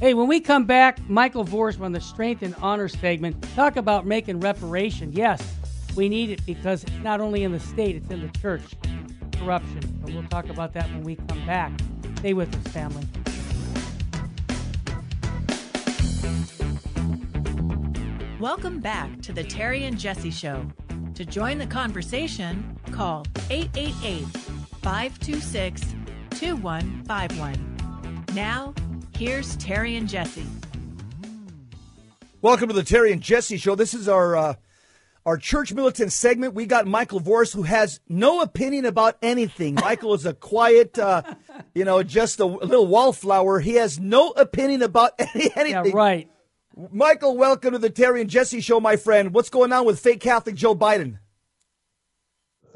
Hey, 0.00 0.14
when 0.14 0.28
we 0.28 0.40
come 0.40 0.66
back, 0.66 0.98
Michael 1.08 1.44
Vorsman 1.44 1.82
on 1.82 1.92
the 1.92 2.00
Strength 2.00 2.42
and 2.42 2.54
Honor 2.60 2.88
segment, 2.88 3.42
talk 3.54 3.76
about 3.76 4.04
making 4.04 4.40
reparation. 4.40 5.12
Yes, 5.12 5.42
we 5.94 6.08
need 6.08 6.30
it 6.30 6.44
because 6.44 6.84
it's 6.84 6.92
not 7.02 7.20
only 7.20 7.44
in 7.44 7.52
the 7.52 7.60
state, 7.60 7.96
it's 7.96 8.10
in 8.10 8.20
the 8.20 8.38
church. 8.38 8.62
Corruption. 9.38 9.80
But 10.02 10.12
we'll 10.12 10.22
talk 10.24 10.48
about 10.48 10.72
that 10.74 10.88
when 10.90 11.02
we 11.02 11.16
come 11.16 11.44
back. 11.46 11.72
Stay 12.18 12.34
with 12.34 12.54
us, 12.54 12.72
family. 12.72 13.06
Welcome 18.40 18.80
back 18.80 19.22
to 19.22 19.32
the 19.32 19.42
Terry 19.42 19.84
and 19.84 19.98
Jesse 19.98 20.30
Show. 20.30 20.66
To 21.14 21.24
join 21.24 21.58
the 21.58 21.66
conversation, 21.66 22.78
call 22.92 23.24
888 23.48 24.26
526 24.82 25.94
2151. 26.30 28.26
Now, 28.34 28.74
here's 29.16 29.56
Terry 29.56 29.96
and 29.96 30.06
Jesse. 30.06 30.44
Welcome 32.42 32.68
to 32.68 32.74
the 32.74 32.84
Terry 32.84 33.12
and 33.12 33.22
Jesse 33.22 33.56
Show. 33.56 33.74
This 33.74 33.94
is 33.94 34.08
our 34.08 34.36
uh, 34.36 34.54
our 35.26 35.36
church 35.36 35.74
militant 35.74 36.12
segment. 36.12 36.54
We 36.54 36.64
got 36.66 36.86
Michael 36.86 37.20
Voris, 37.20 37.52
who 37.52 37.64
has 37.64 38.00
no 38.08 38.40
opinion 38.40 38.84
about 38.86 39.18
anything. 39.20 39.74
Michael 39.82 40.14
is 40.14 40.24
a 40.24 40.32
quiet, 40.32 40.98
uh, 40.98 41.22
you 41.74 41.84
know, 41.84 42.02
just 42.02 42.38
a 42.40 42.46
little 42.46 42.86
wallflower. 42.86 43.58
He 43.60 43.74
has 43.74 43.98
no 43.98 44.30
opinion 44.30 44.82
about 44.82 45.12
any, 45.18 45.44
Yeah, 45.46 45.50
anything. 45.56 45.92
right. 45.94 46.30
Michael, 46.92 47.36
welcome 47.36 47.72
to 47.72 47.78
the 47.78 47.90
Terry 47.90 48.20
and 48.20 48.30
Jesse 48.30 48.60
Show, 48.60 48.80
my 48.80 48.96
friend. 48.96 49.34
What's 49.34 49.48
going 49.50 49.72
on 49.72 49.84
with 49.84 49.98
fake 49.98 50.20
Catholic 50.20 50.54
Joe 50.54 50.74
Biden? 50.76 51.18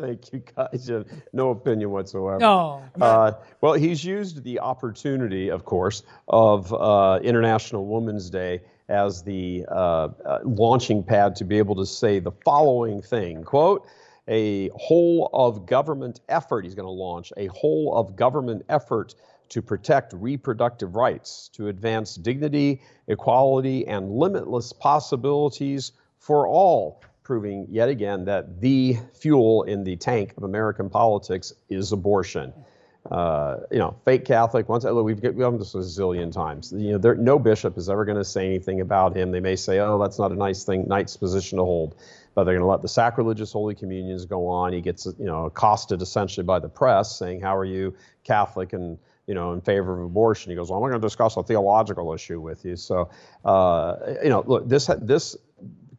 Thank 0.00 0.32
you, 0.32 0.42
guys. 0.56 0.90
Uh, 0.90 1.04
No 1.34 1.50
opinion 1.50 1.90
whatsoever. 1.90 2.38
No. 2.38 2.82
Uh, 2.98 3.32
well, 3.60 3.74
he's 3.74 4.02
used 4.02 4.42
the 4.42 4.60
opportunity, 4.60 5.50
of 5.50 5.66
course, 5.66 6.02
of 6.26 6.72
uh, 6.72 7.20
International 7.22 7.86
Women's 7.86 8.30
Day 8.30 8.62
as 8.90 9.22
the 9.22 9.64
uh, 9.68 10.08
uh, 10.24 10.38
launching 10.44 11.02
pad 11.02 11.36
to 11.36 11.44
be 11.44 11.58
able 11.58 11.76
to 11.76 11.86
say 11.86 12.18
the 12.18 12.32
following 12.44 13.00
thing 13.00 13.44
quote, 13.44 13.86
a 14.28 14.68
whole 14.74 15.30
of 15.32 15.66
government 15.66 16.20
effort. 16.28 16.64
He's 16.64 16.74
going 16.74 16.86
to 16.86 16.90
launch 16.90 17.32
a 17.36 17.46
whole 17.46 17.94
of 17.96 18.16
government 18.16 18.64
effort 18.68 19.14
to 19.50 19.62
protect 19.62 20.12
reproductive 20.12 20.94
rights, 20.94 21.50
to 21.54 21.68
advance 21.68 22.14
dignity, 22.14 22.82
equality, 23.08 23.86
and 23.86 24.10
limitless 24.10 24.72
possibilities 24.72 25.92
for 26.18 26.46
all 26.46 27.02
proving 27.22 27.66
yet 27.68 27.88
again 27.88 28.24
that 28.24 28.60
the 28.60 28.96
fuel 29.14 29.62
in 29.64 29.84
the 29.84 29.96
tank 29.96 30.34
of 30.36 30.42
American 30.42 30.90
politics 30.90 31.52
is 31.68 31.92
abortion. 31.92 32.52
Uh, 33.10 33.60
you 33.70 33.78
know, 33.78 33.96
fake 34.04 34.26
Catholic. 34.26 34.68
Once 34.68 34.84
look, 34.84 35.04
we've 35.04 35.20
done 35.20 35.58
this 35.58 35.74
a 35.74 35.78
zillion 35.78 36.30
times. 36.30 36.72
You 36.76 36.92
know, 36.92 36.98
there, 36.98 37.14
no 37.14 37.38
bishop 37.38 37.78
is 37.78 37.88
ever 37.88 38.04
going 38.04 38.18
to 38.18 38.24
say 38.24 38.44
anything 38.44 38.82
about 38.82 39.16
him. 39.16 39.30
They 39.30 39.40
may 39.40 39.56
say, 39.56 39.78
"Oh, 39.78 39.98
that's 39.98 40.18
not 40.18 40.32
a 40.32 40.34
nice 40.34 40.64
thing, 40.64 40.86
nice 40.86 41.16
position 41.16 41.56
to 41.58 41.64
hold," 41.64 41.94
but 42.34 42.44
they're 42.44 42.54
going 42.54 42.62
to 42.62 42.70
let 42.70 42.82
the 42.82 42.88
sacrilegious 42.88 43.52
Holy 43.52 43.74
Communions 43.74 44.26
go 44.26 44.46
on. 44.46 44.74
He 44.74 44.82
gets, 44.82 45.06
you 45.06 45.24
know, 45.24 45.46
accosted 45.46 46.02
essentially 46.02 46.44
by 46.44 46.58
the 46.58 46.68
press, 46.68 47.18
saying, 47.18 47.40
"How 47.40 47.56
are 47.56 47.64
you, 47.64 47.94
Catholic?" 48.22 48.74
and 48.74 48.98
you 49.26 49.34
know, 49.34 49.52
in 49.52 49.60
favor 49.62 49.98
of 49.98 50.04
abortion. 50.04 50.50
He 50.50 50.56
goes, 50.56 50.68
"Well, 50.68 50.76
I'm 50.76 50.82
not 50.82 50.90
going 50.90 51.00
to 51.00 51.06
discuss 51.06 51.36
a 51.38 51.42
theological 51.42 52.12
issue 52.12 52.38
with 52.40 52.66
you." 52.66 52.76
So, 52.76 53.08
uh, 53.46 53.96
you 54.22 54.28
know, 54.28 54.44
look, 54.46 54.68
this 54.68 54.90
this 55.00 55.36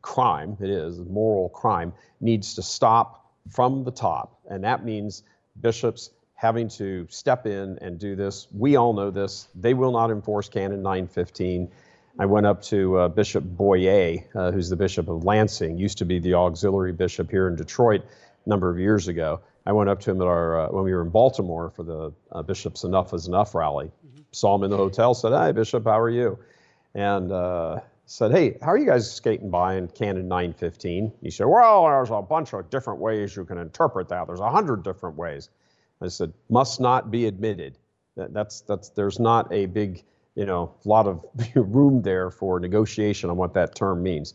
crime, 0.03 0.55
it 0.59 0.69
is 0.69 0.99
moral 0.99 1.49
crime, 1.49 1.93
needs 2.19 2.55
to 2.55 2.61
stop 2.61 3.33
from 3.49 3.83
the 3.83 3.91
top. 3.91 4.39
And 4.49 4.63
that 4.63 4.85
means 4.85 5.23
bishops 5.59 6.11
having 6.41 6.67
to 6.67 7.05
step 7.07 7.45
in 7.45 7.77
and 7.83 7.99
do 7.99 8.15
this. 8.15 8.47
We 8.51 8.75
all 8.75 8.93
know 8.93 9.11
this. 9.11 9.47
They 9.53 9.75
will 9.75 9.91
not 9.91 10.09
enforce 10.09 10.49
Canon 10.49 10.81
915. 10.81 11.69
I 12.17 12.25
went 12.25 12.47
up 12.47 12.63
to 12.63 12.97
uh, 12.97 13.07
Bishop 13.09 13.43
Boyea, 13.43 14.25
uh, 14.33 14.51
who's 14.51 14.67
the 14.67 14.75
Bishop 14.75 15.07
of 15.07 15.23
Lansing, 15.23 15.77
used 15.77 15.99
to 15.99 16.05
be 16.05 16.17
the 16.17 16.33
auxiliary 16.33 16.93
bishop 16.93 17.29
here 17.29 17.47
in 17.47 17.55
Detroit 17.55 18.01
a 18.43 18.49
number 18.49 18.71
of 18.71 18.79
years 18.79 19.07
ago. 19.07 19.39
I 19.67 19.71
went 19.71 19.91
up 19.91 19.99
to 19.99 20.09
him 20.09 20.19
at 20.19 20.25
our 20.25 20.61
uh, 20.61 20.67
when 20.69 20.83
we 20.83 20.95
were 20.95 21.03
in 21.03 21.09
Baltimore 21.09 21.69
for 21.69 21.83
the 21.83 22.11
uh, 22.31 22.41
Bishop's 22.41 22.83
Enough 22.85 23.13
is 23.13 23.27
Enough 23.27 23.53
rally. 23.53 23.91
Saw 24.31 24.55
him 24.55 24.63
in 24.63 24.71
the 24.71 24.77
hotel, 24.77 25.13
said, 25.13 25.33
"Hi, 25.33 25.51
Bishop, 25.51 25.83
how 25.83 25.99
are 25.99 26.09
you?" 26.09 26.39
And 26.95 27.31
uh, 27.31 27.81
said, 28.07 28.31
"Hey, 28.31 28.57
how 28.63 28.69
are 28.69 28.79
you 28.79 28.87
guys 28.87 29.13
skating 29.13 29.51
by 29.51 29.75
in 29.75 29.89
Canon 29.89 30.27
915?" 30.27 31.11
He 31.21 31.29
said, 31.29 31.45
"Well, 31.45 31.83
there's 31.83 32.09
a 32.09 32.23
bunch 32.23 32.51
of 32.53 32.67
different 32.71 32.99
ways 32.99 33.35
you 33.35 33.45
can 33.45 33.59
interpret 33.59 34.09
that. 34.09 34.25
There's 34.25 34.39
a 34.39 34.49
hundred 34.49 34.81
different 34.81 35.17
ways." 35.17 35.51
I 36.01 36.07
said, 36.07 36.33
"Must 36.49 36.79
not 36.79 37.11
be 37.11 37.25
admitted. 37.25 37.77
That, 38.15 38.33
that's 38.33 38.61
that's 38.61 38.89
there's 38.89 39.19
not 39.19 39.51
a 39.51 39.65
big, 39.67 40.03
you 40.35 40.45
know, 40.45 40.73
lot 40.85 41.07
of 41.07 41.23
room 41.55 42.01
there 42.01 42.31
for 42.31 42.59
negotiation 42.59 43.29
on 43.29 43.37
what 43.37 43.53
that 43.53 43.75
term 43.75 44.03
means." 44.03 44.33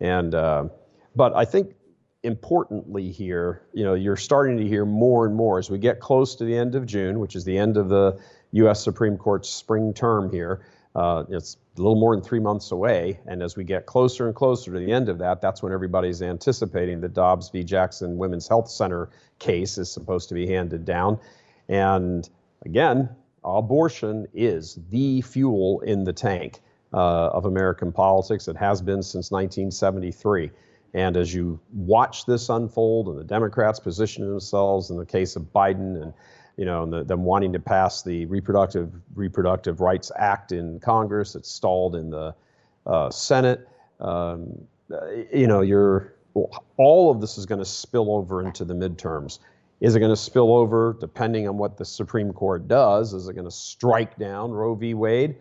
And 0.00 0.34
uh, 0.34 0.68
but 1.16 1.34
I 1.34 1.44
think 1.44 1.74
importantly 2.22 3.10
here, 3.10 3.62
you 3.72 3.84
know, 3.84 3.94
you're 3.94 4.16
starting 4.16 4.56
to 4.58 4.66
hear 4.66 4.84
more 4.84 5.26
and 5.26 5.34
more 5.34 5.58
as 5.58 5.70
we 5.70 5.78
get 5.78 6.00
close 6.00 6.34
to 6.36 6.44
the 6.44 6.56
end 6.56 6.74
of 6.74 6.86
June, 6.86 7.20
which 7.20 7.36
is 7.36 7.44
the 7.44 7.56
end 7.56 7.76
of 7.76 7.88
the 7.88 8.18
U.S. 8.52 8.82
Supreme 8.82 9.16
Court's 9.16 9.48
spring 9.48 9.92
term 9.94 10.30
here. 10.30 10.66
Uh, 10.98 11.22
it's 11.28 11.56
a 11.76 11.80
little 11.80 11.94
more 11.94 12.16
than 12.16 12.24
three 12.24 12.40
months 12.40 12.72
away, 12.72 13.20
and 13.26 13.40
as 13.40 13.56
we 13.56 13.62
get 13.62 13.86
closer 13.86 14.26
and 14.26 14.34
closer 14.34 14.72
to 14.72 14.80
the 14.80 14.90
end 14.90 15.08
of 15.08 15.18
that, 15.18 15.40
that's 15.40 15.62
when 15.62 15.72
everybody's 15.72 16.22
anticipating 16.22 17.00
the 17.00 17.08
Dobbs 17.08 17.50
v. 17.50 17.62
Jackson 17.62 18.18
Women's 18.18 18.48
Health 18.48 18.68
Center 18.68 19.08
case 19.38 19.78
is 19.78 19.88
supposed 19.88 20.28
to 20.30 20.34
be 20.34 20.48
handed 20.48 20.84
down. 20.84 21.20
And 21.68 22.28
again, 22.64 23.10
abortion 23.44 24.26
is 24.34 24.76
the 24.90 25.20
fuel 25.20 25.82
in 25.82 26.02
the 26.02 26.12
tank 26.12 26.58
uh, 26.92 27.28
of 27.28 27.44
American 27.44 27.92
politics. 27.92 28.48
It 28.48 28.56
has 28.56 28.82
been 28.82 29.04
since 29.04 29.30
1973. 29.30 30.50
And 30.94 31.16
as 31.16 31.32
you 31.32 31.60
watch 31.72 32.26
this 32.26 32.48
unfold 32.48 33.06
and 33.06 33.16
the 33.16 33.24
Democrats 33.24 33.78
position 33.78 34.28
themselves 34.28 34.90
in 34.90 34.96
the 34.96 35.06
case 35.06 35.36
of 35.36 35.42
Biden 35.54 36.02
and 36.02 36.12
you 36.58 36.64
know, 36.64 36.82
and 36.82 36.92
the, 36.92 37.04
them 37.04 37.22
wanting 37.22 37.52
to 37.52 37.60
pass 37.60 38.02
the 38.02 38.26
reproductive 38.26 38.92
reproductive 39.14 39.80
rights 39.80 40.10
act 40.16 40.50
in 40.50 40.80
Congress, 40.80 41.36
it's 41.36 41.50
stalled 41.50 41.94
in 41.94 42.10
the 42.10 42.34
uh, 42.84 43.08
Senate. 43.10 43.66
Um, 44.00 44.66
you 45.32 45.46
know, 45.46 45.60
you're 45.60 46.14
all 46.76 47.10
of 47.10 47.20
this 47.20 47.38
is 47.38 47.46
going 47.46 47.60
to 47.60 47.64
spill 47.64 48.12
over 48.12 48.42
into 48.42 48.64
the 48.64 48.74
midterms. 48.74 49.38
Is 49.80 49.94
it 49.94 50.00
going 50.00 50.10
to 50.10 50.16
spill 50.16 50.56
over 50.56 50.96
depending 51.00 51.48
on 51.48 51.56
what 51.56 51.76
the 51.76 51.84
Supreme 51.84 52.32
Court 52.32 52.66
does? 52.66 53.14
Is 53.14 53.28
it 53.28 53.34
going 53.34 53.44
to 53.44 53.50
strike 53.52 54.18
down 54.18 54.50
Roe 54.50 54.74
v. 54.74 54.94
Wade? 54.94 55.36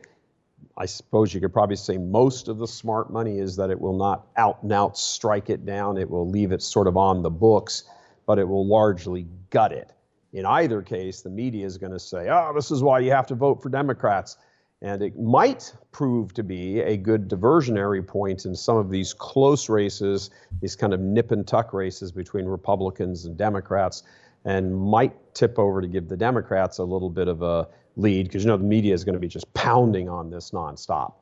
I 0.78 0.86
suppose 0.86 1.34
you 1.34 1.42
could 1.42 1.54
probably 1.54 1.76
say 1.76 1.98
most 1.98 2.48
of 2.48 2.60
the 2.60 2.68
smart 2.68 3.12
money 3.12 3.40
is 3.40 3.56
that 3.56 3.72
it 3.72 3.82
will 3.82 3.98
not 3.98 4.28
out 4.38 4.62
and 4.62 4.72
out 4.72 4.96
strike 4.96 5.50
it 5.50 5.66
down. 5.66 5.98
It 5.98 6.08
will 6.08 6.30
leave 6.30 6.52
it 6.52 6.62
sort 6.62 6.86
of 6.86 6.96
on 6.96 7.24
the 7.24 7.32
books, 7.32 7.84
but 8.28 8.38
it 8.38 8.48
will 8.48 8.68
largely 8.68 9.26
gut 9.50 9.72
it. 9.72 9.92
In 10.34 10.46
either 10.46 10.82
case, 10.82 11.22
the 11.22 11.30
media 11.30 11.66
is 11.66 11.78
going 11.78 11.94
to 11.94 12.00
say, 12.00 12.30
oh, 12.30 12.52
this 12.54 12.70
is 12.72 12.84
why 12.84 13.00
you 13.00 13.12
have 13.12 13.28
to 13.28 13.36
vote 13.36 13.62
for 13.62 13.70
Democrats. 13.70 14.38
And 14.82 15.02
it 15.02 15.18
might 15.18 15.74
prove 15.92 16.34
to 16.36 16.44
be 16.44 16.82
a 16.82 16.98
good 16.98 17.28
diversionary 17.28 18.06
point 18.06 18.46
in 18.46 18.56
some 18.56 18.78
of 18.78 18.92
these 18.92 19.14
close 19.14 19.70
races, 19.70 20.30
these 20.62 20.76
kind 20.76 20.94
of 20.94 21.00
nip 21.00 21.32
and 21.32 21.48
tuck 21.48 21.74
races 21.74 22.12
between 22.12 22.46
Republicans 22.46 23.26
and 23.26 23.36
Democrats, 23.36 24.04
and 24.46 24.76
might 24.76 25.34
tip 25.34 25.58
over 25.58 25.82
to 25.82 25.88
give 25.88 26.10
the 26.10 26.18
Democrats 26.18 26.78
a 26.78 26.84
little 26.84 27.10
bit 27.10 27.28
of 27.28 27.42
a 27.42 27.68
lead 27.96 28.28
because 28.28 28.44
you 28.44 28.50
know 28.50 28.58
the 28.58 28.64
media 28.64 28.94
is 28.94 29.04
going 29.04 29.16
to 29.16 29.20
be 29.20 29.28
just 29.28 29.52
pounding 29.56 30.08
on 30.08 30.30
this 30.30 30.52
nonstop. 30.52 31.14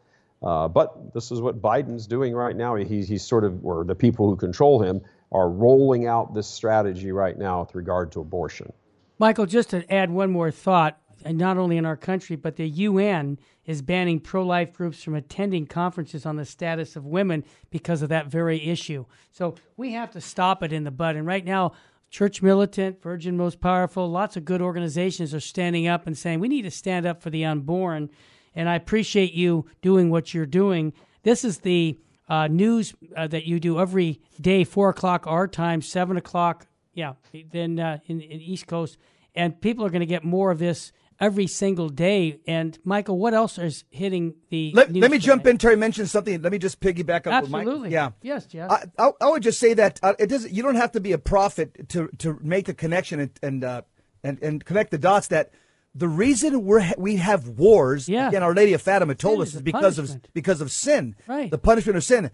Uh, 0.43 0.67
but 0.67 1.13
this 1.13 1.31
is 1.31 1.41
what 1.41 1.61
Biden's 1.61 2.07
doing 2.07 2.33
right 2.33 2.55
now. 2.55 2.75
He's, 2.75 3.07
he's 3.07 3.23
sort 3.23 3.45
of, 3.45 3.65
or 3.65 3.83
the 3.83 3.95
people 3.95 4.29
who 4.29 4.35
control 4.35 4.81
him 4.81 5.01
are 5.31 5.49
rolling 5.49 6.07
out 6.07 6.33
this 6.33 6.47
strategy 6.47 7.11
right 7.11 7.37
now 7.37 7.61
with 7.61 7.73
regard 7.73 8.11
to 8.11 8.19
abortion. 8.19 8.71
Michael, 9.18 9.45
just 9.45 9.70
to 9.70 9.91
add 9.93 10.09
one 10.09 10.32
more 10.32 10.51
thought, 10.51 10.99
and 11.24 11.38
not 11.38 11.57
only 11.57 11.78
in 11.78 11.86
our 11.86 11.95
country, 11.97 12.36
but 12.36 12.55
the 12.55 12.68
UN 12.68 13.39
is 13.66 13.82
banning 13.82 14.20
pro 14.20 14.45
life 14.45 14.74
groups 14.74 15.01
from 15.01 15.16
attending 15.16 15.66
conferences 15.66 16.26
on 16.26 16.36
the 16.36 16.45
status 16.45 16.95
of 16.95 17.05
women 17.05 17.43
because 17.72 18.01
of 18.01 18.09
that 18.09 18.28
very 18.28 18.63
issue. 18.68 19.05
So 19.32 19.55
we 19.76 19.93
have 19.93 20.11
to 20.11 20.22
stop 20.22 20.61
it 20.61 20.72
in 20.72 20.84
the 20.84 20.91
bud. 20.91 21.16
And 21.16 21.26
right 21.26 21.43
now, 21.43 21.74
Church 22.11 22.41
Militant, 22.41 23.01
Virgin 23.01 23.36
Most 23.36 23.59
Powerful, 23.59 24.09
lots 24.09 24.38
of 24.38 24.45
good 24.45 24.61
organizations 24.61 25.34
are 25.34 25.39
standing 25.39 25.88
up 25.88 26.05
and 26.05 26.18
saying 26.18 26.39
we 26.39 26.47
need 26.47 26.61
to 26.61 26.72
stand 26.72 27.05
up 27.05 27.22
for 27.22 27.32
the 27.32 27.43
unborn. 27.43 28.09
And 28.53 28.70
I 28.70 28.76
appreciate 28.76 29.34
you 29.34 29.66
doing 29.82 30.09
what 30.09 30.34
you're 30.34 30.45
doing. 30.45 30.93
This 31.24 31.43
is 31.43 31.59
the 31.59 31.97
uh, 32.30 32.47
news 32.47 32.93
uh, 33.16 33.28
that 33.28 33.45
you 33.45 33.59
do 33.59 33.80
every 33.80 34.22
day, 34.39 34.63
four 34.63 34.89
o'clock 34.89 35.26
our 35.28 35.47
time, 35.47 35.82
seven 35.82 36.18
o'clock, 36.18 36.68
yeah, 36.95 37.13
then 37.51 37.79
uh, 37.79 37.99
in, 38.07 38.21
in 38.21 38.41
East 38.41 38.65
Coast, 38.65 38.97
and 39.35 39.59
people 39.61 39.85
are 39.85 39.89
going 39.89 39.99
to 39.99 40.05
get 40.07 40.23
more 40.23 40.49
of 40.49 40.57
this 40.57 40.91
every 41.19 41.47
single 41.47 41.89
day. 41.89 42.39
And 42.47 42.77
Michael, 42.83 43.19
what 43.19 43.33
else 43.33 43.57
is 43.57 43.83
hitting 43.89 44.35
the? 44.49 44.71
Let, 44.73 44.93
let 44.93 45.11
me 45.11 45.19
jump 45.19 45.45
in. 45.45 45.57
Terry 45.57 45.75
mentioned 45.75 46.09
something. 46.09 46.41
Let 46.41 46.51
me 46.51 46.57
just 46.57 46.79
piggyback 46.79 47.27
up. 47.27 47.33
Absolutely. 47.33 47.91
yeah. 47.91 48.11
Yes, 48.21 48.45
Jeff. 48.45 48.71
I, 48.71 48.85
I, 48.97 49.11
I, 49.21 49.29
would 49.29 49.43
just 49.43 49.59
say 49.59 49.73
that 49.75 49.99
uh, 50.01 50.13
it 50.17 50.27
doesn't. 50.27 50.51
You 50.51 50.63
don't 50.63 50.75
have 50.75 50.93
to 50.93 50.99
be 50.99 51.11
a 51.11 51.17
prophet 51.17 51.89
to 51.89 52.07
to 52.19 52.39
make 52.41 52.65
the 52.65 52.73
connection 52.73 53.19
and 53.19 53.31
and 53.43 53.63
uh, 53.63 53.81
and, 54.23 54.41
and 54.41 54.65
connect 54.65 54.91
the 54.91 54.97
dots 54.97 55.27
that. 55.27 55.51
The 55.97 56.09
reason 56.09 56.65
we 56.65 56.91
we 56.97 57.15
have 57.15 57.47
wars, 57.47 58.09
yeah. 58.09 58.27
again, 58.27 58.43
Our 58.43 58.53
Lady 58.53 58.73
of 58.73 58.81
Fatima 58.81 59.15
told 59.15 59.35
sin 59.35 59.41
us, 59.43 59.47
is, 59.47 59.55
is 59.55 59.61
because 59.61 59.95
punishment. 59.95 60.25
of 60.25 60.33
because 60.33 60.59
of 60.59 60.69
sin, 60.69 61.15
Right. 61.25 61.49
the 61.49 61.57
punishment 61.57 61.95
of 61.95 62.03
sin. 62.03 62.31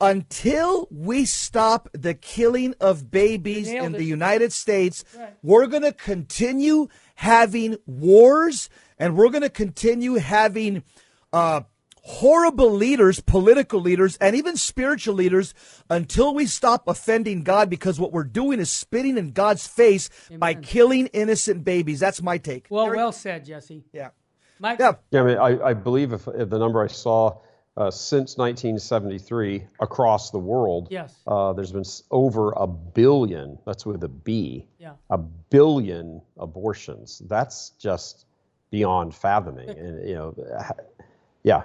Until 0.00 0.88
we 0.90 1.24
stop 1.24 1.88
the 1.92 2.14
killing 2.14 2.74
of 2.80 3.10
babies 3.10 3.68
in 3.68 3.94
it. 3.94 3.98
the 3.98 4.04
United 4.04 4.52
States, 4.52 5.04
Right. 5.16 5.34
we're 5.42 5.66
going 5.66 5.82
to 5.84 5.92
continue 5.92 6.88
having 7.16 7.76
wars 7.86 8.68
and 8.98 9.16
we're 9.16 9.30
going 9.30 9.42
to 9.42 9.48
continue 9.50 10.14
having 10.14 10.82
uh, 11.32 11.60
horrible 12.04 12.72
leaders, 12.72 13.20
political 13.20 13.80
leaders, 13.80 14.16
and 14.16 14.34
even 14.34 14.56
spiritual 14.56 15.14
leaders 15.14 15.54
until 15.88 16.34
we 16.34 16.46
stop 16.46 16.88
offending 16.88 17.42
God 17.44 17.70
because 17.70 18.00
what 18.00 18.12
we're 18.12 18.24
doing 18.24 18.58
is 18.58 18.70
spitting 18.72 19.16
in 19.16 19.30
God's 19.30 19.66
face 19.68 20.10
by 20.36 20.54
killing 20.54 21.06
innocent 21.08 21.62
babies. 21.64 22.00
That's 22.00 22.20
my 22.20 22.38
take. 22.38 22.66
well, 22.70 22.86
Terry? 22.86 22.96
well 22.96 23.12
said, 23.12 23.44
Jesse. 23.44 23.84
yeah. 23.92 24.10
Mike? 24.58 24.78
Yeah. 24.80 24.92
Yeah, 25.12 25.22
I 25.22 25.24
mean, 25.24 25.38
I, 25.38 25.62
I 25.68 25.74
believe 25.74 26.12
if, 26.12 26.26
if 26.28 26.48
the 26.50 26.58
number 26.58 26.82
I 26.82 26.88
saw 26.88 27.38
uh, 27.76 27.90
since 27.90 28.36
1973 28.36 29.64
across 29.80 30.30
the 30.30 30.38
world, 30.38 30.88
Yes. 30.90 31.14
uh, 31.26 31.52
there's 31.54 31.72
been 31.72 31.84
over 32.10 32.52
a 32.52 32.66
billion. 32.66 33.58
That's 33.64 33.86
with 33.86 34.04
a 34.04 34.08
B. 34.08 34.66
Yeah. 34.78 34.92
A 35.10 35.18
billion 35.18 36.20
abortions. 36.38 37.22
That's 37.28 37.70
just 37.78 38.26
beyond 38.70 39.14
fathoming. 39.14 39.70
and 39.70 40.08
you 40.08 40.14
know, 40.14 40.34
yeah, 41.42 41.62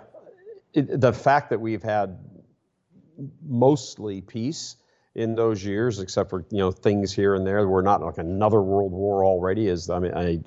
it, 0.73 0.99
the 1.01 1.11
fact 1.13 1.49
that 1.49 1.59
we've 1.59 1.83
had 1.83 2.17
mostly 3.45 4.21
peace 4.21 4.75
in 5.15 5.35
those 5.35 5.63
years, 5.65 5.99
except 5.99 6.29
for 6.29 6.45
you 6.51 6.59
know 6.59 6.71
things 6.71 7.11
here 7.13 7.35
and 7.35 7.45
there. 7.45 7.67
We're 7.67 7.81
not 7.81 8.01
like 8.01 8.17
another 8.17 8.61
world 8.61 8.91
war 8.91 9.25
already. 9.25 9.67
Is 9.67 9.89
I 9.89 9.99
mean, 9.99 10.13
I, 10.13 10.39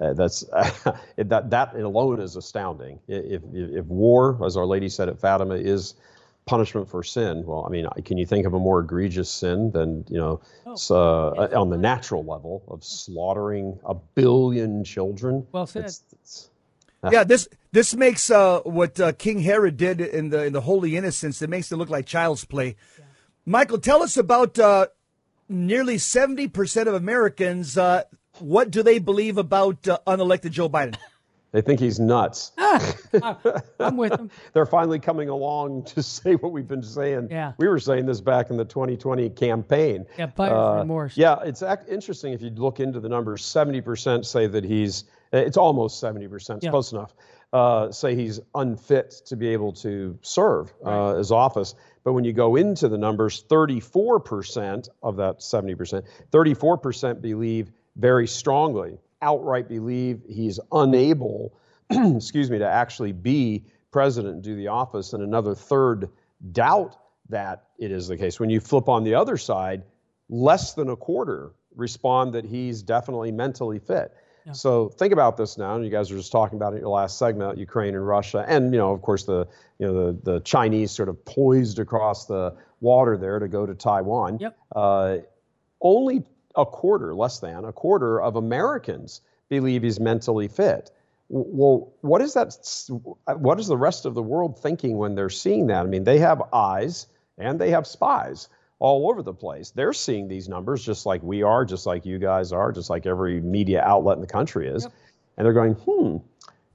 uh, 0.00 0.12
that's 0.12 0.40
that 1.16 1.50
that 1.50 1.74
alone 1.74 2.20
is 2.20 2.36
astounding. 2.36 2.98
If, 3.08 3.42
if 3.52 3.70
if 3.76 3.84
war, 3.86 4.38
as 4.44 4.56
Our 4.56 4.66
Lady 4.66 4.88
said 4.88 5.08
at 5.08 5.18
Fatima, 5.18 5.54
is 5.54 5.94
punishment 6.46 6.88
for 6.88 7.02
sin, 7.04 7.44
well, 7.46 7.64
I 7.66 7.70
mean, 7.70 7.86
can 8.04 8.18
you 8.18 8.26
think 8.26 8.46
of 8.46 8.54
a 8.54 8.58
more 8.58 8.80
egregious 8.80 9.30
sin 9.30 9.70
than 9.70 10.04
you 10.08 10.18
know, 10.18 10.40
s- 10.72 10.90
uh, 10.90 11.30
on 11.54 11.70
the 11.70 11.76
natural 11.76 12.24
level 12.24 12.62
of 12.68 12.82
slaughtering 12.82 13.78
a 13.84 13.94
billion 13.94 14.82
children? 14.84 15.46
Well 15.52 15.66
said. 15.66 15.80
It's- 15.80 16.02
it's- 16.12 16.50
Yeah, 17.12 17.24
this 17.24 17.48
this 17.72 17.94
makes 17.94 18.30
uh, 18.30 18.60
what 18.60 19.00
uh, 19.00 19.12
King 19.12 19.38
Herod 19.40 19.76
did 19.78 20.00
in 20.02 20.28
the 20.30 20.44
in 20.44 20.52
the 20.52 20.60
Holy 20.60 20.96
Innocents. 20.96 21.40
It 21.40 21.48
makes 21.48 21.72
it 21.72 21.76
look 21.76 21.88
like 21.88 22.04
child's 22.06 22.44
play. 22.44 22.76
Michael, 23.46 23.78
tell 23.78 24.02
us 24.02 24.16
about 24.18 24.58
uh, 24.58 24.88
nearly 25.48 25.96
seventy 25.98 26.46
percent 26.46 26.88
of 26.88 26.94
Americans. 26.94 27.78
Uh, 27.78 28.02
what 28.40 28.70
do 28.70 28.82
they 28.82 28.98
believe 28.98 29.38
about 29.38 29.86
uh, 29.88 29.98
unelected 30.06 30.50
Joe 30.50 30.68
Biden? 30.68 30.96
they 31.52 31.60
think 31.62 31.80
he's 31.80 31.98
nuts. 32.00 32.52
I'm 33.80 33.96
with 33.96 34.12
him. 34.12 34.30
They're 34.52 34.66
finally 34.66 34.98
coming 35.00 35.28
along 35.28 35.84
to 35.86 36.02
say 36.02 36.34
what 36.34 36.52
we've 36.52 36.68
been 36.68 36.82
saying. 36.82 37.28
Yeah. 37.30 37.52
We 37.58 37.68
were 37.68 37.78
saying 37.80 38.06
this 38.06 38.20
back 38.20 38.50
in 38.50 38.56
the 38.56 38.64
2020 38.64 39.30
campaign. 39.30 40.06
Yeah, 40.18 40.26
buyer's 40.26 40.80
remorse. 40.80 41.16
Yeah, 41.16 41.38
it's 41.44 41.62
ac- 41.62 41.82
interesting 41.88 42.32
if 42.32 42.42
you 42.42 42.50
look 42.50 42.80
into 42.80 43.00
the 43.00 43.08
numbers. 43.08 43.42
70% 43.42 44.24
say 44.24 44.46
that 44.46 44.64
he's, 44.64 45.04
it's 45.32 45.56
almost 45.56 46.02
70%, 46.02 46.56
it's 46.56 46.64
Yeah. 46.64 46.70
close 46.70 46.92
enough, 46.92 47.14
uh, 47.52 47.90
say 47.90 48.14
he's 48.14 48.38
unfit 48.54 49.10
to 49.26 49.36
be 49.36 49.48
able 49.48 49.72
to 49.72 50.18
serve 50.22 50.72
uh, 50.84 51.16
his 51.16 51.32
office. 51.32 51.74
But 52.04 52.12
when 52.14 52.24
you 52.24 52.32
go 52.32 52.56
into 52.56 52.88
the 52.88 52.96
numbers, 52.96 53.44
34% 53.48 54.88
of 55.02 55.16
that 55.16 55.40
70%, 55.40 56.02
34% 56.32 57.20
believe 57.20 57.72
very 57.96 58.26
strongly, 58.26 58.98
outright 59.22 59.68
believe 59.68 60.22
he's 60.28 60.58
unable, 60.72 61.54
excuse 61.90 62.50
me, 62.50 62.58
to 62.58 62.66
actually 62.66 63.12
be 63.12 63.64
president 63.90 64.34
and 64.34 64.42
do 64.42 64.56
the 64.56 64.68
office, 64.68 65.12
and 65.12 65.22
another 65.22 65.54
third 65.54 66.08
doubt 66.52 66.96
that 67.28 67.64
it 67.78 67.90
is 67.90 68.08
the 68.08 68.16
case. 68.16 68.38
When 68.40 68.50
you 68.50 68.60
flip 68.60 68.88
on 68.88 69.04
the 69.04 69.14
other 69.14 69.36
side, 69.36 69.82
less 70.28 70.74
than 70.74 70.90
a 70.90 70.96
quarter 70.96 71.52
respond 71.74 72.32
that 72.34 72.44
he's 72.44 72.82
definitely 72.82 73.32
mentally 73.32 73.78
fit. 73.78 74.12
So 74.52 74.88
think 74.88 75.12
about 75.12 75.36
this 75.36 75.58
now. 75.58 75.76
And 75.76 75.84
you 75.84 75.90
guys 75.90 76.10
were 76.10 76.16
just 76.16 76.32
talking 76.32 76.56
about 76.56 76.72
it 76.72 76.76
in 76.76 76.82
your 76.82 76.90
last 76.90 77.18
segment, 77.18 77.58
Ukraine 77.58 77.94
and 77.94 78.06
Russia, 78.06 78.44
and 78.48 78.72
you 78.72 78.78
know, 78.78 78.92
of 78.92 79.02
course, 79.02 79.24
the 79.24 79.46
you 79.78 79.86
know 79.86 80.12
the 80.12 80.32
the 80.32 80.40
Chinese 80.40 80.90
sort 80.90 81.08
of 81.08 81.24
poised 81.24 81.78
across 81.78 82.26
the 82.26 82.56
water 82.80 83.16
there 83.16 83.38
to 83.38 83.48
go 83.48 83.66
to 83.66 83.74
Taiwan. 83.74 84.38
Yep. 84.40 84.58
Uh, 84.74 85.18
only 85.80 86.24
a 86.56 86.66
quarter, 86.66 87.14
less 87.14 87.38
than 87.40 87.64
a 87.64 87.72
quarter 87.72 88.20
of 88.20 88.36
Americans 88.36 89.20
believe 89.48 89.82
he's 89.82 90.00
mentally 90.00 90.48
fit. 90.48 90.90
Well, 91.28 91.92
what 92.00 92.20
is 92.20 92.34
that? 92.34 92.56
What 93.36 93.60
is 93.60 93.68
the 93.68 93.76
rest 93.76 94.04
of 94.04 94.14
the 94.14 94.22
world 94.22 94.58
thinking 94.58 94.96
when 94.98 95.14
they're 95.14 95.30
seeing 95.30 95.68
that? 95.68 95.86
I 95.86 95.88
mean, 95.88 96.04
they 96.04 96.18
have 96.18 96.42
eyes 96.52 97.06
and 97.38 97.60
they 97.60 97.70
have 97.70 97.86
spies. 97.86 98.48
all 98.80 99.10
over 99.10 99.22
the 99.22 99.32
place. 99.32 99.70
They're 99.70 99.92
seeing 99.92 100.26
these 100.26 100.48
numbers 100.48 100.84
just 100.84 101.06
like 101.06 101.22
we 101.22 101.42
are, 101.42 101.64
just 101.64 101.86
like 101.86 102.04
you 102.04 102.18
guys 102.18 102.50
are, 102.50 102.72
just 102.72 102.90
like 102.90 103.06
every 103.06 103.40
media 103.40 103.82
outlet 103.82 104.16
in 104.16 104.22
the 104.22 104.26
country 104.26 104.68
is. 104.68 104.84
Yep. 104.84 104.92
And 105.36 105.46
they're 105.46 105.52
going, 105.52 105.74
hmm. 105.74 106.16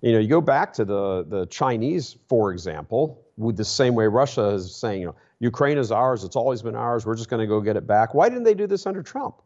You 0.01 0.13
know, 0.13 0.19
you 0.19 0.27
go 0.27 0.41
back 0.41 0.71
to 0.73 0.85
the, 0.85 1.25
the 1.27 1.47
Chinese, 1.47 2.15
for 2.29 2.51
example, 2.51 3.23
with 3.37 3.57
the 3.57 3.65
same 3.65 3.95
way 3.95 4.05
Russia 4.05 4.49
is 4.49 4.75
saying, 4.75 5.01
you 5.01 5.07
know, 5.07 5.15
Ukraine 5.39 5.79
is 5.79 5.91
ours, 5.91 6.23
it's 6.23 6.35
always 6.35 6.61
been 6.61 6.75
ours, 6.75 7.05
we're 7.05 7.15
just 7.15 7.29
going 7.29 7.39
to 7.39 7.47
go 7.47 7.59
get 7.59 7.75
it 7.75 7.87
back. 7.87 8.13
Why 8.13 8.29
didn't 8.29 8.43
they 8.43 8.53
do 8.53 8.67
this 8.67 8.85
under 8.85 9.01
Trump? 9.01 9.41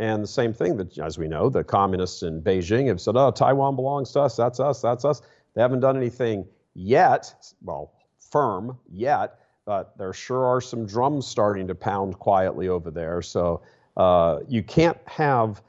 And 0.00 0.22
the 0.22 0.28
same 0.28 0.54
thing 0.54 0.78
that, 0.78 0.96
as 0.98 1.18
we 1.18 1.28
know, 1.28 1.50
the 1.50 1.62
communists 1.62 2.22
in 2.22 2.40
Beijing 2.40 2.88
have 2.88 3.02
said, 3.02 3.16
oh, 3.16 3.30
Taiwan 3.30 3.76
belongs 3.76 4.12
to 4.12 4.20
us, 4.20 4.34
that's 4.34 4.58
us, 4.58 4.80
that's 4.80 5.04
us. 5.04 5.20
They 5.54 5.60
haven't 5.60 5.80
done 5.80 5.94
anything 5.94 6.46
yet, 6.72 7.34
well, 7.62 7.92
firm 8.32 8.78
yet, 8.90 9.40
but 9.66 9.98
there 9.98 10.14
sure 10.14 10.46
are 10.46 10.62
some 10.62 10.86
drums 10.86 11.26
starting 11.26 11.68
to 11.68 11.74
pound 11.74 12.18
quietly 12.18 12.68
over 12.68 12.90
there. 12.90 13.20
So 13.20 13.60
uh, 13.98 14.38
you 14.48 14.62
can't 14.62 14.96
have 15.04 15.60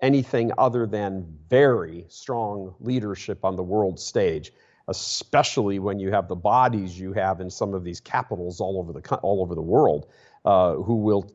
anything 0.00 0.50
other 0.56 0.86
than 0.86 1.26
very 1.50 2.06
strong 2.08 2.74
leadership 2.80 3.44
on 3.44 3.54
the 3.54 3.62
world 3.62 4.00
stage, 4.00 4.50
especially 4.88 5.78
when 5.78 5.98
you 5.98 6.10
have 6.10 6.26
the 6.28 6.34
bodies 6.34 6.98
you 6.98 7.12
have 7.12 7.42
in 7.42 7.50
some 7.50 7.74
of 7.74 7.84
these 7.84 8.00
capitals 8.00 8.62
all 8.62 8.78
over 8.78 8.98
the 8.98 9.16
all 9.16 9.42
over 9.42 9.54
the 9.54 9.62
world, 9.62 10.06
uh, 10.46 10.74
who 10.76 10.96
will 10.96 11.30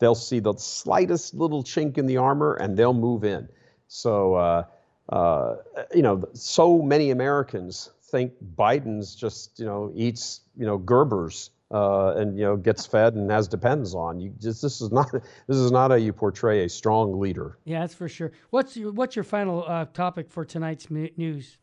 they'll 0.00 0.14
see 0.14 0.40
the 0.40 0.54
slightest 0.54 1.34
little 1.34 1.62
chink 1.62 1.98
in 1.98 2.06
the 2.06 2.16
armor 2.16 2.54
and 2.54 2.76
they'll 2.76 2.94
move 2.94 3.24
in. 3.24 3.48
So. 3.88 4.34
Uh, 4.34 4.64
uh, 5.10 5.56
you 5.92 6.02
know, 6.02 6.22
so 6.34 6.80
many 6.80 7.10
Americans 7.10 7.90
think 8.12 8.32
Biden's 8.56 9.16
just, 9.16 9.58
you 9.58 9.64
know, 9.64 9.90
eats, 9.92 10.42
you 10.56 10.64
know, 10.64 10.78
Gerbers 10.78 11.50
uh, 11.70 12.14
and 12.16 12.36
you 12.36 12.44
know 12.44 12.56
gets 12.56 12.84
fed 12.84 13.14
and 13.14 13.30
has 13.30 13.46
depends 13.46 13.94
on. 13.94 14.20
You 14.20 14.34
just 14.38 14.62
this 14.62 14.80
is 14.80 14.90
not 14.90 15.12
this 15.12 15.56
is 15.56 15.70
not 15.70 15.90
how 15.90 15.96
you 15.96 16.12
portray 16.12 16.64
a 16.64 16.68
strong 16.68 17.20
leader. 17.20 17.58
Yeah, 17.64 17.80
that's 17.80 17.94
for 17.94 18.08
sure. 18.08 18.32
What's 18.50 18.76
your 18.76 18.92
what's 18.92 19.16
your 19.16 19.24
final 19.24 19.64
uh, 19.66 19.86
topic 19.86 20.30
for 20.30 20.44
tonight's 20.44 20.90
news? 20.90 21.58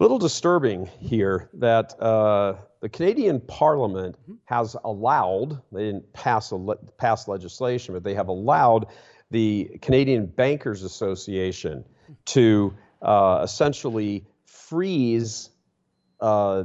A 0.00 0.02
little 0.02 0.18
disturbing 0.18 0.86
here 0.98 1.48
that 1.54 2.00
uh, 2.00 2.54
the 2.80 2.88
Canadian 2.88 3.40
Parliament 3.40 4.16
mm-hmm. 4.22 4.34
has 4.46 4.74
allowed 4.82 5.62
they 5.70 5.84
didn't 5.84 6.12
pass 6.12 6.50
a 6.50 6.56
le- 6.56 6.76
pass 6.98 7.28
legislation, 7.28 7.94
but 7.94 8.02
they 8.02 8.14
have 8.14 8.26
allowed 8.26 8.86
the 9.30 9.78
Canadian 9.82 10.26
Bankers 10.26 10.82
Association 10.82 11.84
to 12.26 12.74
uh, 13.02 13.40
essentially 13.44 14.26
freeze 14.46 15.50
uh, 16.20 16.64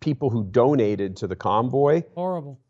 people 0.00 0.28
who 0.28 0.44
donated 0.44 1.16
to 1.16 1.26
the 1.26 1.36
convoy. 1.36 2.02
Horrible. 2.14 2.60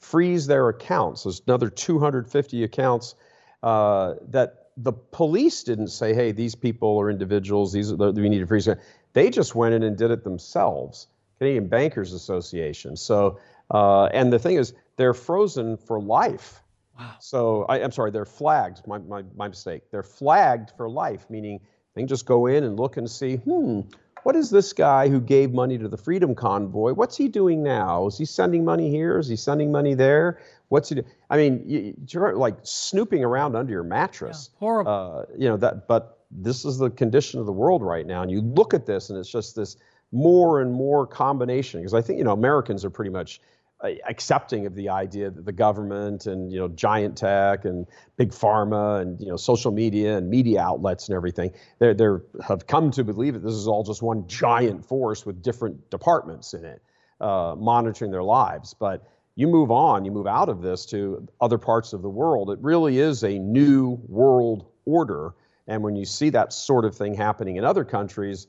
Freeze 0.00 0.48
their 0.48 0.68
accounts. 0.68 1.22
There's 1.22 1.42
another 1.46 1.70
250 1.70 2.64
accounts 2.64 3.14
uh, 3.62 4.14
that 4.30 4.70
the 4.76 4.92
police 4.92 5.62
didn't 5.62 5.88
say, 5.88 6.12
"Hey, 6.12 6.32
these 6.32 6.56
people 6.56 6.98
are 7.00 7.08
individuals. 7.08 7.72
These 7.72 7.92
are 7.92 7.96
the, 7.96 8.12
we 8.12 8.28
need 8.28 8.40
to 8.40 8.46
freeze." 8.46 8.68
They 9.14 9.30
just 9.30 9.54
went 9.54 9.74
in 9.74 9.82
and 9.82 9.96
did 9.96 10.10
it 10.10 10.22
themselves. 10.22 11.06
Canadian 11.38 11.68
Bankers 11.68 12.12
Association. 12.12 12.96
So, 12.96 13.38
uh, 13.70 14.04
and 14.06 14.32
the 14.32 14.38
thing 14.38 14.56
is, 14.56 14.74
they're 14.96 15.14
frozen 15.14 15.76
for 15.76 16.00
life. 16.00 16.62
Wow. 16.98 17.14
So 17.20 17.64
I, 17.68 17.78
am 17.78 17.90
sorry, 17.90 18.10
they're 18.10 18.24
flagged. 18.24 18.86
My, 18.86 18.98
my, 18.98 19.24
my 19.34 19.48
mistake. 19.48 19.82
They're 19.90 20.02
flagged 20.02 20.72
for 20.76 20.88
life, 20.88 21.26
meaning 21.28 21.60
they 21.94 22.02
can 22.02 22.08
just 22.08 22.26
go 22.26 22.46
in 22.46 22.62
and 22.62 22.78
look 22.78 22.96
and 22.96 23.10
see, 23.10 23.36
hmm, 23.36 23.80
what 24.22 24.36
is 24.36 24.50
this 24.50 24.72
guy 24.72 25.08
who 25.08 25.20
gave 25.20 25.52
money 25.52 25.76
to 25.76 25.88
the 25.88 25.96
Freedom 25.96 26.34
Convoy? 26.34 26.92
What's 26.92 27.16
he 27.16 27.28
doing 27.28 27.62
now? 27.62 28.06
Is 28.06 28.16
he 28.16 28.24
sending 28.24 28.64
money 28.64 28.90
here? 28.90 29.18
Is 29.18 29.28
he 29.28 29.36
sending 29.36 29.70
money 29.70 29.94
there? 29.94 30.40
What's 30.68 30.88
he? 30.88 30.96
Do? 30.96 31.04
I 31.28 31.36
mean, 31.36 31.62
you, 31.66 32.20
are 32.20 32.34
like 32.34 32.56
snooping 32.62 33.22
around 33.22 33.54
under 33.54 33.72
your 33.72 33.82
mattress. 33.82 34.50
Yeah, 34.52 34.58
horrible. 34.60 34.92
Uh, 34.92 35.24
you 35.36 35.48
know 35.48 35.58
that, 35.58 35.86
but 35.86 36.23
this 36.30 36.64
is 36.64 36.78
the 36.78 36.90
condition 36.90 37.40
of 37.40 37.46
the 37.46 37.52
world 37.52 37.82
right 37.82 38.06
now, 38.06 38.22
and 38.22 38.30
you 38.30 38.40
look 38.40 38.74
at 38.74 38.86
this, 38.86 39.10
and 39.10 39.18
it's 39.18 39.30
just 39.30 39.56
this 39.56 39.76
more 40.12 40.60
and 40.60 40.72
more 40.72 41.06
combination. 41.06 41.80
Because 41.80 41.94
I 41.94 42.02
think 42.02 42.18
you 42.18 42.24
know 42.24 42.32
Americans 42.32 42.84
are 42.84 42.90
pretty 42.90 43.10
much 43.10 43.40
uh, 43.84 43.90
accepting 44.08 44.66
of 44.66 44.74
the 44.74 44.88
idea 44.88 45.30
that 45.30 45.44
the 45.44 45.52
government 45.52 46.26
and 46.26 46.50
you 46.52 46.58
know 46.58 46.68
giant 46.68 47.18
tech 47.18 47.64
and 47.64 47.86
big 48.16 48.30
pharma 48.30 49.02
and 49.02 49.20
you 49.20 49.26
know 49.26 49.36
social 49.36 49.72
media 49.72 50.16
and 50.16 50.30
media 50.30 50.60
outlets 50.60 51.08
and 51.08 51.16
everything 51.16 51.50
they 51.80 51.92
they 51.92 52.06
have 52.46 52.66
come 52.66 52.90
to 52.90 53.04
believe 53.04 53.34
that 53.34 53.42
this 53.42 53.54
is 53.54 53.66
all 53.66 53.82
just 53.82 54.00
one 54.00 54.26
giant 54.26 54.84
force 54.84 55.26
with 55.26 55.42
different 55.42 55.90
departments 55.90 56.54
in 56.54 56.64
it 56.64 56.82
uh, 57.20 57.54
monitoring 57.58 58.10
their 58.10 58.22
lives. 58.22 58.74
But 58.74 59.06
you 59.34 59.48
move 59.48 59.70
on 59.70 60.04
you 60.04 60.12
move 60.12 60.28
out 60.28 60.48
of 60.48 60.62
this 60.62 60.86
to 60.86 61.26
other 61.40 61.58
parts 61.58 61.92
of 61.92 62.00
the 62.00 62.08
world. 62.08 62.50
It 62.50 62.60
really 62.62 62.98
is 62.98 63.24
a 63.24 63.38
new 63.38 63.98
world 64.08 64.66
order 64.84 65.34
and 65.66 65.82
when 65.82 65.96
you 65.96 66.04
see 66.04 66.30
that 66.30 66.52
sort 66.52 66.84
of 66.84 66.94
thing 66.94 67.14
happening 67.14 67.56
in 67.56 67.64
other 67.64 67.84
countries 67.84 68.46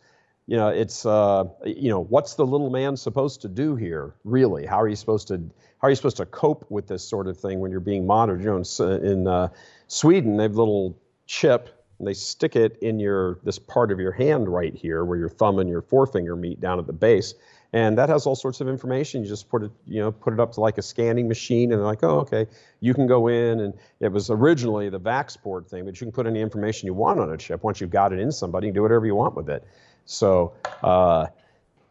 you 0.47 0.57
know, 0.57 0.68
it's 0.68 1.05
uh, 1.05 1.45
you 1.66 1.89
know, 1.89 2.03
what's 2.03 2.36
the 2.36 2.45
little 2.45 2.70
man 2.70 2.95
supposed 2.97 3.41
to 3.41 3.47
do 3.47 3.76
here? 3.76 4.13
Really, 4.24 4.66
how 4.66 4.80
are 4.80 4.88
you 4.88 4.95
supposed 4.95 5.28
to 5.30 5.38
how 5.38 5.88
are 5.88 5.89
you 5.89 5.95
supposed 5.95 6.18
to 6.18 6.26
cope 6.26 6.70
with 6.70 6.88
this 6.88 7.07
sort 7.07 7.28
of 7.28 7.39
thing 7.39 7.59
when 7.59 7.72
you're 7.72 7.80
being 7.80 8.05
monitored? 8.05 8.43
You 8.43 8.49
know, 8.51 8.63
in, 8.88 9.05
in 9.05 9.28
uh, 9.28 9.49
Sweden, 9.88 10.38
they 10.38 10.43
have 10.43 10.55
a 10.55 10.59
little 10.59 10.97
chip 11.26 11.74
and 12.00 12.08
they 12.08 12.14
stick 12.14 12.56
it 12.56 12.78
in 12.82 13.00
your 13.00 13.39
this 13.43 13.60
part 13.60 13.91
of 13.91 14.00
your 14.00 14.12
hand 14.12 14.50
right 14.50 14.74
here, 14.74 15.06
where 15.06 15.18
your 15.18 15.30
thumb 15.30 15.60
and 15.60 15.70
your 15.70 15.82
forefinger 15.82 16.36
meet 16.36 16.60
down 16.60 16.80
at 16.80 16.88
the 16.88 16.93
base, 16.93 17.34
and 17.74 17.98
that 17.98 18.10
has 18.10 18.26
all 18.26 18.36
sorts 18.36 18.62
of 18.62 18.68
information. 18.68 19.24
You 19.24 19.30
just 19.30 19.50
put 19.50 19.64
it, 19.64 19.72
you 19.86 20.00
know, 20.00 20.12
put 20.12 20.34
it 20.34 20.39
up 20.39 20.54
to 20.54 20.62
like 20.62 20.78
a 20.78 20.82
scanning 20.82 21.28
machine, 21.28 21.72
and 21.72 21.80
they're 21.80 21.88
like, 21.88 22.04
oh, 22.04 22.20
okay, 22.20 22.48
you 22.80 22.93
can 22.93 23.08
go 23.08 23.28
in, 23.28 23.60
and 23.60 23.74
it 24.00 24.12
was 24.12 24.30
originally 24.30 24.89
the 24.89 25.00
Vaxport 25.00 25.68
thing, 25.68 25.86
but 25.86 26.00
you 26.00 26.06
can 26.06 26.12
put 26.12 26.28
any 26.28 26.41
information 26.41 26.88
you 26.88 26.93
want 26.93 27.20
on 27.20 27.32
a 27.32 27.38
chip. 27.38 27.64
Once 27.64 27.82
you've 27.82 27.89
got 27.89 28.14
it 28.14 28.20
in 28.20 28.32
somebody, 28.32 28.68
you 28.68 28.72
can 28.72 28.76
do 28.76 28.82
whatever 28.82 29.06
you 29.06 29.16
want 29.16 29.36
with 29.36 29.50
it. 29.50 29.66
So, 30.06 30.54
uh, 30.84 31.28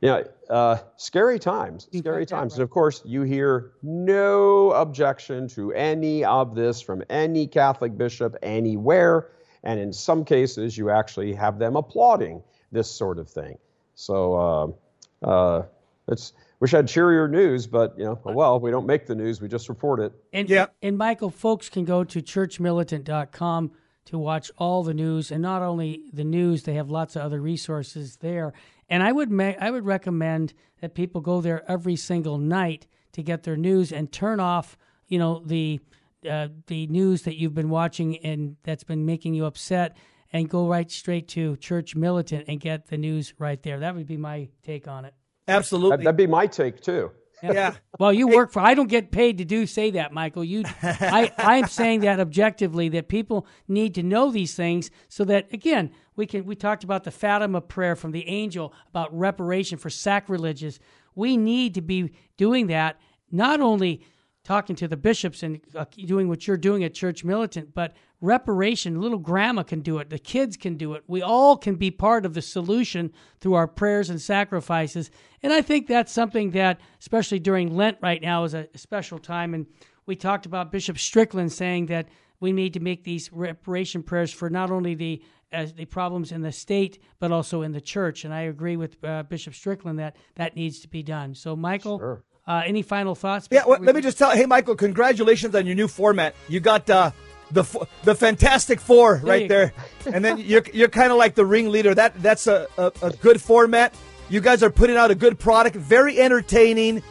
yeah, 0.01 0.23
uh, 0.51 0.79
scary 0.97 1.39
times, 1.39 1.89
scary 1.97 2.27
times. 2.27 2.55
And 2.55 2.63
of 2.63 2.69
course, 2.69 3.01
you 3.07 3.23
hear 3.23 3.73
no 3.83 4.71
objection 4.73 5.49
to 5.49 5.73
any 5.73 6.25
of 6.25 6.55
this 6.55 6.83
from 6.83 7.03
any 7.09 7.47
Catholic 7.47 7.97
bishop 7.97 8.37
anywhere. 8.43 9.31
And 9.65 9.81
in 9.81 9.93
some 9.93 10.25
cases, 10.25 10.79
you 10.79 10.91
actually 10.91 11.33
have 11.33 11.59
them 11.59 11.77
applauding 11.77 12.43
this 12.71 12.91
sort 12.91 13.19
of 13.19 13.29
thing. 13.29 13.59
So, 13.95 14.77
uh, 15.25 15.27
uh, 15.27 15.63
it's 16.09 16.35
wish 16.61 16.75
I 16.75 16.79
had 16.79 16.89
cheerier 16.89 17.29
news, 17.29 17.67
but 17.67 17.99
you 17.99 18.05
know, 18.05 18.21
well, 18.25 18.61
we 18.61 18.71
don't 18.71 18.87
make 18.87 19.07
the 19.07 19.15
news; 19.15 19.41
we 19.41 19.49
just 19.49 19.69
report 19.69 20.01
it. 20.01 20.13
And 20.33 20.49
yeah. 20.49 20.67
And 20.83 20.99
Michael, 20.99 21.31
folks 21.31 21.69
can 21.69 21.85
go 21.85 22.05
to 22.05 22.21
churchmilitant.com 22.21 23.73
to 24.07 24.19
watch 24.19 24.51
all 24.59 24.83
the 24.83 24.93
news, 24.93 25.31
and 25.31 25.41
not 25.41 25.63
only 25.63 26.03
the 26.13 26.25
news, 26.25 26.65
they 26.65 26.75
have 26.75 26.91
lots 26.91 27.17
of 27.17 27.23
other 27.23 27.41
resources 27.41 28.17
there. 28.17 28.53
And 28.89 29.03
I 29.03 29.13
would 29.13 29.31
ma- 29.31 29.55
I 29.59 29.71
would 29.71 29.87
recommend 29.87 30.53
that 30.81 30.95
people 30.95 31.21
go 31.21 31.41
there 31.41 31.69
every 31.71 31.97
single 31.97 32.37
night 32.37 32.87
to 33.13 33.23
get 33.23 33.45
their 33.45 33.57
news 33.57 33.93
and 33.93 34.13
turn 34.13 34.41
off, 34.41 34.77
you 35.07 35.19
know, 35.19 35.43
the 35.45 35.81
uh, 36.29 36.49
the 36.67 36.87
news 36.87 37.23
that 37.23 37.37
you've 37.37 37.55
been 37.55 37.71
watching 37.71 38.17
and 38.19 38.57
that's 38.63 38.85
been 38.85 39.07
making 39.07 39.35
you 39.35 39.45
upset, 39.45 39.97
and 40.33 40.49
go 40.49 40.67
right 40.67 40.91
straight 40.91 41.29
to 41.29 41.57
Church 41.57 41.95
Militant 41.95 42.47
and 42.49 42.61
get 42.61 42.89
the 42.89 42.97
news 42.97 43.35
right 43.39 43.63
there. 43.63 43.81
That 43.81 43.95
would 43.95 44.07
be 44.07 44.17
my 44.17 44.49
take 44.63 44.89
on 44.89 45.05
it. 45.05 45.15
Absolutely, 45.47 46.05
that'd 46.05 46.17
be 46.17 46.27
my 46.27 46.47
take 46.47 46.81
too. 46.81 47.11
Yeah. 47.43 47.75
Well, 47.99 48.13
you 48.13 48.29
work 48.29 48.53
for. 48.53 48.61
I 48.61 48.75
don't 48.75 48.89
get 48.89 49.11
paid 49.11 49.39
to 49.39 49.45
do 49.45 49.67
say 49.67 49.91
that, 49.93 50.13
Michael. 50.13 50.45
You, 50.45 50.63
I, 50.83 51.31
I'm 51.37 51.67
saying 51.67 52.01
that 52.01 52.19
objectively 52.21 52.89
that 52.91 53.09
people 53.09 53.47
need 53.69 53.95
to 53.97 54.03
know 54.03 54.31
these 54.31 54.55
things 54.55 54.91
so 55.09 55.25
that 55.25 55.53
again 55.53 55.91
we 56.17 56.27
can. 56.27 56.47
We 56.47 56.57
talked 56.57 56.85
about 56.85 57.05
the 57.05 57.11
Fatima 57.11 57.61
prayer 57.61 57.97
from 57.97 58.13
the 58.13 58.27
angel 58.27 58.73
about 58.89 59.17
reparation 59.17 59.79
for 59.79 59.91
sacrilegious. 59.91 60.79
We 61.15 61.37
need 61.37 61.75
to 61.75 61.83
be 61.83 62.13
doing 62.37 62.69
that 62.69 62.99
not 63.31 63.61
only 63.61 64.05
talking 64.45 64.77
to 64.77 64.87
the 64.87 64.97
bishops 64.97 65.43
and 65.43 65.61
uh, 65.75 65.87
doing 66.05 66.29
what 66.29 66.47
you're 66.47 66.57
doing 66.57 66.85
at 66.85 66.95
Church 66.95 67.25
Militant, 67.25 67.75
but 67.75 67.95
reparation. 68.21 69.01
Little 69.01 69.19
grandma 69.19 69.63
can 69.63 69.81
do 69.81 69.99
it. 69.99 70.11
The 70.11 70.19
kids 70.19 70.57
can 70.57 70.77
do 70.77 70.95
it. 70.95 71.05
We 71.07 71.23
all 71.23 71.57
can 71.57 71.77
be 71.77 71.91
part 71.91 72.25
of 72.27 72.35
the 72.35 72.43
solution 72.43 73.13
through 73.41 73.55
our 73.55 73.67
prayers 73.67 74.11
and 74.11 74.21
sacrifices. 74.21 75.11
And 75.43 75.53
I 75.53 75.63
think 75.63 75.87
that's 75.87 76.13
something 76.13 76.51
that, 76.53 76.81
especially 77.01 77.39
during 77.39 77.75
Lent 77.75 77.99
right 78.03 78.21
now, 78.21 78.45
is 78.45 78.55
a 78.55 78.69
special 78.77 79.19
time. 79.19 79.55
And 79.55 79.67
we 80.07 80.17
talked 80.17 80.47
about 80.47 80.73
Bishop 80.73 80.99
Strickland 80.99 81.53
saying 81.53 81.87
that 81.87 82.09
we 82.41 82.53
need 82.53 82.75
to 82.75 82.81
make 82.81 83.05
these 83.05 83.33
reparation 83.33 84.03
prayers 84.03 84.33
for 84.33 84.51
not 84.51 84.71
only 84.71 84.95
the 84.95 85.23
as 85.53 85.73
the 85.73 85.85
problems 85.85 86.33
in 86.33 86.43
the 86.43 86.51
state, 86.51 87.01
but 87.21 87.31
also 87.31 87.63
in 87.63 87.71
the 87.71 87.81
church. 87.81 88.25
And 88.25 88.35
I 88.35 88.43
agree 88.43 88.77
with 88.77 89.03
uh, 89.05 89.23
Bishop 89.23 89.55
Strickland 89.55 90.01
that 90.01 90.17
that 90.35 90.57
needs 90.57 90.81
to 90.81 90.89
be 90.89 91.03
done. 91.03 91.35
So, 91.35 91.55
Michael, 91.55 91.99
sure. 91.99 92.25
Uh, 92.47 92.63
any 92.65 92.83
final 92.83 93.15
thoughts? 93.15 93.49
Yeah, 93.51 93.65
well, 93.67 93.81
let 93.81 93.95
me 93.95 94.03
just 94.03 94.19
tell. 94.19 94.31
Hey, 94.31 94.47
Michael, 94.47 94.77
congratulations 94.77 95.55
on 95.55 95.67
your 95.67 95.75
new 95.75 95.89
format. 95.89 96.35
You 96.49 96.61
got 96.61 96.89
uh, 96.91 97.13
the 97.51 97.65
the 98.03 98.15
Fantastic 98.15 98.81
Four 98.81 99.19
there 99.19 99.27
right 99.27 99.49
there, 99.49 99.73
and 100.13 100.25
then 100.25 100.39
you're 100.39 100.65
you're 100.73 100.89
kind 100.89 101.11
of 101.11 101.19
like 101.19 101.35
the 101.35 101.47
ringleader. 101.47 101.95
That 101.95 102.21
that's 102.23 102.47
a, 102.47 102.69
a, 102.77 102.93
a 103.03 103.11
good 103.11 103.41
format. 103.41 103.95
You 104.29 104.41
guys 104.41 104.63
are 104.63 104.71
putting 104.71 104.97
out 104.97 105.11
a 105.11 105.15
good 105.15 105.39
product, 105.39 105.77
very 105.77 106.19
entertaining, 106.21 107.03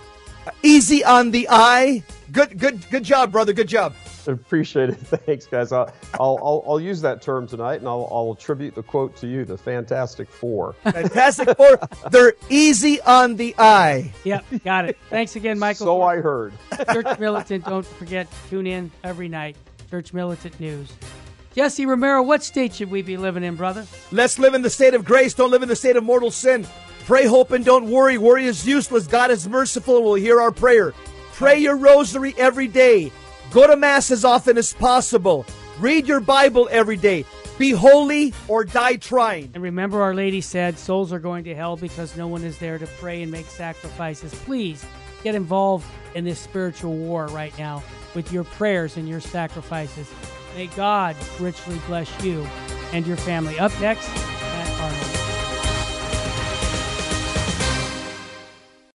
easy 0.64 1.04
on 1.04 1.32
the 1.32 1.48
eye, 1.50 2.04
Good, 2.34 2.58
good, 2.58 2.90
good 2.90 3.04
job, 3.04 3.32
brother. 3.32 3.54
Good 3.54 3.68
job. 3.68 3.94
Appreciate 4.28 4.90
it. 4.90 4.96
Thanks, 4.96 5.46
guys. 5.46 5.72
I'll, 5.72 5.92
I'll, 6.20 6.40
I'll, 6.42 6.64
I'll 6.68 6.80
use 6.80 7.02
that 7.02 7.22
term 7.22 7.48
tonight, 7.48 7.80
and 7.80 7.88
I'll, 7.88 8.08
I'll 8.12 8.32
attribute 8.34 8.76
the 8.76 8.84
quote 8.84 9.16
to 9.18 9.28
you, 9.28 9.46
the 9.46 9.58
Fantastic 9.58 10.30
Four. 10.30 10.74
Fantastic 10.84 11.56
Four. 11.58 11.80
They're 12.12 12.34
easy 12.50 13.02
on 13.02 13.36
the 13.36 13.56
eye. 13.58 14.12
Yep, 14.24 14.46
got 14.64 14.86
it. 14.86 14.98
Thanks 15.10 15.36
again, 15.36 15.60
Michael. 15.60 15.86
So 15.86 16.02
I 16.02 16.18
heard. 16.18 16.54
Church 16.92 17.20
Militant. 17.20 17.66
Don't 17.66 17.86
forget, 17.86 18.28
tune 18.50 18.68
in 18.68 18.92
every 19.04 19.30
night. 19.30 19.56
Church 19.90 20.14
Militant 20.14 20.60
News. 20.60 20.92
Jesse 21.56 21.86
Romero, 21.86 22.24
what 22.24 22.44
state 22.44 22.74
should 22.74 22.90
we 22.90 23.04
be 23.04 23.16
living 23.16 23.44
in, 23.44 23.56
brother? 23.56 23.86
Let's 24.12 24.40
live 24.40 24.56
in 24.56 24.64
the 24.64 24.70
state 24.70 24.96
of 24.96 25.06
grace. 25.06 25.36
Don't 25.36 25.52
live 25.52 25.62
in 25.62 25.70
the 25.70 25.76
state 25.76 25.96
of 25.96 26.04
mortal 26.04 26.32
sin. 26.32 26.66
Pray, 27.06 27.28
hope, 27.28 27.52
and 27.52 27.64
don't 27.64 27.90
worry. 27.90 28.18
Worry 28.18 28.46
is 28.46 28.66
useless. 28.66 29.06
God 29.06 29.30
is 29.30 29.48
merciful 29.48 29.98
and 29.98 30.06
will 30.06 30.16
hear 30.16 30.42
our 30.42 30.52
prayer. 30.52 30.94
Pray 31.34 31.60
your 31.60 31.76
rosary 31.76 32.34
every 32.38 32.68
day. 32.68 33.12
Go 33.54 33.68
to 33.68 33.78
Mass 33.78 34.10
as 34.10 34.26
often 34.26 34.58
as 34.58 34.74
possible. 34.74 35.46
Read 35.80 36.08
your 36.08 36.20
Bible 36.20 36.68
every 36.72 36.98
day. 36.98 37.24
Be 37.60 37.70
holy 37.70 38.34
or 38.48 38.64
die 38.64 38.96
trying. 38.96 39.52
And 39.54 39.62
remember, 39.62 40.02
Our 40.02 40.16
Lady 40.16 40.42
said 40.42 40.80
souls 40.80 41.14
are 41.14 41.20
going 41.20 41.44
to 41.44 41.54
hell 41.54 41.78
because 41.78 42.18
no 42.18 42.28
one 42.28 42.44
is 42.44 42.58
there 42.58 42.80
to 42.80 42.88
pray 43.00 43.22
and 43.22 43.32
make 43.32 43.46
sacrifices. 43.46 44.34
Please 44.34 44.84
get 45.24 45.36
involved 45.36 45.86
in 46.16 46.26
this 46.26 46.40
spiritual 46.40 46.96
war 46.96 47.28
right 47.28 47.56
now 47.60 47.84
with 48.16 48.34
your 48.34 48.44
prayers 48.44 48.98
and 48.98 49.08
your 49.08 49.22
sacrifices. 49.22 50.12
May 50.56 50.66
God 50.68 51.16
richly 51.40 51.80
bless 51.86 52.24
you 52.24 52.48
and 52.92 53.06
your 53.06 53.18
family. 53.18 53.60
Up 53.60 53.72
next, 53.80 54.08
Matt 54.10 54.80
Arnold. 54.80 55.13